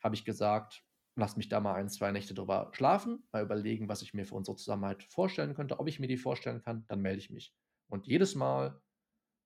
habe 0.02 0.14
ich 0.14 0.24
gesagt, 0.24 0.84
lass 1.16 1.36
mich 1.36 1.48
da 1.48 1.60
mal 1.60 1.74
ein, 1.74 1.88
zwei 1.88 2.12
Nächte 2.12 2.32
drüber 2.32 2.70
schlafen, 2.72 3.24
mal 3.32 3.42
überlegen, 3.42 3.88
was 3.88 4.02
ich 4.02 4.14
mir 4.14 4.24
für 4.24 4.36
unsere 4.36 4.56
Zusammenarbeit 4.56 5.02
vorstellen 5.04 5.54
könnte, 5.54 5.78
ob 5.80 5.88
ich 5.88 6.00
mir 6.00 6.06
die 6.06 6.16
vorstellen 6.16 6.62
kann, 6.62 6.84
dann 6.86 7.00
melde 7.00 7.18
ich 7.18 7.30
mich. 7.30 7.54
Und 7.88 8.06
jedes 8.06 8.34
Mal 8.34 8.80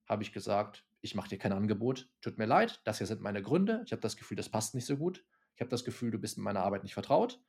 habe 0.08 0.22
ich 0.22 0.32
gesagt, 0.32 0.84
ich 1.00 1.14
mache 1.14 1.30
dir 1.30 1.38
kein 1.38 1.52
Angebot, 1.52 2.08
tut 2.20 2.38
mir 2.38 2.46
leid, 2.46 2.80
das 2.84 2.98
hier 2.98 3.06
sind 3.06 3.22
meine 3.22 3.42
Gründe, 3.42 3.82
ich 3.86 3.92
habe 3.92 4.02
das 4.02 4.16
Gefühl, 4.16 4.36
das 4.36 4.50
passt 4.50 4.74
nicht 4.74 4.86
so 4.86 4.96
gut, 4.96 5.24
ich 5.54 5.60
habe 5.60 5.70
das 5.70 5.84
Gefühl, 5.84 6.10
du 6.10 6.18
bist 6.18 6.36
mit 6.36 6.44
meiner 6.44 6.62
Arbeit 6.62 6.82
nicht 6.82 6.94
vertraut 6.94 7.40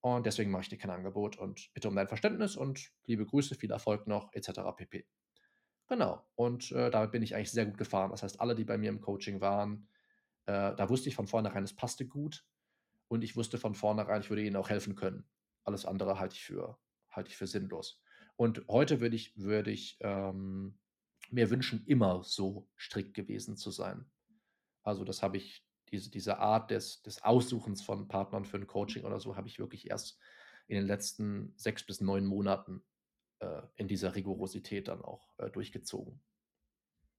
und 0.00 0.26
deswegen 0.26 0.50
mache 0.50 0.62
ich 0.62 0.68
dir 0.68 0.78
kein 0.78 0.90
Angebot 0.90 1.36
und 1.36 1.72
bitte 1.74 1.88
um 1.88 1.96
dein 1.96 2.08
Verständnis 2.08 2.56
und 2.56 2.90
liebe 3.06 3.26
Grüße, 3.26 3.54
viel 3.54 3.70
Erfolg 3.70 4.06
noch, 4.06 4.32
etc. 4.32 4.60
pp. 4.76 5.06
Genau, 5.88 6.26
und 6.34 6.72
äh, 6.72 6.90
damit 6.90 7.12
bin 7.12 7.22
ich 7.22 7.34
eigentlich 7.34 7.52
sehr 7.52 7.66
gut 7.66 7.78
gefahren. 7.78 8.10
Das 8.10 8.22
heißt, 8.22 8.40
alle, 8.40 8.54
die 8.54 8.64
bei 8.64 8.76
mir 8.76 8.90
im 8.90 9.00
Coaching 9.00 9.40
waren, 9.40 9.88
äh, 10.46 10.74
da 10.74 10.88
wusste 10.88 11.08
ich 11.08 11.14
von 11.14 11.26
vornherein, 11.28 11.64
es 11.64 11.74
passte 11.74 12.06
gut 12.06 12.44
und 13.08 13.22
ich 13.22 13.36
wusste 13.36 13.58
von 13.58 13.74
vornherein, 13.74 14.20
ich 14.20 14.30
würde 14.30 14.42
ihnen 14.42 14.56
auch 14.56 14.70
helfen 14.70 14.96
können. 14.96 15.28
Alles 15.64 15.86
andere 15.86 16.18
halte 16.18 16.34
ich 16.34 16.44
für, 16.44 16.78
halte 17.10 17.30
ich 17.30 17.36
für 17.36 17.46
sinnlos. 17.46 18.00
Und 18.36 18.64
heute 18.68 19.00
würde 19.00 19.16
ich, 19.16 19.36
würde 19.36 19.70
ich 19.70 19.96
ähm, 20.00 20.78
mir 21.30 21.50
wünschen, 21.50 21.84
immer 21.86 22.22
so 22.22 22.68
strikt 22.76 23.14
gewesen 23.14 23.56
zu 23.56 23.70
sein. 23.70 24.06
Also 24.82 25.04
das 25.04 25.22
habe 25.22 25.36
ich, 25.36 25.65
diese, 25.90 26.10
diese 26.10 26.38
Art 26.38 26.70
des, 26.70 27.02
des 27.02 27.22
Aussuchens 27.22 27.82
von 27.82 28.08
Partnern 28.08 28.44
für 28.44 28.56
ein 28.56 28.66
Coaching 28.66 29.04
oder 29.04 29.20
so, 29.20 29.36
habe 29.36 29.48
ich 29.48 29.58
wirklich 29.58 29.90
erst 29.90 30.18
in 30.68 30.76
den 30.76 30.86
letzten 30.86 31.52
sechs 31.56 31.84
bis 31.84 32.00
neun 32.00 32.26
Monaten 32.26 32.84
äh, 33.40 33.62
in 33.76 33.88
dieser 33.88 34.14
Rigorosität 34.14 34.88
dann 34.88 35.02
auch 35.02 35.30
äh, 35.38 35.50
durchgezogen. 35.50 36.20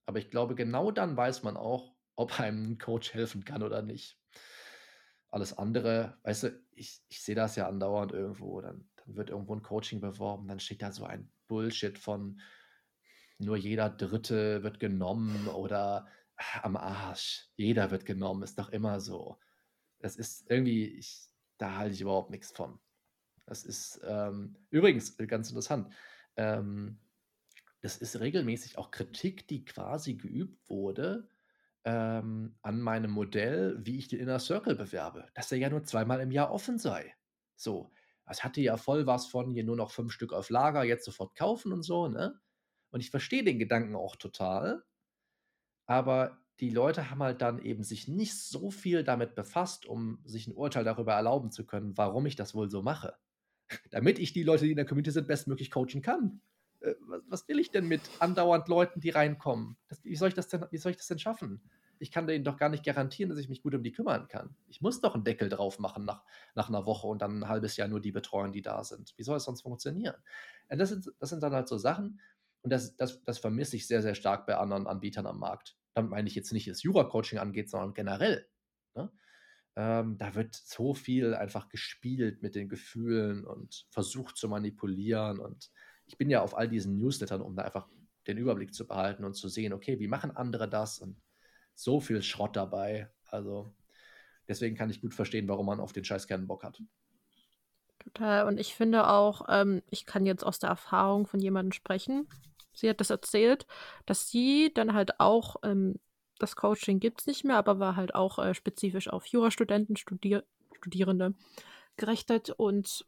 Aber 0.05 0.19
ich 0.19 0.29
glaube, 0.29 0.55
genau 0.55 0.91
dann 0.91 1.15
weiß 1.15 1.43
man 1.43 1.57
auch, 1.57 1.95
ob 2.15 2.39
einem 2.39 2.71
ein 2.71 2.77
Coach 2.79 3.13
helfen 3.13 3.45
kann 3.45 3.61
oder 3.61 3.83
nicht. 3.83 4.19
Alles 5.29 5.55
andere, 5.55 6.17
weißt 6.23 6.43
du, 6.43 6.63
ich, 6.71 7.01
ich 7.09 7.21
sehe 7.21 7.35
das 7.35 7.55
ja 7.55 7.67
andauernd 7.67 8.11
irgendwo, 8.11 8.59
dann, 8.61 8.89
dann 8.95 9.15
wird 9.15 9.29
irgendwo 9.29 9.53
ein 9.53 9.61
Coaching 9.61 10.01
beworben, 10.01 10.47
dann 10.47 10.59
steht 10.59 10.81
da 10.81 10.91
so 10.91 11.05
ein 11.05 11.31
Bullshit 11.47 11.97
von 11.99 12.41
nur 13.37 13.55
jeder 13.55 13.89
Dritte 13.89 14.63
wird 14.63 14.79
genommen 14.79 15.47
oder 15.47 16.07
am 16.61 16.77
Arsch, 16.77 17.49
jeder 17.55 17.91
wird 17.91 18.05
genommen, 18.05 18.43
ist 18.43 18.59
doch 18.59 18.69
immer 18.69 18.99
so. 18.99 19.37
Das 19.99 20.15
ist 20.15 20.49
irgendwie, 20.49 20.85
ich, 20.85 21.29
da 21.57 21.77
halte 21.77 21.93
ich 21.93 22.01
überhaupt 22.01 22.29
nichts 22.29 22.51
von. 22.51 22.79
Das 23.45 23.63
ist 23.63 24.01
ähm, 24.03 24.55
übrigens 24.69 25.17
ganz 25.17 25.49
interessant. 25.49 25.93
Ähm, 26.35 26.99
das 27.81 27.97
ist 27.97 28.19
regelmäßig 28.19 28.77
auch 28.77 28.91
Kritik, 28.91 29.47
die 29.47 29.63
quasi 29.65 30.15
geübt 30.15 30.69
wurde 30.69 31.29
ähm, 31.85 32.57
an 32.61 32.81
meinem 32.81 33.11
Modell, 33.11 33.77
wie 33.79 33.97
ich 33.97 34.09
den 34.09 34.19
Inner 34.19 34.39
Circle 34.39 34.75
bewerbe, 34.75 35.29
dass 35.33 35.51
er 35.51 35.57
ja 35.57 35.69
nur 35.69 35.83
zweimal 35.83 36.19
im 36.19 36.31
Jahr 36.31 36.51
offen 36.51 36.77
sei. 36.77 37.15
So, 37.55 37.91
das 38.25 38.43
hatte 38.43 38.59
ja 38.61 38.75
voll 38.77 39.07
was 39.07 39.27
von 39.27 39.49
hier 39.49 39.63
nur 39.63 39.77
noch 39.77 39.91
fünf 39.91 40.11
Stück 40.11 40.33
auf 40.33 40.49
Lager, 40.49 40.83
jetzt 40.83 41.05
sofort 41.05 41.35
kaufen 41.35 41.71
und 41.71 41.83
so, 41.83 42.09
ne? 42.09 42.39
Und 42.89 42.99
ich 42.99 43.09
verstehe 43.09 43.43
den 43.43 43.59
Gedanken 43.59 43.95
auch 43.95 44.15
total, 44.15 44.83
aber 45.87 46.37
die 46.59 46.69
Leute 46.69 47.09
haben 47.09 47.23
halt 47.23 47.41
dann 47.41 47.59
eben 47.59 47.83
sich 47.83 48.07
nicht 48.07 48.37
so 48.37 48.69
viel 48.69 49.03
damit 49.03 49.35
befasst, 49.35 49.85
um 49.85 50.19
sich 50.25 50.47
ein 50.47 50.55
Urteil 50.55 50.83
darüber 50.83 51.13
erlauben 51.13 51.51
zu 51.51 51.65
können, 51.65 51.97
warum 51.97 52.25
ich 52.25 52.35
das 52.35 52.53
wohl 52.53 52.69
so 52.69 52.81
mache. 52.81 53.15
Damit 53.89 54.19
ich 54.19 54.33
die 54.33 54.43
Leute, 54.43 54.65
die 54.65 54.71
in 54.71 54.77
der 54.77 54.85
Community 54.85 55.11
sind, 55.11 55.27
bestmöglich 55.27 55.71
coachen 55.71 56.01
kann. 56.01 56.41
Äh, 56.81 56.93
was 57.27 57.47
will 57.47 57.59
ich 57.59 57.71
denn 57.71 57.87
mit 57.87 58.01
andauernd 58.19 58.67
Leuten, 58.67 59.01
die 59.01 59.09
reinkommen? 59.09 59.77
Das, 59.87 60.03
wie, 60.03 60.15
soll 60.15 60.29
ich 60.29 60.35
das 60.35 60.47
denn, 60.47 60.65
wie 60.71 60.77
soll 60.77 60.91
ich 60.91 60.97
das 60.97 61.07
denn 61.07 61.19
schaffen? 61.19 61.61
ich 61.99 62.11
kann 62.11 62.27
denen 62.27 62.43
doch 62.43 62.57
gar 62.57 62.69
nicht 62.69 62.85
garantieren, 62.85 63.29
dass 63.29 63.39
ich 63.39 63.49
mich 63.49 63.61
gut 63.61 63.75
um 63.75 63.83
die 63.83 63.91
kümmern 63.91 64.27
kann. 64.27 64.55
Ich 64.67 64.81
muss 64.81 65.01
doch 65.01 65.15
einen 65.15 65.23
Deckel 65.23 65.49
drauf 65.49 65.79
machen 65.79 66.05
nach, 66.05 66.23
nach 66.55 66.69
einer 66.69 66.85
Woche 66.85 67.07
und 67.07 67.21
dann 67.21 67.39
ein 67.39 67.47
halbes 67.47 67.77
Jahr 67.77 67.87
nur 67.87 68.01
die 68.01 68.11
betreuen, 68.11 68.51
die 68.51 68.61
da 68.61 68.83
sind. 68.83 69.13
Wie 69.17 69.23
soll 69.23 69.37
es 69.37 69.43
sonst 69.43 69.61
funktionieren? 69.61 70.15
Das 70.69 70.89
sind, 70.89 71.11
das 71.19 71.29
sind 71.29 71.41
dann 71.41 71.53
halt 71.53 71.67
so 71.67 71.77
Sachen 71.77 72.19
und 72.67 72.71
das, 72.71 72.97
das, 72.97 73.23
das 73.23 73.39
vermisse 73.39 73.77
ich 73.77 73.87
sehr, 73.87 74.01
sehr 74.01 74.13
stark 74.13 74.45
bei 74.45 74.57
anderen 74.57 74.87
Anbietern 74.87 75.25
am 75.25 75.39
Markt. 75.39 75.77
Damit 75.93 76.11
meine 76.11 76.27
ich 76.27 76.35
jetzt 76.35 76.51
nicht, 76.51 76.69
was 76.69 76.83
Jura-Coaching 76.83 77.39
angeht, 77.39 77.69
sondern 77.69 77.93
generell. 77.93 78.45
Ne? 78.93 79.09
Ähm, 79.77 80.17
da 80.17 80.35
wird 80.35 80.53
so 80.53 80.93
viel 80.93 81.33
einfach 81.33 81.69
gespielt 81.69 82.41
mit 82.41 82.55
den 82.55 82.67
Gefühlen 82.67 83.47
und 83.47 83.87
versucht 83.89 84.35
zu 84.35 84.49
manipulieren. 84.49 85.39
Und 85.39 85.71
ich 86.07 86.17
bin 86.17 86.29
ja 86.29 86.41
auf 86.41 86.57
all 86.57 86.67
diesen 86.67 86.97
Newslettern, 86.97 87.41
um 87.41 87.55
da 87.55 87.63
einfach 87.63 87.87
den 88.27 88.37
Überblick 88.37 88.73
zu 88.73 88.85
behalten 88.85 89.23
und 89.23 89.35
zu 89.35 89.47
sehen, 89.47 89.71
okay, 89.71 89.97
wie 90.01 90.09
machen 90.09 90.31
andere 90.31 90.67
das 90.67 90.99
und 90.99 91.21
so 91.73 92.01
viel 92.01 92.21
Schrott 92.21 92.57
dabei. 92.57 93.09
Also 93.27 93.73
deswegen 94.49 94.75
kann 94.75 94.89
ich 94.89 94.99
gut 94.99 95.13
verstehen, 95.13 95.47
warum 95.47 95.67
man 95.67 95.79
auf 95.79 95.93
den 95.93 96.03
Scheiß 96.03 96.27
keinen 96.27 96.47
Bock 96.47 96.65
hat. 96.65 96.83
Total. 97.99 98.45
Und 98.45 98.59
ich 98.59 98.75
finde 98.75 99.07
auch, 99.07 99.45
ähm, 99.47 99.83
ich 99.89 100.05
kann 100.05 100.25
jetzt 100.25 100.43
aus 100.43 100.59
der 100.59 100.69
Erfahrung 100.69 101.27
von 101.27 101.39
jemandem 101.39 101.71
sprechen. 101.71 102.27
Sie 102.77 102.89
hat 102.89 102.99
das 102.99 103.09
erzählt, 103.09 103.65
dass 104.05 104.29
sie 104.29 104.71
dann 104.73 104.93
halt 104.93 105.19
auch, 105.19 105.57
ähm, 105.63 105.99
das 106.39 106.55
Coaching 106.55 106.99
gibt 106.99 107.21
es 107.21 107.27
nicht 107.27 107.43
mehr, 107.43 107.57
aber 107.57 107.79
war 107.79 107.95
halt 107.95 108.13
auch 108.13 108.37
äh, 108.37 108.53
spezifisch 108.53 109.07
auf 109.09 109.25
Jurastudenten, 109.25 109.95
Studier 109.95 110.43
Studierende 110.77 111.33
gerichtet 111.95 112.51
und 112.51 113.07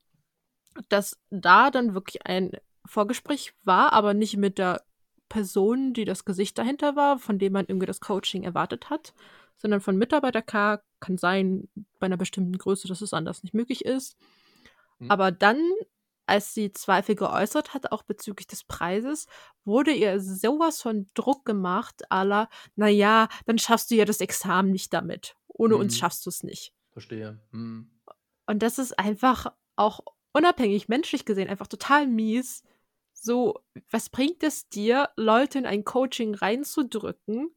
dass 0.89 1.19
da 1.29 1.69
dann 1.69 1.93
wirklich 1.93 2.25
ein 2.25 2.51
Vorgespräch 2.85 3.53
war, 3.63 3.93
aber 3.93 4.15
nicht 4.15 4.37
mit 4.37 4.57
der 4.57 4.81
Person, 5.27 5.93
die 5.93 6.05
das 6.05 6.25
Gesicht 6.25 6.57
dahinter 6.57 6.95
war, 6.95 7.19
von 7.19 7.37
dem 7.37 7.53
man 7.53 7.65
irgendwie 7.67 7.85
das 7.85 8.01
Coaching 8.01 8.43
erwartet 8.43 8.89
hat, 8.89 9.13
sondern 9.57 9.81
von 9.81 9.97
Mitarbeiter 9.97 10.41
K 10.41 10.81
kann 10.99 11.17
sein, 11.17 11.69
bei 11.99 12.07
einer 12.07 12.17
bestimmten 12.17 12.57
Größe, 12.57 12.87
dass 12.87 13.01
es 13.01 13.13
anders 13.13 13.43
nicht 13.43 13.53
möglich 13.53 13.85
ist. 13.85 14.17
Mhm. 14.97 15.11
Aber 15.11 15.31
dann, 15.31 15.61
als 16.29 16.53
sie 16.53 16.71
Zweifel 16.71 17.15
geäußert 17.15 17.73
hat, 17.73 17.91
auch 17.91 18.03
bezüglich 18.03 18.47
des 18.47 18.63
Preises, 18.63 19.27
wurde 19.65 19.91
ihr 19.91 20.21
sowas 20.21 20.81
von 20.81 21.07
Druck 21.13 21.43
gemacht, 21.45 22.09
aller, 22.09 22.47
naja, 22.75 23.27
dann 23.45 23.57
schaffst 23.57 23.91
du 23.91 23.95
ja 23.95 24.05
das 24.05 24.21
Examen 24.21 24.71
nicht 24.71 24.93
damit. 24.93 25.35
Ohne 25.47 25.75
mhm. 25.75 25.81
uns 25.81 25.97
schaffst 25.97 26.25
du 26.25 26.29
es 26.29 26.43
nicht. 26.43 26.73
Verstehe. 26.91 27.39
Mhm. 27.51 27.91
Und 28.47 28.63
das 28.63 28.79
ist 28.79 28.97
einfach 28.97 29.53
auch 29.75 29.99
unabhängig 30.31 30.87
menschlich 30.87 31.25
gesehen 31.25 31.49
einfach 31.49 31.67
total 31.67 32.07
mies, 32.07 32.63
So, 33.21 33.59
was 33.91 34.09
bringt 34.09 34.43
es 34.43 34.69
dir, 34.69 35.09
Leute 35.17 35.59
in 35.59 35.65
ein 35.65 35.83
Coaching 35.83 36.35
reinzudrücken, 36.35 37.53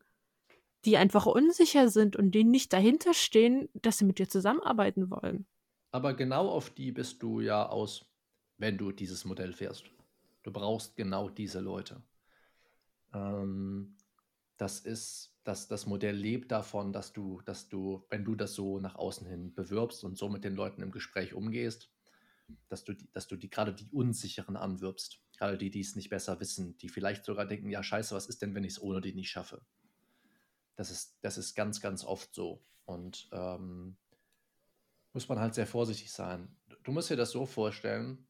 die 0.84 0.96
einfach 0.96 1.26
unsicher 1.26 1.88
sind 1.88 2.16
und 2.16 2.32
die 2.32 2.42
nicht 2.44 2.72
dahinter 2.72 3.14
stehen, 3.14 3.68
dass 3.74 3.98
sie 3.98 4.04
mit 4.04 4.18
dir 4.18 4.28
zusammenarbeiten 4.28 5.10
wollen? 5.10 5.46
Aber 5.92 6.14
genau 6.14 6.48
auf 6.48 6.70
die 6.70 6.90
bist 6.90 7.22
du 7.22 7.40
ja 7.40 7.68
aus, 7.68 8.04
wenn 8.58 8.78
du 8.78 8.92
dieses 8.92 9.24
Modell 9.24 9.52
fährst. 9.52 9.84
Du 10.42 10.52
brauchst 10.52 10.96
genau 10.96 11.28
diese 11.28 11.60
Leute. 11.60 12.02
Ähm, 13.12 13.96
das 14.56 14.80
ist, 14.80 15.36
dass 15.44 15.68
das 15.68 15.86
Modell 15.86 16.14
lebt 16.14 16.52
davon, 16.52 16.92
dass 16.92 17.12
du, 17.12 17.40
dass 17.42 17.68
du, 17.68 18.04
wenn 18.10 18.24
du 18.24 18.34
das 18.34 18.54
so 18.54 18.78
nach 18.78 18.94
außen 18.94 19.26
hin 19.26 19.54
bewirbst 19.54 20.04
und 20.04 20.16
so 20.16 20.28
mit 20.28 20.44
den 20.44 20.54
Leuten 20.54 20.82
im 20.82 20.92
Gespräch 20.92 21.34
umgehst, 21.34 21.90
dass 22.68 22.84
du, 22.84 22.94
dass 23.12 23.26
du 23.26 23.36
die 23.36 23.50
gerade 23.50 23.74
die 23.74 23.88
Unsicheren 23.90 24.56
anwirbst. 24.56 25.20
Gerade 25.36 25.58
die, 25.58 25.70
die 25.70 25.80
es 25.80 25.96
nicht 25.96 26.10
besser 26.10 26.38
wissen, 26.40 26.76
die 26.78 26.88
vielleicht 26.88 27.24
sogar 27.24 27.46
denken, 27.46 27.70
ja 27.70 27.82
scheiße, 27.82 28.14
was 28.14 28.26
ist 28.26 28.42
denn, 28.42 28.54
wenn 28.54 28.64
ich 28.64 28.74
es 28.74 28.82
ohne 28.82 29.00
die 29.00 29.14
nicht 29.14 29.30
schaffe? 29.30 29.62
Das 30.76 30.90
ist, 30.90 31.18
das 31.22 31.38
ist 31.38 31.54
ganz, 31.54 31.80
ganz 31.80 32.04
oft 32.04 32.34
so. 32.34 32.62
Und 32.84 33.28
ähm, 33.32 33.96
muss 35.12 35.28
man 35.28 35.40
halt 35.40 35.54
sehr 35.54 35.66
vorsichtig 35.66 36.12
sein. 36.12 36.56
Du 36.82 36.92
musst 36.92 37.10
dir 37.10 37.16
das 37.16 37.30
so 37.30 37.46
vorstellen, 37.46 38.26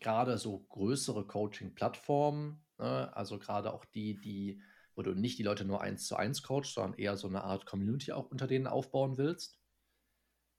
gerade 0.00 0.38
so 0.38 0.60
größere 0.60 1.26
Coaching-Plattformen, 1.26 2.64
ne, 2.78 3.14
also 3.16 3.38
gerade 3.38 3.72
auch 3.72 3.84
die, 3.84 4.18
die, 4.20 4.62
wo 4.94 5.02
du 5.02 5.14
nicht 5.14 5.38
die 5.38 5.42
Leute 5.42 5.64
nur 5.64 5.80
eins 5.80 6.06
zu 6.06 6.16
eins 6.16 6.42
coachst, 6.42 6.74
sondern 6.74 6.98
eher 6.98 7.16
so 7.16 7.28
eine 7.28 7.44
Art 7.44 7.66
Community 7.66 8.12
auch 8.12 8.30
unter 8.30 8.46
denen 8.46 8.66
aufbauen 8.66 9.16
willst, 9.16 9.58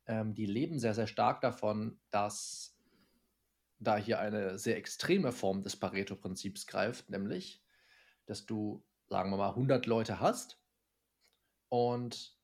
ähm, 0.07 0.33
die 0.33 0.45
leben 0.45 0.79
sehr, 0.79 0.93
sehr 0.93 1.07
stark 1.07 1.41
davon, 1.41 1.99
dass 2.09 2.75
da 3.79 3.95
hier 3.95 4.19
eine 4.19 4.57
sehr 4.57 4.77
extreme 4.77 5.31
Form 5.31 5.63
des 5.63 5.77
Pareto-Prinzips 5.77 6.67
greift, 6.67 7.09
nämlich, 7.09 7.63
dass 8.25 8.45
du, 8.45 8.83
sagen 9.07 9.29
wir 9.29 9.37
mal, 9.37 9.49
100 9.49 9.85
Leute 9.85 10.19
hast 10.19 10.59
und 11.69 12.37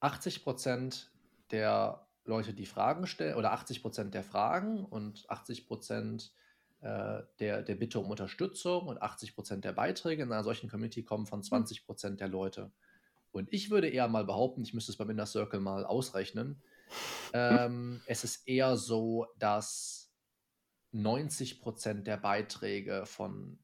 80 0.00 0.42
Prozent 0.42 1.12
der 1.50 2.06
Leute, 2.24 2.54
die 2.54 2.66
Fragen 2.66 3.06
stellen, 3.06 3.36
oder 3.36 3.52
80 3.52 3.82
Prozent 3.82 4.14
der 4.14 4.22
Fragen 4.22 4.84
und 4.84 5.28
80 5.28 5.66
Prozent 5.66 6.32
äh, 6.80 7.22
der, 7.38 7.62
der 7.62 7.74
Bitte 7.74 7.98
um 8.00 8.10
Unterstützung 8.10 8.86
und 8.88 9.00
80 9.00 9.34
Prozent 9.34 9.64
der 9.64 9.72
Beiträge 9.72 10.22
in 10.22 10.32
einer 10.32 10.44
solchen 10.44 10.68
Community 10.68 11.02
kommen 11.02 11.26
von 11.26 11.42
20 11.42 11.78
hm. 11.78 11.86
Prozent 11.86 12.20
der 12.20 12.28
Leute. 12.28 12.72
Und 13.32 13.52
ich 13.52 13.70
würde 13.70 13.88
eher 13.88 14.08
mal 14.08 14.24
behaupten, 14.24 14.62
ich 14.62 14.74
müsste 14.74 14.92
es 14.92 14.98
beim 14.98 15.10
Inner 15.10 15.26
Circle 15.26 15.60
mal 15.60 15.84
ausrechnen, 15.84 16.62
ähm, 17.32 18.02
es 18.06 18.24
ist 18.24 18.46
eher 18.46 18.76
so, 18.76 19.26
dass 19.38 20.12
90 20.92 21.60
Prozent 21.60 22.06
der 22.06 22.18
Beiträge 22.18 23.06
von 23.06 23.58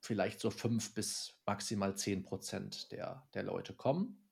vielleicht 0.00 0.40
so 0.40 0.50
5 0.50 0.94
bis 0.94 1.34
maximal 1.46 1.94
10 1.94 2.22
Prozent 2.22 2.90
der, 2.92 3.26
der 3.34 3.42
Leute 3.42 3.74
kommen. 3.74 4.26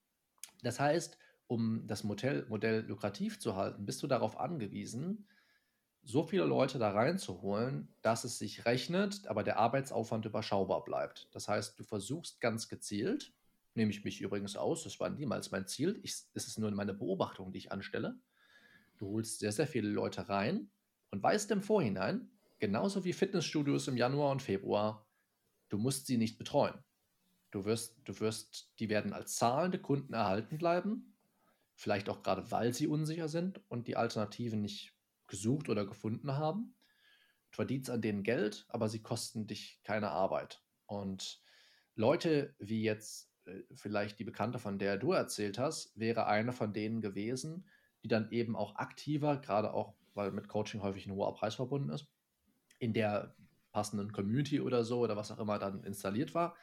Das 0.63 0.81
heißt, 0.81 1.19
um 1.49 1.87
das 1.87 2.05
Modell, 2.05 2.47
Modell 2.49 2.85
lukrativ 2.87 3.41
zu 3.41 3.57
halten, 3.57 3.87
bist 3.87 4.03
du 4.03 4.07
darauf 4.07 4.39
angewiesen, 4.39 5.27
so 6.05 6.23
viele 6.23 6.45
Leute 6.45 6.79
da 6.79 6.91
reinzuholen, 6.93 7.95
dass 8.03 8.25
es 8.25 8.39
sich 8.39 8.65
rechnet, 8.65 9.27
aber 9.27 9.43
der 9.43 9.59
Arbeitsaufwand 9.59 10.25
überschaubar 10.27 10.85
bleibt. 10.85 11.29
Das 11.33 11.49
heißt, 11.49 11.79
du 11.79 11.85
versuchst 11.85 12.41
ganz 12.41 12.69
gezielt, 12.69 13.33
nehme 13.75 13.91
ich 13.91 14.05
mich 14.05 14.21
übrigens 14.21 14.57
aus, 14.57 14.85
das 14.85 15.01
war 15.01 15.11
niemals 15.11 15.51
mein 15.51 15.67
Ziel, 15.67 15.99
ich, 16.03 16.15
es 16.35 16.47
ist 16.47 16.59
nur 16.59 16.71
meine 16.71 16.95
Beobachtung, 16.95 17.53
die 17.53 17.59
ich 17.59 17.73
anstelle. 17.73 18.19
Du 18.99 19.09
holst 19.09 19.39
sehr, 19.41 19.53
sehr 19.53 19.67
viele 19.67 19.89
Leute 19.89 20.29
rein 20.29 20.71
und 21.11 21.23
weißt 21.23 21.51
im 21.51 21.63
Vorhinein, 21.63 22.31
genauso 22.59 23.05
wie 23.05 23.13
Fitnessstudios 23.13 23.89
im 23.89 23.97
Januar 23.97 24.33
und 24.33 24.43
Februar, 24.43 25.07
du 25.69 25.79
musst 25.79 26.07
sie 26.07 26.19
nicht 26.19 26.39
betreuen. 26.39 26.75
Du 27.51 27.65
wirst, 27.65 27.97
du 28.05 28.19
wirst, 28.21 28.73
die 28.79 28.91
werden 28.91 29.15
als 29.15 29.37
zahlende 29.37 29.79
Kunden 29.79 30.13
erhalten 30.13 30.59
bleiben 30.59 31.15
Vielleicht 31.81 32.09
auch 32.09 32.25
gerade, 32.25 32.51
weil 32.51 32.75
sie 32.75 32.89
unsicher 32.89 33.29
sind 33.29 33.61
und 33.69 33.87
die 33.87 33.97
Alternativen 33.97 34.61
nicht 34.61 34.97
gesucht 35.29 35.69
oder 35.69 35.87
gefunden 35.87 36.37
haben. 36.37 36.75
Du 37.53 37.55
verdienst 37.55 37.89
an 37.89 38.03
denen 38.03 38.25
Geld, 38.25 38.67
aber 38.69 38.89
sie 38.89 39.01
kosten 39.01 39.47
dich 39.47 39.81
keine 39.85 40.11
Arbeit. 40.11 40.61
Und 40.87 41.41
Leute 41.95 42.57
wie 42.59 42.83
jetzt 42.83 43.31
äh, 43.45 43.63
vielleicht 43.73 44.19
die 44.19 44.25
Bekannte, 44.25 44.59
von 44.59 44.81
der 44.81 44.97
du 44.97 45.13
erzählt 45.13 45.57
hast, 45.57 45.97
wäre 45.97 46.27
eine 46.27 46.53
von 46.53 46.73
denen 46.73 47.01
gewesen, 47.01 47.65
die 48.03 48.09
dann 48.09 48.33
eben 48.33 48.57
auch 48.57 48.75
aktiver, 48.75 49.37
gerade 49.37 49.73
auch, 49.73 49.95
weil 50.15 50.33
mit 50.33 50.49
Coaching 50.49 50.83
häufig 50.83 51.07
ein 51.07 51.13
hoher 51.13 51.33
Preis 51.33 51.55
verbunden 51.55 51.91
ist, 51.91 52.09
in 52.81 52.93
der 52.93 53.37
passenden 53.71 54.11
Community 54.11 54.61
oder 54.61 54.83
so 54.83 54.99
oder 54.99 55.17
was 55.17 55.31
auch 55.31 55.39
immer 55.39 55.61
dann 55.61 55.85
installiert 55.85 56.35
war, 56.35 56.57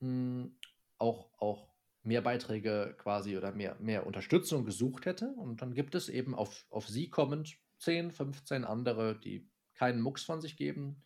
hm, 0.00 0.58
auch, 0.98 1.30
auch 1.38 1.75
mehr 2.06 2.22
Beiträge 2.22 2.94
quasi 2.98 3.36
oder 3.36 3.52
mehr, 3.52 3.76
mehr 3.80 4.06
Unterstützung 4.06 4.64
gesucht 4.64 5.06
hätte. 5.06 5.28
Und 5.36 5.60
dann 5.60 5.74
gibt 5.74 5.94
es 5.94 6.08
eben 6.08 6.34
auf, 6.34 6.64
auf 6.70 6.88
sie 6.88 7.10
kommend 7.10 7.58
10, 7.78 8.12
15 8.12 8.64
andere, 8.64 9.18
die 9.18 9.50
keinen 9.74 10.00
Mucks 10.00 10.24
von 10.24 10.40
sich 10.40 10.56
geben. 10.56 11.02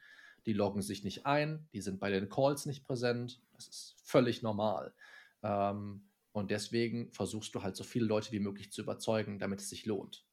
Die 0.47 0.53
loggen 0.53 0.83
sich 0.83 1.03
nicht 1.03 1.27
ein, 1.27 1.69
die 1.73 1.81
sind 1.81 2.01
bei 2.01 2.11
den 2.11 2.29
Calls 2.29 2.67
nicht 2.67 2.85
präsent. 2.85 3.43
Das 3.53 3.67
ist 3.67 3.97
völlig 4.05 4.43
normal. 4.43 4.95
Ähm, 5.43 6.09
und 6.33 6.51
deswegen 6.51 7.13
versuchst 7.13 7.55
du 7.55 7.63
halt 7.63 7.77
so 7.77 7.85
viele 7.85 8.07
Leute 8.07 8.31
wie 8.33 8.39
möglich 8.39 8.71
zu 8.71 8.83
überzeugen, 8.83 9.39
damit 9.39 9.61
es 9.61 9.69
sich 9.69 9.87
lohnt. 9.87 10.27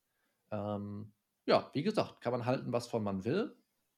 Ähm, 0.52 1.14
ja, 1.46 1.72
wie 1.74 1.84
gesagt, 1.84 2.22
kann 2.22 2.34
man 2.34 2.46
halten, 2.46 2.72
was 2.72 2.88
von 2.88 3.04
man 3.04 3.26
will. 3.26 3.56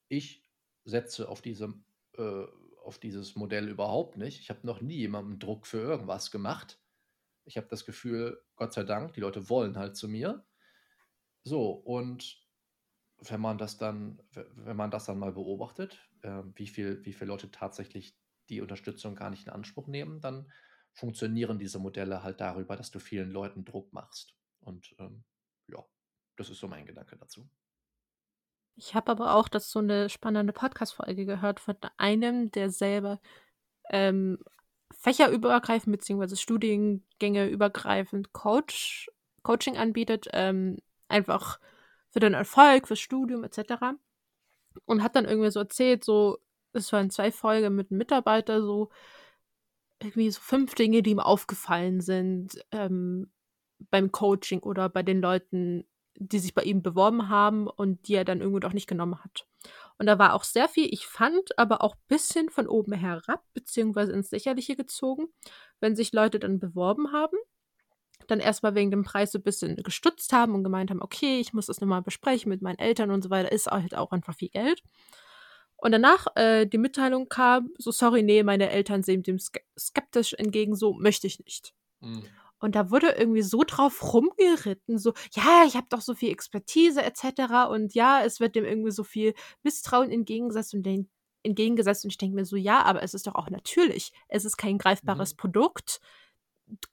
Ich 0.07 0.43
setze 0.86 1.28
auf 1.30 1.41
diese 1.41 1.74
äh, 2.17 2.45
auf 2.90 2.98
dieses 2.98 3.36
Modell 3.36 3.70
überhaupt 3.70 4.18
nicht. 4.18 4.40
Ich 4.40 4.50
habe 4.50 4.66
noch 4.66 4.82
nie 4.82 4.98
jemandem 4.98 5.38
Druck 5.38 5.68
für 5.68 5.78
irgendwas 5.78 6.32
gemacht. 6.32 6.82
Ich 7.46 7.56
habe 7.56 7.68
das 7.68 7.86
Gefühl, 7.86 8.44
Gott 8.56 8.74
sei 8.74 8.84
Dank, 8.84 9.14
die 9.14 9.20
Leute 9.20 9.48
wollen 9.48 9.78
halt 9.78 9.96
zu 9.96 10.08
mir. 10.08 10.44
So, 11.44 11.70
und 11.70 12.44
wenn 13.20 13.40
man 13.40 13.60
das 13.60 13.78
dann, 13.78 14.20
wenn 14.32 14.76
man 14.76 14.90
das 14.90 15.06
dann 15.06 15.20
mal 15.20 15.32
beobachtet, 15.32 16.00
äh, 16.24 16.42
wie, 16.56 16.66
viel, 16.66 17.06
wie 17.06 17.14
viele 17.14 17.28
Leute 17.28 17.52
tatsächlich 17.52 18.18
die 18.50 18.60
Unterstützung 18.60 19.14
gar 19.14 19.30
nicht 19.30 19.46
in 19.46 19.54
Anspruch 19.54 19.88
nehmen, 19.88 20.20
dann 20.20 20.52
funktionieren 20.94 21.60
diese 21.60 21.78
Modelle 21.78 22.24
halt 22.24 22.42
darüber, 22.42 22.76
dass 22.76 22.90
du 22.90 22.98
vielen 22.98 23.30
Leuten 23.30 23.66
Druck 23.66 23.94
machst. 23.94 24.36
Und 24.62 24.96
ähm, 24.98 25.24
ja, 25.68 25.86
das 26.38 26.50
ist 26.50 26.58
so 26.58 26.68
mein 26.68 26.88
Gedanke 26.88 27.18
dazu. 27.18 27.48
Ich 28.80 28.96
habe 28.96 29.12
aber 29.12 29.36
auch 29.36 29.50
das 29.50 29.70
so 29.70 29.80
eine 29.80 30.08
spannende 30.10 30.54
Podcast-Folge 30.54 31.26
gehört 31.26 31.60
von 31.60 31.76
einem, 31.98 32.50
der 32.50 32.70
selber 32.70 33.20
ähm, 33.90 34.40
fächerübergreifend 34.92 35.92
bzw. 35.92 36.38
Studiengänge 36.38 37.50
übergreifend 37.50 38.32
Coach, 38.32 39.12
Coaching 39.44 39.76
anbietet, 39.76 40.30
ähm, 40.32 40.78
einfach 41.10 41.60
für 42.10 42.22
den 42.22 42.34
Erfolg, 42.34 42.88
fürs 42.88 43.02
Studium 43.02 43.44
etc. 43.44 43.98
Und 44.86 45.04
hat 45.04 45.18
dann 45.18 45.26
irgendwie 45.26 45.52
so 45.52 45.60
erzählt, 45.60 46.06
so, 46.06 46.40
es 46.72 46.94
waren 46.94 47.10
zwei 47.10 47.34
Folgen 47.34 47.76
mit 47.76 47.92
einem 47.92 47.98
Mitarbeiter, 47.98 48.62
so 48.62 48.92
irgendwie 50.02 50.32
so 50.32 50.40
fünf 50.40 50.74
Dinge, 50.76 51.04
die 51.04 51.12
ihm 51.12 51.20
aufgefallen 51.20 52.00
sind 52.00 52.64
ähm, 52.72 53.30
beim 53.92 54.14
Coaching 54.14 54.62
oder 54.62 54.88
bei 54.88 55.04
den 55.04 55.20
Leuten, 55.20 55.86
die 56.20 56.39
sich 56.39 56.53
bei 56.53 56.63
ihm 56.63 56.82
beworben 56.82 57.30
haben 57.30 57.67
und 57.67 58.07
die 58.07 58.15
er 58.15 58.26
dann 58.26 58.39
irgendwo 58.39 58.59
doch 58.59 58.74
nicht 58.74 58.88
genommen 58.88 59.24
hat. 59.24 59.47
Und 59.97 60.05
da 60.05 60.20
war 60.20 60.34
auch 60.34 60.43
sehr 60.43 60.67
viel, 60.67 60.88
ich 60.93 61.07
fand, 61.07 61.57
aber 61.57 61.82
auch 61.82 61.95
ein 61.95 62.07
bisschen 62.07 62.49
von 62.49 62.67
oben 62.67 62.93
herab, 62.93 63.43
beziehungsweise 63.53 64.11
ins 64.13 64.32
Lächerliche 64.32 64.76
gezogen, 64.76 65.28
wenn 65.80 65.95
sich 65.95 66.13
Leute 66.13 66.39
dann 66.39 66.59
beworben 66.59 67.11
haben, 67.11 67.38
dann 68.28 68.39
erstmal 68.39 68.76
wegen 68.76 68.91
dem 68.91 69.03
Preis 69.03 69.32
so 69.32 69.39
ein 69.39 69.43
bisschen 69.43 69.76
gestutzt 69.78 70.34
haben 70.34 70.53
und 70.55 70.63
gemeint 70.63 70.89
haben, 70.89 71.01
okay, 71.01 71.39
ich 71.39 71.53
muss 71.53 71.65
das 71.65 71.82
nochmal 71.82 72.01
besprechen 72.01 72.49
mit 72.49 72.61
meinen 72.61 72.80
Eltern 72.80 73.11
und 73.11 73.24
so 73.24 73.30
weiter, 73.30 73.51
ist 73.51 73.67
halt 73.67 73.95
auch 73.95 74.11
einfach 74.11 74.36
viel 74.36 74.49
Geld. 74.49 74.84
Und 75.78 75.93
danach 75.93 76.28
äh, 76.36 76.65
die 76.65 76.78
Mitteilung 76.78 77.30
kam, 77.30 77.72
so 77.78 77.91
sorry, 77.91 78.22
nee, 78.22 78.43
meine 78.43 78.70
Eltern 78.70 79.01
sehen 79.01 79.24
dem 79.24 79.39
skeptisch 79.39 80.34
entgegen, 80.34 80.76
so 80.76 80.93
möchte 80.93 81.28
ich 81.28 81.39
nicht. 81.39 81.74
Mhm. 82.01 82.24
Und 82.60 82.76
da 82.76 82.91
wurde 82.91 83.12
irgendwie 83.12 83.41
so 83.41 83.64
drauf 83.66 84.14
rumgeritten, 84.14 84.97
so, 84.97 85.14
ja, 85.34 85.64
ich 85.66 85.76
habe 85.76 85.88
doch 85.89 86.01
so 86.01 86.14
viel 86.14 86.32
Expertise 86.32 87.01
etc. 87.01 87.70
Und 87.70 87.93
ja, 87.93 88.22
es 88.24 88.39
wird 88.39 88.55
dem 88.55 88.66
irgendwie 88.66 88.91
so 88.91 89.03
viel 89.03 89.34
Misstrauen 89.64 90.12
entgegengesetzt 90.12 90.74
und 90.74 90.84
den, 90.84 91.10
entgegengesetzt. 91.43 92.03
Und 92.03 92.12
ich 92.12 92.18
denke 92.18 92.36
mir 92.36 92.45
so, 92.45 92.55
ja, 92.55 92.84
aber 92.84 93.01
es 93.03 93.14
ist 93.14 93.28
doch 93.28 93.36
auch 93.36 93.49
natürlich. 93.49 94.12
Es 94.28 94.45
ist 94.45 94.57
kein 94.57 94.78
greifbares 94.78 95.34
mhm. 95.34 95.38
Produkt. 95.38 96.01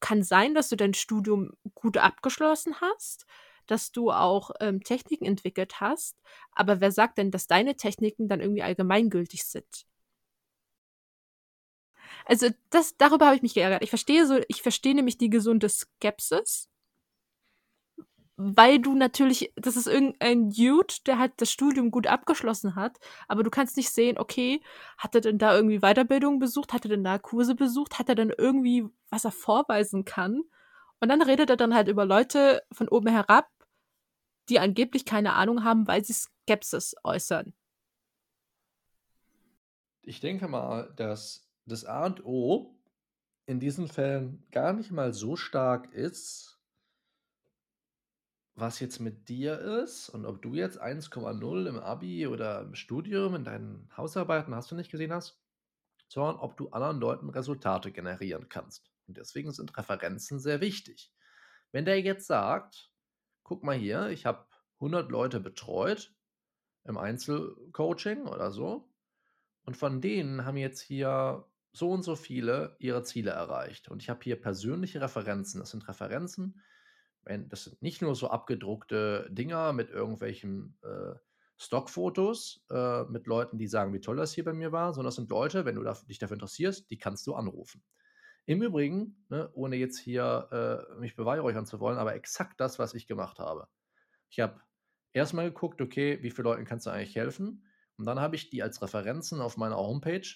Kann 0.00 0.22
sein, 0.22 0.54
dass 0.54 0.68
du 0.68 0.76
dein 0.76 0.94
Studium 0.94 1.52
gut 1.74 1.98
abgeschlossen 1.98 2.80
hast, 2.80 3.26
dass 3.66 3.92
du 3.92 4.10
auch 4.10 4.52
ähm, 4.60 4.82
Techniken 4.82 5.26
entwickelt 5.26 5.80
hast. 5.80 6.16
Aber 6.52 6.80
wer 6.80 6.92
sagt 6.92 7.18
denn, 7.18 7.30
dass 7.30 7.46
deine 7.46 7.76
Techniken 7.76 8.28
dann 8.28 8.40
irgendwie 8.40 8.62
allgemeingültig 8.62 9.44
sind? 9.44 9.86
Also 12.26 12.48
das, 12.70 12.96
darüber 12.98 13.26
habe 13.26 13.36
ich 13.36 13.42
mich 13.42 13.54
geärgert. 13.54 13.82
Ich 13.82 13.90
verstehe 13.90 14.26
so, 14.26 14.40
ich 14.48 14.62
verstehe 14.62 14.94
nämlich 14.94 15.18
die 15.18 15.30
gesunde 15.30 15.68
Skepsis. 15.68 16.68
weil 18.36 18.78
du 18.80 18.94
natürlich, 18.94 19.52
das 19.56 19.76
ist 19.76 19.86
irgendein 19.86 20.50
Dude, 20.50 20.94
der 21.06 21.18
halt 21.18 21.32
das 21.38 21.50
Studium 21.50 21.90
gut 21.90 22.06
abgeschlossen 22.06 22.74
hat, 22.76 22.98
aber 23.28 23.42
du 23.42 23.50
kannst 23.50 23.76
nicht 23.78 23.90
sehen, 23.90 24.18
okay, 24.18 24.60
hat 24.98 25.14
er 25.14 25.22
denn 25.22 25.38
da 25.38 25.54
irgendwie 25.56 25.78
Weiterbildung 25.80 26.38
besucht, 26.38 26.72
hat 26.74 26.84
er 26.84 26.90
denn 26.90 27.04
da 27.04 27.18
Kurse 27.18 27.54
besucht, 27.54 27.98
hat 27.98 28.08
er 28.10 28.14
denn 28.14 28.32
irgendwie, 28.36 28.84
was 29.10 29.24
er 29.24 29.32
vorweisen 29.32 30.04
kann? 30.04 30.42
Und 31.00 31.08
dann 31.08 31.22
redet 31.22 31.48
er 31.50 31.56
dann 31.56 31.74
halt 31.74 31.88
über 31.88 32.04
Leute 32.04 32.62
von 32.72 32.88
oben 32.88 33.08
herab, 33.08 33.48
die 34.48 34.60
angeblich 34.60 35.04
keine 35.06 35.34
Ahnung 35.34 35.64
haben, 35.64 35.86
weil 35.88 36.04
sie 36.04 36.14
Skepsis 36.14 36.94
äußern. 37.04 37.54
Ich 40.02 40.20
denke 40.20 40.48
mal, 40.48 40.92
dass 40.96 41.45
das 41.66 41.84
A 41.84 42.06
und 42.06 42.24
O 42.24 42.78
in 43.46 43.60
diesen 43.60 43.88
Fällen 43.88 44.46
gar 44.50 44.72
nicht 44.72 44.90
mal 44.90 45.12
so 45.12 45.36
stark 45.36 45.92
ist, 45.92 46.60
was 48.54 48.80
jetzt 48.80 49.00
mit 49.00 49.28
dir 49.28 49.58
ist 49.58 50.08
und 50.08 50.24
ob 50.24 50.40
du 50.40 50.54
jetzt 50.54 50.80
1,0 50.80 51.66
im 51.66 51.78
Abi 51.78 52.26
oder 52.26 52.62
im 52.62 52.74
Studium 52.74 53.34
in 53.34 53.44
deinen 53.44 53.90
Hausarbeiten 53.96 54.54
hast 54.54 54.70
du 54.70 54.74
nicht 54.74 54.90
gesehen 54.90 55.12
hast, 55.12 55.38
sondern 56.08 56.36
ob 56.36 56.56
du 56.56 56.70
anderen 56.70 56.98
Leuten 56.98 57.28
Resultate 57.28 57.92
generieren 57.92 58.48
kannst. 58.48 58.90
Und 59.06 59.18
deswegen 59.18 59.52
sind 59.52 59.76
Referenzen 59.76 60.40
sehr 60.40 60.60
wichtig. 60.60 61.12
Wenn 61.70 61.84
der 61.84 62.00
jetzt 62.00 62.26
sagt, 62.26 62.90
guck 63.42 63.62
mal 63.62 63.76
hier, 63.76 64.08
ich 64.08 64.24
habe 64.24 64.46
100 64.76 65.10
Leute 65.10 65.38
betreut 65.38 66.14
im 66.84 66.96
Einzelcoaching 66.96 68.26
oder 68.26 68.50
so 68.50 68.88
und 69.64 69.76
von 69.76 70.00
denen 70.00 70.44
haben 70.46 70.56
jetzt 70.56 70.80
hier 70.80 71.46
so 71.76 71.90
und 71.90 72.02
so 72.02 72.16
viele 72.16 72.74
ihre 72.78 73.02
Ziele 73.02 73.32
erreicht. 73.32 73.88
Und 73.88 74.02
ich 74.02 74.08
habe 74.08 74.20
hier 74.22 74.40
persönliche 74.40 75.00
Referenzen. 75.00 75.60
Das 75.60 75.70
sind 75.70 75.86
Referenzen, 75.86 76.62
das 77.24 77.64
sind 77.64 77.82
nicht 77.82 78.02
nur 78.02 78.14
so 78.14 78.30
abgedruckte 78.30 79.28
Dinger 79.30 79.72
mit 79.72 79.90
irgendwelchen 79.90 80.78
äh, 80.82 81.14
Stockfotos 81.58 82.64
äh, 82.70 83.04
mit 83.04 83.26
Leuten, 83.26 83.58
die 83.58 83.66
sagen, 83.66 83.92
wie 83.92 84.00
toll 84.00 84.16
das 84.16 84.32
hier 84.32 84.44
bei 84.44 84.52
mir 84.52 84.72
war, 84.72 84.94
sondern 84.94 85.08
das 85.08 85.16
sind 85.16 85.28
Leute, 85.28 85.64
wenn 85.64 85.74
du 85.74 85.82
da, 85.82 85.94
dich 86.08 86.18
dafür 86.18 86.36
interessierst, 86.36 86.90
die 86.90 86.98
kannst 86.98 87.26
du 87.26 87.34
anrufen. 87.34 87.82
Im 88.46 88.62
Übrigen, 88.62 89.24
ne, 89.28 89.50
ohne 89.54 89.76
jetzt 89.76 89.98
hier 89.98 90.86
äh, 90.94 91.00
mich 91.00 91.16
beweihräuchern 91.16 91.66
zu 91.66 91.80
wollen, 91.80 91.98
aber 91.98 92.14
exakt 92.14 92.60
das, 92.60 92.78
was 92.78 92.94
ich 92.94 93.06
gemacht 93.06 93.38
habe. 93.38 93.68
Ich 94.30 94.38
habe 94.38 94.60
erstmal 95.12 95.46
geguckt, 95.46 95.80
okay, 95.80 96.22
wie 96.22 96.30
vielen 96.30 96.44
Leuten 96.44 96.64
kannst 96.64 96.86
du 96.86 96.90
eigentlich 96.90 97.16
helfen? 97.16 97.64
Und 97.96 98.06
dann 98.06 98.20
habe 98.20 98.36
ich 98.36 98.50
die 98.50 98.62
als 98.62 98.80
Referenzen 98.82 99.40
auf 99.40 99.56
meiner 99.56 99.76
Homepage. 99.76 100.26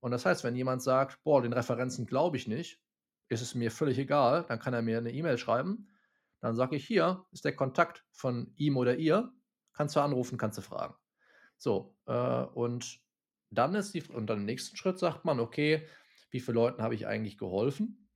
Und 0.00 0.10
das 0.12 0.24
heißt, 0.26 0.44
wenn 0.44 0.56
jemand 0.56 0.82
sagt, 0.82 1.22
boah, 1.24 1.42
den 1.42 1.52
Referenzen 1.52 2.06
glaube 2.06 2.36
ich 2.36 2.46
nicht, 2.46 2.80
ist 3.28 3.42
es 3.42 3.54
mir 3.54 3.70
völlig 3.70 3.98
egal, 3.98 4.44
dann 4.48 4.58
kann 4.58 4.74
er 4.74 4.82
mir 4.82 4.98
eine 4.98 5.12
E-Mail 5.12 5.38
schreiben 5.38 5.88
dann 6.40 6.54
sage 6.54 6.76
ich, 6.76 6.86
hier 6.86 7.26
ist 7.32 7.44
der 7.44 7.56
Kontakt 7.56 8.04
von 8.10 8.52
ihm 8.56 8.76
oder 8.76 8.96
ihr. 8.96 9.32
Kannst 9.72 9.96
du 9.96 10.00
anrufen, 10.00 10.38
kannst 10.38 10.58
du 10.58 10.62
fragen. 10.62 10.94
So, 11.56 11.96
äh, 12.06 12.12
und 12.12 13.00
dann 13.50 13.74
ist 13.74 13.94
die, 13.94 14.02
und 14.02 14.28
dann 14.28 14.40
im 14.40 14.44
nächsten 14.44 14.76
Schritt 14.76 14.98
sagt 14.98 15.24
man, 15.24 15.40
okay, 15.40 15.88
wie 16.30 16.40
viele 16.40 16.56
Leuten 16.56 16.82
habe 16.82 16.94
ich 16.94 17.06
eigentlich 17.06 17.38
geholfen? 17.38 18.08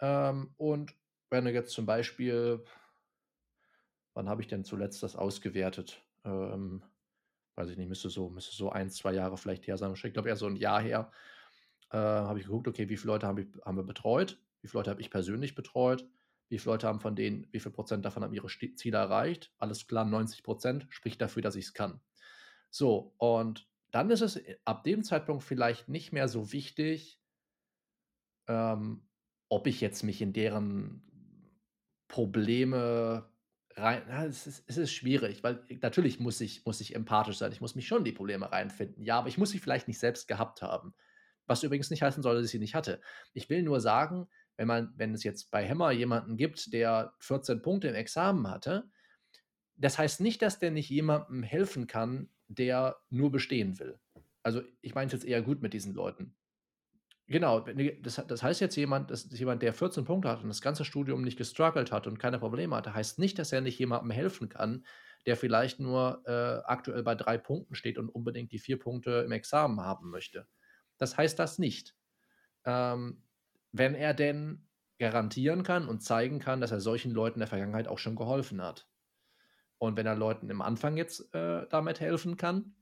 Ähm, 0.00 0.54
und 0.56 0.94
wenn 1.30 1.44
du 1.44 1.52
jetzt 1.52 1.72
zum 1.72 1.86
Beispiel, 1.86 2.64
wann 4.14 4.28
habe 4.28 4.42
ich 4.42 4.48
denn 4.48 4.64
zuletzt 4.64 5.02
das 5.02 5.16
ausgewertet? 5.16 6.04
Ähm, 6.24 6.82
weiß 7.58 7.70
ich 7.70 7.76
nicht, 7.76 7.88
müsste 7.88 8.08
so, 8.08 8.30
müsste 8.30 8.54
so 8.54 8.70
ein, 8.70 8.88
zwei 8.88 9.12
Jahre 9.12 9.36
vielleicht 9.36 9.66
her 9.66 9.76
sein. 9.76 9.92
Ich 9.92 10.12
glaube 10.12 10.28
eher 10.28 10.36
so 10.36 10.46
ein 10.46 10.56
Jahr 10.56 10.80
her. 10.80 11.10
Äh, 11.90 11.96
habe 11.96 12.38
ich 12.38 12.46
geguckt, 12.46 12.68
okay, 12.68 12.88
wie 12.88 12.96
viele 12.96 13.12
Leute 13.12 13.26
haben, 13.26 13.38
ich, 13.38 13.48
haben 13.64 13.76
wir 13.76 13.82
betreut? 13.82 14.40
Wie 14.62 14.68
viele 14.68 14.80
Leute 14.80 14.90
habe 14.90 15.00
ich 15.00 15.10
persönlich 15.10 15.56
betreut? 15.56 16.08
Wie 16.48 16.58
viele 16.58 16.74
Leute 16.74 16.86
haben 16.86 17.00
von 17.00 17.16
denen, 17.16 17.48
wie 17.50 17.58
viel 17.58 17.72
Prozent 17.72 18.04
davon 18.04 18.22
haben 18.22 18.32
ihre 18.32 18.46
Ziele 18.46 18.98
erreicht? 18.98 19.52
Alles 19.58 19.88
klar, 19.88 20.04
90 20.04 20.44
Prozent 20.44 20.86
spricht 20.90 21.20
dafür, 21.20 21.42
dass 21.42 21.56
ich 21.56 21.66
es 21.66 21.74
kann. 21.74 22.00
So, 22.70 23.14
und 23.18 23.68
dann 23.90 24.10
ist 24.10 24.20
es 24.20 24.36
äh, 24.36 24.56
ab 24.64 24.84
dem 24.84 25.02
Zeitpunkt 25.02 25.42
vielleicht 25.42 25.88
nicht 25.88 26.12
mehr 26.12 26.28
so 26.28 26.52
wichtig, 26.52 27.20
ähm, 28.46 29.02
ob 29.48 29.66
ich 29.66 29.80
jetzt 29.80 30.04
mich 30.04 30.22
in 30.22 30.32
deren 30.32 31.02
Probleme 32.06 33.28
rein. 33.78 34.02
Ja, 34.08 34.24
es, 34.24 34.46
ist, 34.46 34.64
es 34.66 34.76
ist 34.76 34.92
schwierig, 34.92 35.42
weil 35.42 35.62
natürlich 35.80 36.20
muss 36.20 36.40
ich, 36.40 36.64
muss 36.64 36.80
ich 36.80 36.94
empathisch 36.94 37.38
sein. 37.38 37.52
Ich 37.52 37.60
muss 37.60 37.74
mich 37.74 37.86
schon 37.86 37.98
in 37.98 38.04
die 38.04 38.12
Probleme 38.12 38.50
reinfinden. 38.50 39.02
Ja, 39.02 39.18
aber 39.18 39.28
ich 39.28 39.38
muss 39.38 39.50
sie 39.50 39.58
vielleicht 39.58 39.88
nicht 39.88 39.98
selbst 39.98 40.28
gehabt 40.28 40.62
haben. 40.62 40.94
Was 41.46 41.62
übrigens 41.62 41.90
nicht 41.90 42.02
heißen 42.02 42.22
soll, 42.22 42.36
dass 42.36 42.44
ich 42.44 42.50
sie 42.50 42.58
nicht 42.58 42.74
hatte. 42.74 43.00
Ich 43.32 43.48
will 43.48 43.62
nur 43.62 43.80
sagen, 43.80 44.28
wenn 44.56 44.68
man, 44.68 44.92
wenn 44.96 45.14
es 45.14 45.24
jetzt 45.24 45.50
bei 45.50 45.68
Hammer 45.68 45.92
jemanden 45.92 46.36
gibt, 46.36 46.72
der 46.72 47.14
14 47.20 47.62
Punkte 47.62 47.88
im 47.88 47.94
Examen 47.94 48.50
hatte, 48.50 48.90
das 49.76 49.96
heißt 49.96 50.20
nicht, 50.20 50.42
dass 50.42 50.58
der 50.58 50.70
nicht 50.70 50.90
jemandem 50.90 51.42
helfen 51.42 51.86
kann, 51.86 52.28
der 52.48 52.96
nur 53.10 53.30
bestehen 53.30 53.78
will. 53.78 53.98
Also 54.42 54.62
ich 54.80 54.94
meine 54.94 55.06
es 55.06 55.12
jetzt 55.12 55.24
eher 55.24 55.42
gut 55.42 55.62
mit 55.62 55.72
diesen 55.72 55.94
Leuten. 55.94 56.34
Genau, 57.30 57.60
das, 57.60 58.22
das 58.26 58.42
heißt 58.42 58.60
jetzt 58.62 58.76
jemand, 58.76 59.10
dass 59.10 59.28
jemand, 59.38 59.62
der 59.62 59.74
14 59.74 60.06
Punkte 60.06 60.30
hat 60.30 60.42
und 60.42 60.48
das 60.48 60.62
ganze 60.62 60.86
Studium 60.86 61.20
nicht 61.22 61.36
gestruggelt 61.36 61.92
hat 61.92 62.06
und 62.06 62.18
keine 62.18 62.38
Probleme 62.38 62.74
hatte, 62.74 62.94
heißt 62.94 63.18
nicht, 63.18 63.38
dass 63.38 63.52
er 63.52 63.60
nicht 63.60 63.78
jemandem 63.78 64.10
helfen 64.10 64.48
kann, 64.48 64.86
der 65.26 65.36
vielleicht 65.36 65.78
nur 65.78 66.22
äh, 66.26 66.62
aktuell 66.64 67.02
bei 67.02 67.14
drei 67.14 67.36
Punkten 67.36 67.74
steht 67.74 67.98
und 67.98 68.08
unbedingt 68.08 68.50
die 68.52 68.58
vier 68.58 68.78
Punkte 68.78 69.22
im 69.26 69.32
Examen 69.32 69.82
haben 69.82 70.08
möchte. 70.08 70.46
Das 70.96 71.18
heißt 71.18 71.38
das 71.38 71.58
nicht. 71.58 71.94
Ähm, 72.64 73.24
wenn 73.72 73.94
er 73.94 74.14
denn 74.14 74.66
garantieren 74.98 75.64
kann 75.64 75.86
und 75.86 76.00
zeigen 76.02 76.38
kann, 76.38 76.62
dass 76.62 76.72
er 76.72 76.80
solchen 76.80 77.12
Leuten 77.12 77.36
in 77.36 77.40
der 77.40 77.48
Vergangenheit 77.48 77.88
auch 77.88 77.98
schon 77.98 78.16
geholfen 78.16 78.62
hat. 78.62 78.88
Und 79.78 79.96
wenn 79.98 80.06
er 80.06 80.16
Leuten 80.16 80.50
im 80.50 80.62
Anfang 80.62 80.96
jetzt 80.96 81.34
äh, 81.34 81.66
damit 81.68 82.00
helfen 82.00 82.38
kann, 82.38 82.74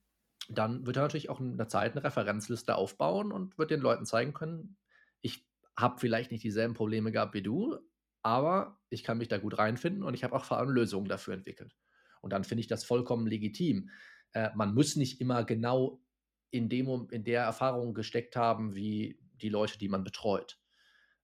dann 0.48 0.86
wird 0.86 0.96
er 0.96 1.02
natürlich 1.02 1.30
auch 1.30 1.40
in 1.40 1.56
der 1.56 1.68
Zeit 1.68 1.92
eine 1.92 2.04
Referenzliste 2.04 2.76
aufbauen 2.76 3.32
und 3.32 3.58
wird 3.58 3.70
den 3.70 3.80
Leuten 3.80 4.06
zeigen 4.06 4.32
können, 4.32 4.76
ich 5.20 5.46
habe 5.76 5.98
vielleicht 5.98 6.30
nicht 6.30 6.44
dieselben 6.44 6.74
Probleme 6.74 7.12
gehabt 7.12 7.34
wie 7.34 7.42
du, 7.42 7.78
aber 8.22 8.80
ich 8.90 9.04
kann 9.04 9.18
mich 9.18 9.28
da 9.28 9.38
gut 9.38 9.58
reinfinden 9.58 10.02
und 10.02 10.14
ich 10.14 10.24
habe 10.24 10.34
auch 10.34 10.44
vor 10.44 10.58
allem 10.58 10.70
Lösungen 10.70 11.08
dafür 11.08 11.34
entwickelt. 11.34 11.76
Und 12.20 12.32
dann 12.32 12.44
finde 12.44 12.60
ich 12.60 12.66
das 12.66 12.84
vollkommen 12.84 13.26
legitim. 13.26 13.90
Äh, 14.32 14.50
man 14.54 14.74
muss 14.74 14.96
nicht 14.96 15.20
immer 15.20 15.44
genau 15.44 16.02
in, 16.50 16.68
dem, 16.68 17.08
in 17.10 17.24
der 17.24 17.42
Erfahrung 17.42 17.94
gesteckt 17.94 18.36
haben, 18.36 18.74
wie 18.74 19.20
die 19.34 19.48
Leute, 19.48 19.78
die 19.78 19.88
man 19.88 20.04
betreut. 20.04 20.58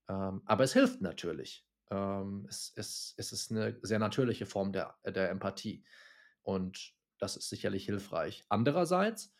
Ähm, 0.09 0.43
aber 0.45 0.65
es 0.65 0.73
hilft 0.73 1.01
natürlich. 1.01 1.67
Ähm, 1.91 2.47
es, 2.49 2.73
es, 2.77 3.15
es 3.17 3.33
ist 3.33 3.51
eine 3.51 3.79
sehr 3.83 3.99
natürliche 3.99 4.47
Form 4.47 4.73
der, 4.73 4.97
der 5.05 5.31
Empathie. 5.31 5.85
Und 6.43 6.95
das 7.23 7.37
ist 7.37 7.49
sicherlich 7.49 7.85
hilfreich. 7.85 8.45
Andererseits, 8.49 9.33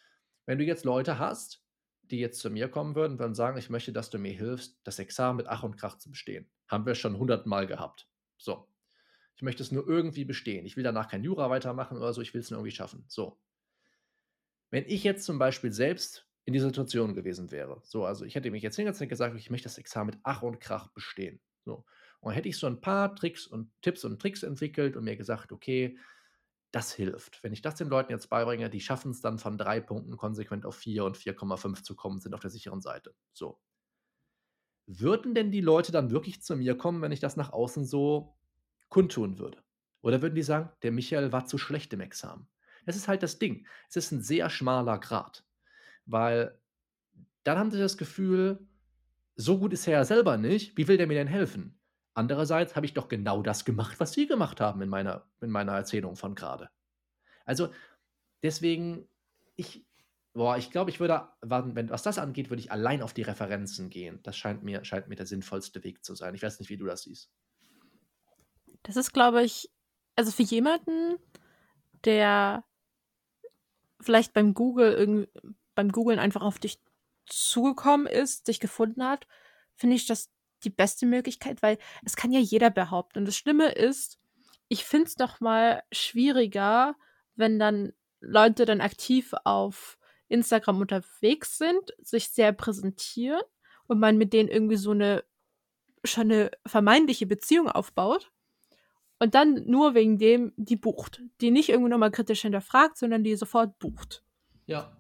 wenn 0.47 0.59
du 0.59 0.65
jetzt 0.65 0.85
Leute 0.85 1.19
hast, 1.19 1.65
die 2.03 2.21
jetzt 2.21 2.39
zu 2.39 2.49
mir 2.49 2.69
kommen 2.69 2.95
würden, 2.95 3.19
würden 3.19 3.35
sagen, 3.35 3.59
ich 3.59 3.71
möchte, 3.71 3.93
dass 3.93 4.09
du 4.09 4.19
mir 4.19 4.33
hilfst, 4.33 4.79
das 4.85 5.01
Examen 5.01 5.39
mit 5.39 5.49
Ach 5.49 5.65
und 5.65 5.77
Krach 5.77 5.99
zu 5.99 6.09
bestehen. 6.09 6.49
Haben 6.69 6.87
wir 6.87 6.95
schon 6.95 7.19
hundertmal 7.19 7.67
gehabt. 7.67 8.09
So. 8.37 8.69
Ich 9.35 9.43
möchte 9.43 9.65
es 9.65 9.73
nur 9.73 9.89
irgendwie 9.89 10.25
bestehen. 10.25 10.65
Ich 10.65 10.77
will 10.77 10.85
danach 10.85 11.09
kein 11.09 11.25
Jura 11.25 11.51
weitermachen 11.51 11.97
oder 11.97 12.13
so, 12.13 12.21
ich 12.21 12.33
will 12.35 12.41
es 12.41 12.51
nur 12.51 12.61
irgendwie 12.61 12.77
schaffen. 12.77 13.05
So. 13.09 13.41
Wenn 14.71 14.85
ich 14.87 15.03
jetzt 15.03 15.25
zum 15.25 15.41
Beispiel 15.41 15.73
selbst 15.73 16.29
in 16.45 16.53
dieser 16.53 16.67
Situation 16.67 17.17
gewesen 17.17 17.51
wäre. 17.51 17.81
So, 17.83 18.05
also 18.05 18.25
ich 18.25 18.37
hätte 18.37 18.53
mich 18.53 18.63
jetzt 18.63 18.77
hingesetzt 18.77 19.03
und 19.03 19.09
gesagt, 19.09 19.37
ich 19.37 19.51
möchte 19.51 19.65
das 19.65 19.79
Examen 19.79 20.11
mit 20.11 20.21
Ach 20.23 20.43
und 20.43 20.61
Krach 20.61 20.87
bestehen. 20.93 21.41
So. 21.65 21.85
Und 22.21 22.33
hätte 22.33 22.49
ich 22.49 22.59
so 22.59 22.69
ein 22.69 22.81
paar 22.81 23.17
Tricks 23.17 23.49
und 23.49 23.73
Tipps 23.83 24.05
und 24.05 24.21
Tricks 24.23 24.45
entwickelt 24.45 24.97
und 24.97 25.03
mir 25.03 25.17
gesagt, 25.17 25.51
okay, 25.51 25.99
das 26.73 26.93
hilft. 26.93 27.43
Wenn 27.45 27.53
ich 27.53 27.63
das 27.63 27.77
den 27.77 27.89
Leuten 27.89 28.13
jetzt 28.13 28.29
beibringe, 28.31 28.71
die 28.71 28.81
schaffen 28.81 29.13
es 29.13 29.21
dann 29.21 29.39
von 29.39 29.59
drei 29.59 29.81
Punkten 29.81 30.17
konsequent 30.17 30.65
auf 30.67 30.75
vier 30.75 31.05
und 31.05 31.17
4,5 31.17 31.83
zu 31.83 31.95
kommen, 31.95 32.21
sind 32.21 32.35
auf 32.35 32.41
der 32.41 32.51
sicheren 32.51 32.81
Seite. 32.81 33.15
So. 33.33 33.61
Würden 34.87 35.35
denn 35.35 35.53
die 35.53 35.61
Leute 35.61 35.93
dann 35.93 36.11
wirklich 36.11 36.43
zu 36.43 36.57
mir 36.57 36.77
kommen, 36.77 37.03
wenn 37.03 37.13
ich 37.13 37.21
das 37.21 37.37
nach 37.37 37.53
außen 37.53 37.85
so 37.85 38.37
kundtun 38.89 39.39
würde? 39.39 39.63
Oder 40.01 40.23
würden 40.23 40.35
die 40.35 40.43
sagen, 40.43 40.71
der 40.83 40.93
Michael 40.93 41.31
war 41.31 41.47
zu 41.47 41.59
schlecht 41.59 41.93
im 41.93 42.01
Examen? 42.01 42.49
Das 42.87 42.97
ist 42.97 43.07
halt 43.07 43.23
das 43.23 43.39
Ding. 43.39 43.67
Es 43.89 43.97
ist 43.97 44.11
ein 44.11 44.23
sehr 44.23 44.51
schmaler 44.51 44.99
Grad. 44.99 45.45
Weil 46.07 46.61
dann 47.45 47.59
haben 47.59 47.71
sie 47.71 47.79
das 47.79 47.97
Gefühl, 47.97 48.67
so 49.37 49.59
gut 49.59 49.73
ist 49.73 49.87
er 49.87 49.95
ja 49.95 50.05
selber 50.05 50.37
nicht, 50.37 50.77
wie 50.77 50.89
will 50.89 50.97
der 50.97 51.07
mir 51.07 51.15
denn 51.15 51.29
helfen? 51.29 51.82
Andererseits 52.15 52.77
habe 52.77 52.87
ich 52.87 52.95
doch 52.95 53.09
genau 53.09 53.43
das 53.43 53.65
gemacht, 53.65 53.99
was 53.99 54.13
Sie 54.13 54.27
gemacht 54.27 54.61
haben 54.61 54.83
in 54.83 54.89
meiner, 54.89 55.27
in 55.41 55.51
meiner 55.51 55.73
Erzählung 55.73 56.17
von 56.17 56.35
gerade. 56.35 56.71
Also 57.45 57.73
deswegen, 58.43 59.09
ich, 59.57 59.87
boah, 60.35 60.57
ich 60.57 60.71
glaube, 60.71 60.91
ich 60.91 61.01
würde, 61.01 61.29
wenn, 61.41 61.89
was 61.91 62.03
das 62.03 62.19
angeht, 62.19 62.51
würde 62.51 62.61
ich 62.61 62.71
allein 62.71 63.03
auf 63.03 63.15
die 63.15 63.23
Referenzen 63.23 63.89
gehen. 63.89 64.21
Das 64.23 64.37
scheint 64.37 64.63
mir, 64.63 64.85
scheint 64.85 65.09
mir 65.09 65.17
der 65.17 65.27
sinnvollste 65.27 65.83
Weg 65.85 66.05
zu 66.05 66.15
sein. 66.15 66.35
Ich 66.35 66.43
weiß 66.43 66.59
nicht, 66.61 66.69
wie 66.69 66.77
du 66.77 66.87
das 66.87 67.03
siehst. 67.03 67.31
Das 68.83 68.97
ist, 68.97 69.13
glaube 69.13 69.43
ich, 69.43 69.71
also 70.17 70.33
für 70.33 70.43
jemanden, 70.43 71.17
der 72.05 72.65
vielleicht 74.01 74.33
beim 74.33 74.53
Google 74.55 75.29
beim 75.75 75.91
Googlen 75.91 76.19
einfach 76.19 76.43
auf 76.43 76.59
dich 76.59 76.81
zugekommen 77.27 78.07
ist, 78.07 78.49
dich 78.49 78.61
gefunden 78.61 79.05
hat, 79.05 79.27
finde 79.75 79.97
ich 79.97 80.07
das 80.07 80.31
die 80.65 80.71
beste 80.71 81.07
Möglichkeit, 81.07 81.63
weil 81.63 81.79
es 82.05 82.17
kann 82.17 82.33
ja 82.33 82.41
jeder 82.41 82.71
behaupten. 82.71 83.21
Und 83.21 83.27
das 83.27 83.37
Schlimme 83.37 83.73
ist, 83.73 84.19
ich 84.69 84.85
finde 84.85 85.07
es 85.07 85.15
doch 85.15 85.41
mal 85.41 85.83
schwieriger, 85.93 86.97
wenn 87.37 87.59
dann 87.59 87.93
Leute 88.21 88.65
dann 88.65 88.81
aktiv 88.81 89.35
auf 89.45 89.99
Instagram 90.29 90.81
unterwegs 90.81 91.59
sind, 91.59 91.95
sich 91.99 92.29
sehr 92.29 92.53
präsentieren 92.53 93.43
und 93.87 93.99
man 93.99 94.17
mit 94.17 94.33
denen 94.33 94.49
irgendwie 94.49 94.77
so 94.77 94.93
eine 94.93 95.25
schon 96.05 96.33
eine 96.33 96.51
vermeintliche 96.67 97.27
Beziehung 97.27 97.69
aufbaut 97.69 98.33
und 99.19 99.35
dann 99.35 99.65
nur 99.67 99.95
wegen 99.95 100.19
dem 100.19 100.53
die 100.57 100.77
bucht, 100.77 101.23
die 101.41 101.51
nicht 101.51 101.69
irgendwie 101.69 101.91
nochmal 101.91 102.11
kritisch 102.11 102.43
hinterfragt, 102.43 102.99
sondern 102.99 103.23
die 103.23 103.37
sofort 103.37 103.79
bucht. 103.79 104.25
Ja. 104.67 104.97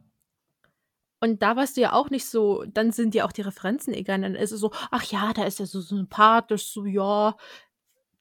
Und 1.23 1.41
da 1.41 1.55
weißt 1.55 1.77
du 1.77 1.83
ja 1.83 1.93
auch 1.93 2.11
nicht 2.11 2.27
so, 2.27 2.65
dann 2.67 2.91
sind 2.91 3.15
dir 3.15 3.25
auch 3.25 3.31
die 3.31 3.43
Referenzen 3.43 3.95
egal. 3.95 4.23
Dann 4.23 4.35
ist 4.35 4.51
es 4.51 4.59
so, 4.59 4.73
ach 4.91 5.05
ja, 5.05 5.33
da 5.33 5.45
ist 5.45 5.61
er 5.61 5.67
so 5.67 5.81
sympathisch, 5.81 6.67
so 6.67 6.85
ja, 6.85 7.37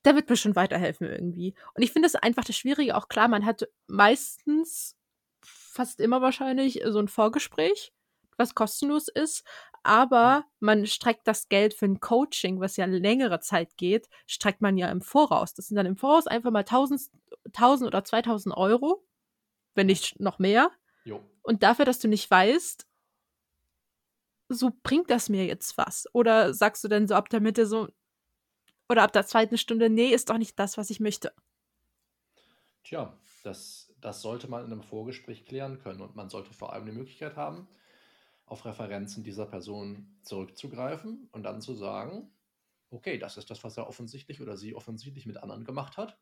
der 0.05 0.13
wird 0.13 0.29
mir 0.29 0.35
schon 0.35 0.55
weiterhelfen 0.55 1.07
irgendwie. 1.07 1.55
Und 1.73 1.81
ich 1.81 1.91
finde 1.93 2.05
es 2.05 2.13
einfach 2.13 2.43
das 2.43 2.55
Schwierige, 2.55 2.95
auch 2.95 3.07
klar, 3.07 3.27
man 3.27 3.43
hat 3.43 3.67
meistens, 3.87 4.95
fast 5.41 5.99
immer 5.99 6.21
wahrscheinlich, 6.21 6.83
so 6.89 6.99
ein 6.99 7.07
Vorgespräch, 7.07 7.91
was 8.37 8.53
kostenlos 8.53 9.07
ist, 9.07 9.47
aber 9.81 10.45
man 10.59 10.85
streckt 10.85 11.27
das 11.27 11.49
Geld 11.49 11.73
für 11.73 11.85
ein 11.85 12.01
Coaching, 12.01 12.59
was 12.59 12.77
ja 12.77 12.85
längere 12.85 13.39
Zeit 13.39 13.77
geht, 13.77 14.09
streckt 14.27 14.61
man 14.61 14.77
ja 14.77 14.91
im 14.91 15.01
Voraus. 15.01 15.55
Das 15.55 15.69
sind 15.69 15.75
dann 15.75 15.87
im 15.87 15.97
Voraus 15.97 16.27
einfach 16.27 16.51
mal 16.51 16.59
1000, 16.59 17.01
1000 17.47 17.87
oder 17.87 18.03
2000 18.03 18.55
Euro, 18.55 19.03
wenn 19.73 19.87
nicht 19.87 20.19
noch 20.19 20.37
mehr. 20.37 20.69
Jo. 21.03 21.19
Und 21.41 21.63
dafür, 21.63 21.85
dass 21.85 21.97
du 21.97 22.07
nicht 22.07 22.29
weißt, 22.29 22.85
so 24.53 24.71
bringt 24.83 25.09
das 25.09 25.29
mir 25.29 25.45
jetzt 25.45 25.77
was? 25.77 26.07
Oder 26.13 26.53
sagst 26.53 26.83
du 26.83 26.87
denn 26.87 27.07
so 27.07 27.15
ab 27.15 27.29
der 27.29 27.41
Mitte 27.41 27.65
so, 27.65 27.87
oder 28.89 29.03
ab 29.03 29.13
der 29.13 29.25
zweiten 29.25 29.57
Stunde, 29.57 29.89
nee, 29.89 30.09
ist 30.09 30.29
doch 30.29 30.37
nicht 30.37 30.59
das, 30.59 30.77
was 30.77 30.89
ich 30.89 30.99
möchte? 30.99 31.33
Tja, 32.83 33.17
das, 33.43 33.93
das 33.99 34.21
sollte 34.21 34.47
man 34.47 34.65
in 34.65 34.71
einem 34.71 34.83
Vorgespräch 34.83 35.45
klären 35.45 35.79
können 35.79 36.01
und 36.01 36.15
man 36.15 36.29
sollte 36.29 36.53
vor 36.53 36.73
allem 36.73 36.85
die 36.85 36.91
Möglichkeit 36.91 37.35
haben, 37.35 37.67
auf 38.45 38.65
Referenzen 38.65 39.23
dieser 39.23 39.45
Person 39.45 40.17
zurückzugreifen 40.23 41.29
und 41.31 41.43
dann 41.43 41.61
zu 41.61 41.73
sagen, 41.73 42.31
okay, 42.89 43.17
das 43.17 43.37
ist 43.37 43.49
das, 43.49 43.63
was 43.63 43.77
er 43.77 43.87
offensichtlich 43.87 44.41
oder 44.41 44.57
sie 44.57 44.75
offensichtlich 44.75 45.25
mit 45.25 45.37
anderen 45.37 45.63
gemacht 45.65 45.97
hat. 45.97 46.19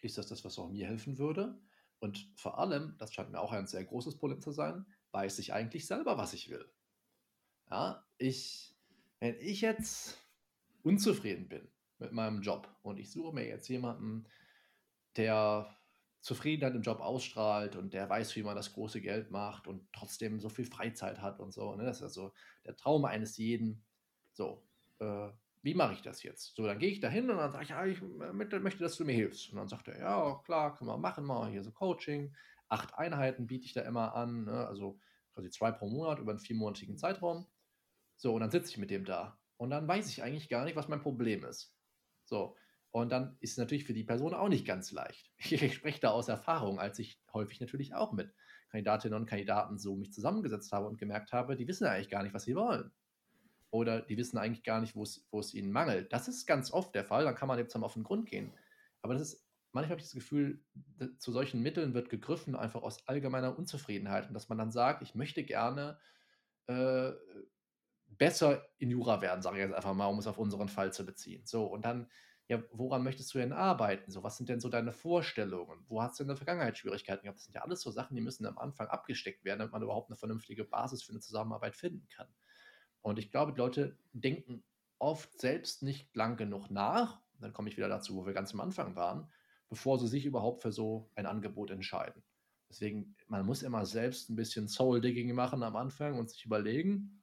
Ist 0.00 0.18
das 0.18 0.26
das, 0.28 0.44
was 0.44 0.58
auch 0.58 0.68
mir 0.68 0.86
helfen 0.86 1.18
würde? 1.18 1.60
Und 2.00 2.30
vor 2.36 2.58
allem, 2.58 2.96
das 2.98 3.12
scheint 3.12 3.30
mir 3.32 3.40
auch 3.40 3.52
ein 3.52 3.66
sehr 3.66 3.84
großes 3.84 4.18
Problem 4.18 4.40
zu 4.40 4.52
sein, 4.52 4.86
weiß 5.12 5.38
ich 5.38 5.52
eigentlich 5.52 5.86
selber, 5.86 6.18
was 6.18 6.32
ich 6.34 6.50
will. 6.50 6.70
Ja, 7.70 8.04
ich, 8.16 8.74
wenn 9.20 9.36
ich 9.40 9.60
jetzt 9.60 10.18
unzufrieden 10.82 11.48
bin 11.48 11.68
mit 11.98 12.12
meinem 12.12 12.40
Job 12.40 12.68
und 12.82 12.98
ich 12.98 13.10
suche 13.10 13.34
mir 13.34 13.46
jetzt 13.46 13.68
jemanden, 13.68 14.26
der 15.16 15.76
Zufriedenheit 16.20 16.74
im 16.74 16.82
Job 16.82 17.00
ausstrahlt 17.00 17.76
und 17.76 17.92
der 17.94 18.08
weiß, 18.08 18.34
wie 18.36 18.42
man 18.42 18.56
das 18.56 18.72
große 18.72 19.00
Geld 19.00 19.30
macht 19.30 19.66
und 19.66 19.86
trotzdem 19.92 20.40
so 20.40 20.48
viel 20.48 20.64
Freizeit 20.64 21.20
hat 21.20 21.40
und 21.40 21.52
so. 21.52 21.74
Ne? 21.74 21.84
Das 21.84 21.98
ist 21.98 22.02
also 22.02 22.32
der 22.64 22.76
Traum 22.76 23.04
eines 23.04 23.36
jeden. 23.36 23.84
So, 24.32 24.66
äh, 24.98 25.28
wie 25.62 25.74
mache 25.74 25.94
ich 25.94 26.02
das 26.02 26.22
jetzt? 26.22 26.54
So, 26.54 26.66
dann 26.66 26.78
gehe 26.78 26.90
ich 26.90 27.00
da 27.00 27.08
hin 27.08 27.30
und 27.30 27.36
dann 27.36 27.52
sage 27.52 27.64
ich, 27.64 27.70
ja, 27.70 27.84
ich 27.84 28.00
möchte, 28.00 28.78
dass 28.78 28.96
du 28.96 29.04
mir 29.04 29.12
hilfst. 29.12 29.50
Und 29.50 29.58
dann 29.58 29.68
sagt 29.68 29.88
er, 29.88 29.98
ja, 29.98 30.40
klar, 30.44 30.74
können 30.74 30.90
wir 30.90 30.98
machen, 30.98 31.24
mal 31.24 31.50
hier 31.50 31.62
so 31.62 31.72
Coaching. 31.72 32.34
Acht 32.68 32.94
Einheiten 32.94 33.46
biete 33.46 33.66
ich 33.66 33.72
da 33.72 33.82
immer 33.82 34.14
an, 34.14 34.44
ne? 34.44 34.66
also 34.66 35.00
quasi 35.34 35.50
zwei 35.50 35.72
pro 35.72 35.88
Monat 35.88 36.18
über 36.18 36.32
einen 36.32 36.40
viermonatigen 36.40 36.96
Zeitraum. 36.96 37.46
So, 38.18 38.34
und 38.34 38.40
dann 38.40 38.50
sitze 38.50 38.70
ich 38.70 38.78
mit 38.78 38.90
dem 38.90 39.04
da. 39.04 39.38
Und 39.56 39.70
dann 39.70 39.88
weiß 39.88 40.08
ich 40.10 40.22
eigentlich 40.22 40.48
gar 40.48 40.64
nicht, 40.64 40.76
was 40.76 40.88
mein 40.88 41.00
Problem 41.00 41.44
ist. 41.44 41.74
So, 42.24 42.56
und 42.90 43.10
dann 43.10 43.36
ist 43.40 43.52
es 43.52 43.58
natürlich 43.58 43.84
für 43.84 43.94
die 43.94 44.04
Person 44.04 44.34
auch 44.34 44.48
nicht 44.48 44.66
ganz 44.66 44.92
leicht. 44.92 45.32
Ich 45.38 45.74
spreche 45.74 46.00
da 46.00 46.10
aus 46.10 46.28
Erfahrung, 46.28 46.78
als 46.78 46.98
ich 46.98 47.20
häufig 47.32 47.60
natürlich 47.60 47.94
auch 47.94 48.12
mit 48.12 48.34
Kandidatinnen 48.70 49.18
und 49.18 49.26
Kandidaten 49.26 49.78
so 49.78 49.96
mich 49.96 50.12
zusammengesetzt 50.12 50.72
habe 50.72 50.86
und 50.86 50.98
gemerkt 50.98 51.32
habe, 51.32 51.56
die 51.56 51.66
wissen 51.66 51.86
eigentlich 51.86 52.10
gar 52.10 52.22
nicht, 52.22 52.34
was 52.34 52.44
sie 52.44 52.54
wollen. 52.54 52.92
Oder 53.70 54.00
die 54.00 54.16
wissen 54.16 54.38
eigentlich 54.38 54.64
gar 54.64 54.80
nicht, 54.80 54.94
wo 54.96 55.02
es, 55.02 55.54
ihnen 55.54 55.70
mangelt. 55.70 56.12
Das 56.12 56.26
ist 56.26 56.46
ganz 56.46 56.72
oft 56.72 56.94
der 56.94 57.04
Fall, 57.04 57.24
dann 57.24 57.34
kann 57.34 57.48
man 57.48 57.58
jetzt 57.58 57.76
auf 57.76 57.94
den 57.94 58.02
Grund 58.02 58.26
gehen. 58.26 58.52
Aber 59.02 59.14
das 59.14 59.22
ist, 59.22 59.46
manchmal 59.72 59.90
habe 59.90 60.00
ich 60.00 60.06
das 60.06 60.14
Gefühl, 60.14 60.64
zu 61.18 61.32
solchen 61.32 61.62
Mitteln 61.62 61.94
wird 61.94 62.08
gegriffen, 62.08 62.56
einfach 62.56 62.82
aus 62.82 63.06
allgemeiner 63.06 63.56
Unzufriedenheit. 63.56 64.26
Und 64.28 64.34
dass 64.34 64.48
man 64.48 64.58
dann 64.58 64.72
sagt, 64.72 65.02
ich 65.02 65.14
möchte 65.14 65.44
gerne 65.44 65.98
äh, 66.66 67.12
besser 68.08 68.66
in 68.78 68.90
Jura 68.90 69.20
werden, 69.20 69.42
sage 69.42 69.58
ich 69.58 69.64
jetzt 69.64 69.74
einfach 69.74 69.94
mal, 69.94 70.06
um 70.06 70.18
es 70.18 70.26
auf 70.26 70.38
unseren 70.38 70.68
Fall 70.68 70.92
zu 70.92 71.04
beziehen. 71.04 71.42
So, 71.44 71.64
und 71.64 71.84
dann 71.84 72.08
ja, 72.48 72.62
woran 72.72 73.04
möchtest 73.04 73.34
du 73.34 73.38
denn 73.38 73.52
arbeiten? 73.52 74.10
So, 74.10 74.22
was 74.22 74.38
sind 74.38 74.48
denn 74.48 74.60
so 74.60 74.70
deine 74.70 74.92
Vorstellungen? 74.92 75.84
Wo 75.86 76.00
hast 76.00 76.18
du 76.18 76.24
in 76.24 76.28
der 76.28 76.36
Vergangenheit 76.36 76.78
Schwierigkeiten 76.78 77.24
gehabt? 77.24 77.38
Das 77.38 77.44
sind 77.44 77.54
ja 77.54 77.60
alles 77.60 77.82
so 77.82 77.90
Sachen, 77.90 78.16
die 78.16 78.22
müssen 78.22 78.46
am 78.46 78.56
Anfang 78.56 78.86
abgesteckt 78.88 79.44
werden, 79.44 79.58
damit 79.58 79.72
man 79.72 79.82
überhaupt 79.82 80.08
eine 80.08 80.16
vernünftige 80.16 80.64
Basis 80.64 81.02
für 81.02 81.12
eine 81.12 81.20
Zusammenarbeit 81.20 81.76
finden 81.76 82.08
kann. 82.08 82.28
Und 83.02 83.18
ich 83.18 83.30
glaube, 83.30 83.52
die 83.52 83.58
Leute 83.58 83.98
denken 84.12 84.64
oft 84.98 85.38
selbst 85.38 85.82
nicht 85.82 86.14
lang 86.16 86.38
genug 86.38 86.70
nach. 86.70 87.20
Dann 87.38 87.52
komme 87.52 87.68
ich 87.68 87.76
wieder 87.76 87.88
dazu, 87.88 88.16
wo 88.16 88.24
wir 88.24 88.32
ganz 88.32 88.54
am 88.54 88.60
Anfang 88.60 88.96
waren, 88.96 89.30
bevor 89.68 89.98
sie 89.98 90.08
sich 90.08 90.24
überhaupt 90.24 90.62
für 90.62 90.72
so 90.72 91.10
ein 91.16 91.26
Angebot 91.26 91.70
entscheiden. 91.70 92.22
Deswegen, 92.70 93.14
man 93.26 93.44
muss 93.44 93.62
immer 93.62 93.84
selbst 93.84 94.30
ein 94.30 94.36
bisschen 94.36 94.68
Soul-Digging 94.68 95.34
machen 95.34 95.62
am 95.62 95.76
Anfang 95.76 96.18
und 96.18 96.30
sich 96.30 96.46
überlegen, 96.46 97.17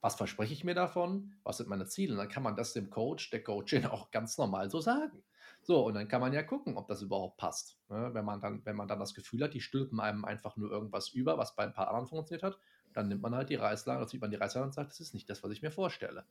was 0.00 0.14
verspreche 0.14 0.52
ich 0.52 0.64
mir 0.64 0.74
davon? 0.74 1.34
Was 1.42 1.58
sind 1.58 1.68
meine 1.68 1.86
Ziele? 1.86 2.12
Und 2.12 2.18
dann 2.18 2.28
kann 2.28 2.42
man 2.42 2.56
das 2.56 2.72
dem 2.72 2.90
Coach, 2.90 3.30
der 3.30 3.42
Coachin 3.42 3.86
auch 3.86 4.10
ganz 4.10 4.38
normal 4.38 4.70
so 4.70 4.80
sagen. 4.80 5.22
So, 5.62 5.84
und 5.84 5.94
dann 5.94 6.08
kann 6.08 6.22
man 6.22 6.32
ja 6.32 6.42
gucken, 6.42 6.76
ob 6.78 6.88
das 6.88 7.02
überhaupt 7.02 7.36
passt. 7.36 7.78
Ne? 7.88 8.10
Wenn, 8.14 8.24
man 8.24 8.40
dann, 8.40 8.64
wenn 8.64 8.76
man 8.76 8.88
dann 8.88 8.98
das 8.98 9.14
Gefühl 9.14 9.44
hat, 9.44 9.52
die 9.52 9.60
stülpen 9.60 10.00
einem 10.00 10.24
einfach 10.24 10.56
nur 10.56 10.70
irgendwas 10.70 11.10
über, 11.10 11.36
was 11.36 11.54
bei 11.54 11.64
ein 11.64 11.74
paar 11.74 11.88
anderen 11.88 12.06
funktioniert 12.06 12.42
hat, 12.42 12.58
dann 12.92 13.08
nimmt 13.08 13.22
man 13.22 13.34
halt 13.34 13.50
die 13.50 13.56
Reißleine, 13.56 14.08
sieht 14.08 14.20
man 14.20 14.30
die 14.30 14.36
Reißleine 14.36 14.66
und 14.66 14.72
sagt, 14.72 14.90
das 14.90 15.00
ist 15.00 15.14
nicht 15.14 15.28
das, 15.28 15.42
was 15.42 15.52
ich 15.52 15.62
mir 15.62 15.70
vorstelle. 15.70 16.24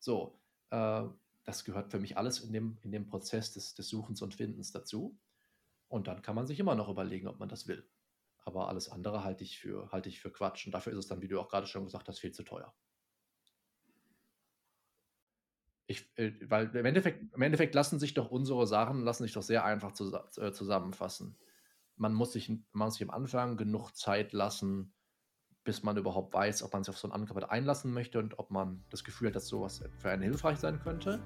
So, 0.00 0.38
äh, 0.70 1.04
das 1.44 1.64
gehört 1.64 1.90
für 1.90 2.00
mich 2.00 2.18
alles 2.18 2.40
in 2.40 2.52
dem, 2.52 2.78
in 2.82 2.90
dem 2.90 3.06
Prozess 3.06 3.52
des, 3.52 3.74
des 3.74 3.88
Suchens 3.88 4.22
und 4.22 4.34
Findens 4.34 4.72
dazu. 4.72 5.16
Und 5.88 6.08
dann 6.08 6.22
kann 6.22 6.34
man 6.34 6.46
sich 6.46 6.58
immer 6.58 6.74
noch 6.74 6.88
überlegen, 6.88 7.28
ob 7.28 7.38
man 7.38 7.48
das 7.48 7.68
will. 7.68 7.88
Aber 8.44 8.68
alles 8.68 8.90
andere 8.90 9.24
halte 9.24 9.44
ich 9.44 9.58
für, 9.58 9.90
halte 9.92 10.08
ich 10.08 10.20
für 10.20 10.30
Quatsch. 10.30 10.66
Und 10.66 10.72
dafür 10.72 10.92
ist 10.92 10.98
es 10.98 11.06
dann, 11.06 11.22
wie 11.22 11.28
du 11.28 11.40
auch 11.40 11.48
gerade 11.48 11.66
schon 11.66 11.84
gesagt 11.84 12.08
hast, 12.08 12.18
viel 12.18 12.32
zu 12.32 12.42
teuer. 12.42 12.74
Ich, 15.86 16.10
äh, 16.16 16.32
weil 16.48 16.74
im 16.74 16.86
Endeffekt, 16.86 17.34
im 17.34 17.42
Endeffekt 17.42 17.74
lassen 17.74 17.98
sich 17.98 18.14
doch 18.14 18.30
unsere 18.30 18.66
Sachen 18.66 19.02
lassen 19.02 19.24
sich 19.24 19.32
doch 19.34 19.42
sehr 19.42 19.64
einfach 19.64 19.92
zu, 19.92 20.12
äh, 20.38 20.52
zusammenfassen. 20.52 21.36
Man 21.96 22.14
muss, 22.14 22.32
sich, 22.32 22.48
man 22.48 22.86
muss 22.86 22.94
sich 22.94 23.08
am 23.08 23.14
Anfang 23.14 23.56
genug 23.56 23.92
Zeit 23.92 24.32
lassen, 24.32 24.94
bis 25.62 25.82
man 25.82 25.96
überhaupt 25.96 26.34
weiß, 26.34 26.62
ob 26.62 26.72
man 26.72 26.82
sich 26.82 26.94
auf 26.94 26.98
so 26.98 27.08
ein 27.08 27.12
Angebot 27.12 27.44
einlassen 27.44 27.92
möchte 27.92 28.18
und 28.18 28.38
ob 28.38 28.50
man 28.50 28.84
das 28.90 29.04
Gefühl 29.04 29.28
hat, 29.28 29.36
dass 29.36 29.46
sowas 29.46 29.82
für 29.98 30.10
einen 30.10 30.22
hilfreich 30.22 30.58
sein 30.58 30.80
könnte. 30.80 31.20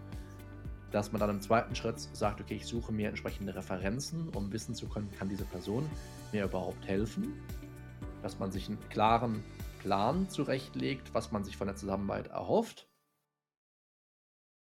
Dass 0.90 1.12
man 1.12 1.20
dann 1.20 1.30
im 1.30 1.40
zweiten 1.40 1.74
Schritt 1.74 2.00
sagt, 2.00 2.40
okay, 2.40 2.56
ich 2.56 2.66
suche 2.66 2.92
mir 2.92 3.08
entsprechende 3.08 3.54
Referenzen, 3.54 4.28
um 4.30 4.52
wissen 4.52 4.74
zu 4.74 4.88
können, 4.88 5.10
kann 5.18 5.28
diese 5.28 5.44
Person 5.44 5.88
mir 6.32 6.44
überhaupt 6.44 6.86
helfen. 6.86 7.34
Dass 8.22 8.38
man 8.38 8.50
sich 8.50 8.68
einen 8.68 8.78
klaren 8.88 9.44
Plan 9.80 10.28
zurechtlegt, 10.28 11.14
was 11.14 11.30
man 11.30 11.44
sich 11.44 11.56
von 11.56 11.66
der 11.66 11.76
Zusammenarbeit 11.76 12.28
erhofft 12.28 12.88